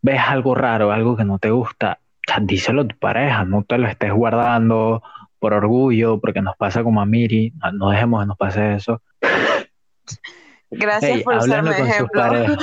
ves 0.02 0.22
algo 0.28 0.56
raro, 0.56 0.92
algo 0.92 1.18
que 1.18 1.26
no 1.26 1.40
te 1.40 1.50
gusta, 1.50 2.00
díselo 2.42 2.84
a 2.84 2.88
tu 2.88 2.98
pareja, 2.98 3.46
no 3.46 3.64
te 3.64 3.78
lo 3.78 3.88
estés 3.88 4.14
guardando 4.14 5.02
por 5.40 5.54
orgullo, 5.54 6.20
porque 6.20 6.42
nos 6.42 6.56
pasa 6.58 6.84
como 6.84 7.02
a 7.02 7.06
Miri, 7.06 7.54
no, 7.74 7.90
dejemos 7.90 8.22
que 8.22 8.28
nos 8.28 8.38
pase 8.38 8.76
eso. 8.76 9.02
Gracias 10.72 11.24
por 11.24 11.38
usarme 11.38 11.72
ejemplo. 11.72 12.22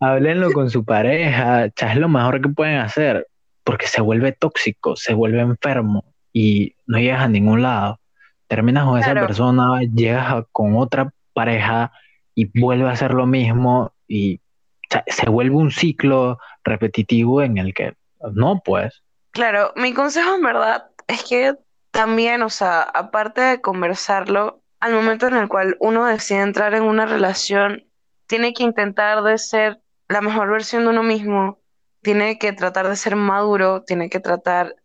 Háblenlo 0.00 0.52
con 0.52 0.70
su 0.70 0.84
pareja, 0.84 1.64
es 1.64 1.96
lo 1.96 2.08
mejor 2.08 2.40
que 2.40 2.48
pueden 2.48 2.78
hacer, 2.78 3.26
porque 3.64 3.86
se 3.86 4.00
vuelve 4.00 4.32
tóxico, 4.32 4.94
se 4.94 5.14
vuelve 5.14 5.40
enfermo 5.40 6.04
y 6.32 6.76
no 6.86 6.98
llegas 6.98 7.22
a 7.22 7.28
ningún 7.28 7.62
lado. 7.62 7.98
Terminas 8.52 8.84
con 8.84 8.98
esa 8.98 9.14
persona, 9.14 9.80
llegas 9.80 10.44
con 10.52 10.76
otra 10.76 11.10
pareja 11.32 11.90
y 12.34 12.60
vuelve 12.60 12.86
a 12.86 12.92
hacer 12.92 13.14
lo 13.14 13.24
mismo 13.24 13.94
y 14.06 14.42
se 15.06 15.30
vuelve 15.30 15.56
un 15.56 15.70
ciclo 15.70 16.38
repetitivo 16.62 17.40
en 17.40 17.56
el 17.56 17.72
que 17.72 17.94
no, 18.34 18.60
pues. 18.62 19.02
Claro, 19.30 19.72
mi 19.76 19.94
consejo 19.94 20.34
en 20.34 20.42
verdad 20.42 20.84
es 21.06 21.24
que 21.24 21.54
también, 21.92 22.42
o 22.42 22.50
sea, 22.50 22.82
aparte 22.82 23.40
de 23.40 23.62
conversarlo, 23.62 24.60
al 24.80 24.92
momento 24.92 25.28
en 25.28 25.36
el 25.36 25.48
cual 25.48 25.78
uno 25.80 26.04
decide 26.04 26.42
entrar 26.42 26.74
en 26.74 26.82
una 26.82 27.06
relación, 27.06 27.86
tiene 28.26 28.52
que 28.52 28.64
intentar 28.64 29.22
de 29.22 29.38
ser 29.38 29.80
la 30.08 30.20
mejor 30.20 30.50
versión 30.50 30.84
de 30.84 30.90
uno 30.90 31.02
mismo, 31.02 31.58
tiene 32.02 32.38
que 32.38 32.52
tratar 32.52 32.86
de 32.90 32.96
ser 32.96 33.16
maduro, 33.16 33.82
tiene 33.82 34.10
que 34.10 34.20
tratar 34.20 34.76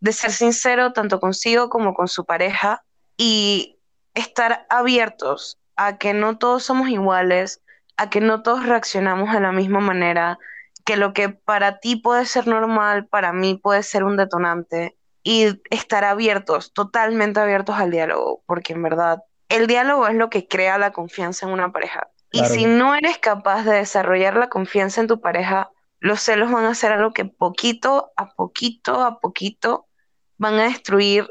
de 0.00 0.12
ser 0.12 0.32
sincero 0.32 0.92
tanto 0.92 1.18
consigo 1.18 1.70
como 1.70 1.94
con 1.94 2.08
su 2.08 2.26
pareja 2.26 2.82
y 3.16 3.78
estar 4.14 4.66
abiertos 4.70 5.58
a 5.76 5.98
que 5.98 6.14
no 6.14 6.38
todos 6.38 6.64
somos 6.64 6.88
iguales, 6.88 7.62
a 7.96 8.10
que 8.10 8.20
no 8.20 8.42
todos 8.42 8.66
reaccionamos 8.66 9.32
de 9.32 9.40
la 9.40 9.52
misma 9.52 9.80
manera, 9.80 10.38
que 10.84 10.96
lo 10.96 11.12
que 11.12 11.28
para 11.28 11.78
ti 11.78 11.96
puede 11.96 12.26
ser 12.26 12.46
normal, 12.46 13.06
para 13.06 13.32
mí 13.32 13.56
puede 13.56 13.82
ser 13.82 14.04
un 14.04 14.16
detonante 14.16 14.96
y 15.22 15.60
estar 15.70 16.04
abiertos, 16.04 16.72
totalmente 16.72 17.40
abiertos 17.40 17.76
al 17.76 17.90
diálogo, 17.90 18.42
porque 18.46 18.74
en 18.74 18.82
verdad 18.82 19.24
el 19.48 19.66
diálogo 19.66 20.06
es 20.06 20.14
lo 20.14 20.30
que 20.30 20.46
crea 20.46 20.78
la 20.78 20.92
confianza 20.92 21.46
en 21.46 21.52
una 21.52 21.72
pareja. 21.72 22.08
Y 22.32 22.44
si 22.44 22.66
no 22.66 22.94
eres 22.94 23.18
capaz 23.18 23.64
de 23.64 23.76
desarrollar 23.76 24.36
la 24.36 24.48
confianza 24.48 25.00
en 25.00 25.06
tu 25.06 25.20
pareja, 25.20 25.70
los 26.00 26.20
celos 26.20 26.50
van 26.50 26.66
a 26.66 26.74
ser 26.74 26.92
algo 26.92 27.12
que 27.12 27.24
poquito 27.24 28.12
a 28.16 28.34
poquito 28.34 29.02
a 29.02 29.20
poquito 29.20 29.86
van 30.36 30.54
a 30.54 30.64
destruir 30.64 31.26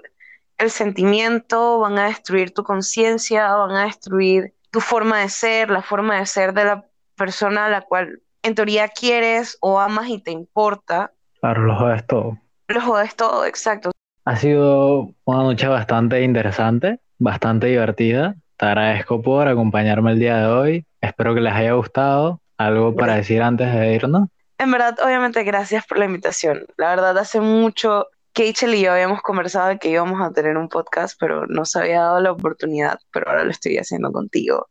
el 0.57 0.71
sentimiento, 0.71 1.79
van 1.79 1.97
a 1.97 2.05
destruir 2.05 2.53
tu 2.53 2.63
conciencia, 2.63 3.53
van 3.53 3.71
a 3.71 3.85
destruir 3.85 4.53
tu 4.71 4.79
forma 4.79 5.19
de 5.19 5.29
ser, 5.29 5.69
la 5.69 5.81
forma 5.81 6.19
de 6.19 6.25
ser 6.25 6.53
de 6.53 6.65
la 6.65 6.85
persona 7.15 7.65
a 7.65 7.69
la 7.69 7.81
cual 7.81 8.21
en 8.43 8.55
teoría 8.55 8.87
quieres 8.87 9.57
o 9.61 9.79
amas 9.79 10.09
y 10.09 10.19
te 10.19 10.31
importa. 10.31 11.11
Claro, 11.39 11.63
lo 11.63 11.75
jodes 11.75 12.05
todo. 12.05 12.37
Lo 12.67 12.81
jodes 12.81 13.15
todo, 13.15 13.45
exacto. 13.45 13.91
Ha 14.25 14.35
sido 14.35 15.11
una 15.23 15.43
noche 15.43 15.67
bastante 15.67 16.21
interesante, 16.23 16.99
bastante 17.19 17.67
divertida. 17.67 18.35
Te 18.57 18.65
agradezco 18.65 19.21
por 19.21 19.47
acompañarme 19.47 20.11
el 20.11 20.19
día 20.19 20.37
de 20.37 20.47
hoy. 20.47 20.85
Espero 21.01 21.35
que 21.35 21.41
les 21.41 21.53
haya 21.53 21.73
gustado. 21.73 22.41
¿Algo 22.57 22.95
para 22.95 23.15
decir 23.15 23.41
antes 23.41 23.73
de 23.73 23.95
irnos? 23.95 24.29
en 24.57 24.71
verdad, 24.71 24.97
obviamente, 25.03 25.43
gracias 25.43 25.85
por 25.85 25.99
la 25.99 26.05
invitación. 26.05 26.65
La 26.77 26.89
verdad, 26.89 27.17
hace 27.17 27.41
mucho 27.41 28.07
Kachel 28.35 28.75
y 28.75 28.81
yo 28.81 28.91
habíamos 28.91 29.21
conversado 29.21 29.69
de 29.69 29.79
que 29.79 29.89
íbamos 29.89 30.21
a 30.21 30.31
tener 30.31 30.57
un 30.57 30.67
podcast, 30.67 31.17
pero 31.19 31.47
no 31.47 31.63
se 31.65 31.79
había 31.79 32.01
dado 32.01 32.19
la 32.19 32.33
oportunidad, 32.33 32.99
pero 33.11 33.29
ahora 33.29 33.45
lo 33.45 33.51
estoy 33.51 33.77
haciendo 33.77 34.11
contigo. 34.11 34.67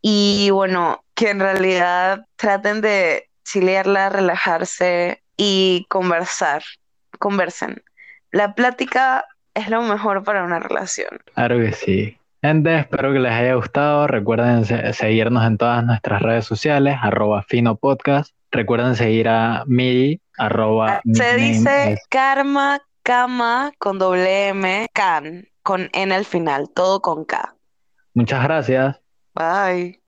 Y 0.00 0.50
bueno, 0.50 1.04
que 1.14 1.30
en 1.30 1.40
realidad 1.40 2.24
traten 2.36 2.80
de 2.80 3.28
chilearla, 3.44 4.10
relajarse 4.10 5.22
y 5.36 5.86
conversar. 5.88 6.62
Conversen. 7.18 7.82
La 8.30 8.54
plática 8.54 9.24
es 9.54 9.68
lo 9.68 9.82
mejor 9.82 10.22
para 10.22 10.44
una 10.44 10.60
relación. 10.60 11.18
Claro 11.34 11.58
que 11.58 11.72
sí. 11.72 12.18
Gente, 12.42 12.78
espero 12.78 13.12
que 13.12 13.18
les 13.18 13.32
haya 13.32 13.54
gustado. 13.54 14.06
Recuerden 14.06 14.64
seguirnos 14.64 15.44
en 15.46 15.56
todas 15.56 15.84
nuestras 15.84 16.22
redes 16.22 16.44
sociales, 16.44 16.96
arroba 17.02 17.42
fino 17.42 17.74
podcast. 17.76 18.34
Recuerden 18.50 18.94
seguir 18.94 19.28
a 19.28 19.64
mi 19.66 20.20
arroba. 20.38 21.00
Se 21.12 21.36
dice 21.36 21.98
karma, 22.08 22.80
kama 23.02 23.72
con 23.78 23.98
doble 23.98 24.48
M, 24.48 24.86
can, 24.92 25.46
con 25.62 25.88
N 25.92 26.14
al 26.14 26.24
final, 26.24 26.70
todo 26.74 27.00
con 27.00 27.24
K. 27.24 27.54
Muchas 28.14 28.42
gracias. 28.44 29.00
Bye. 29.34 30.00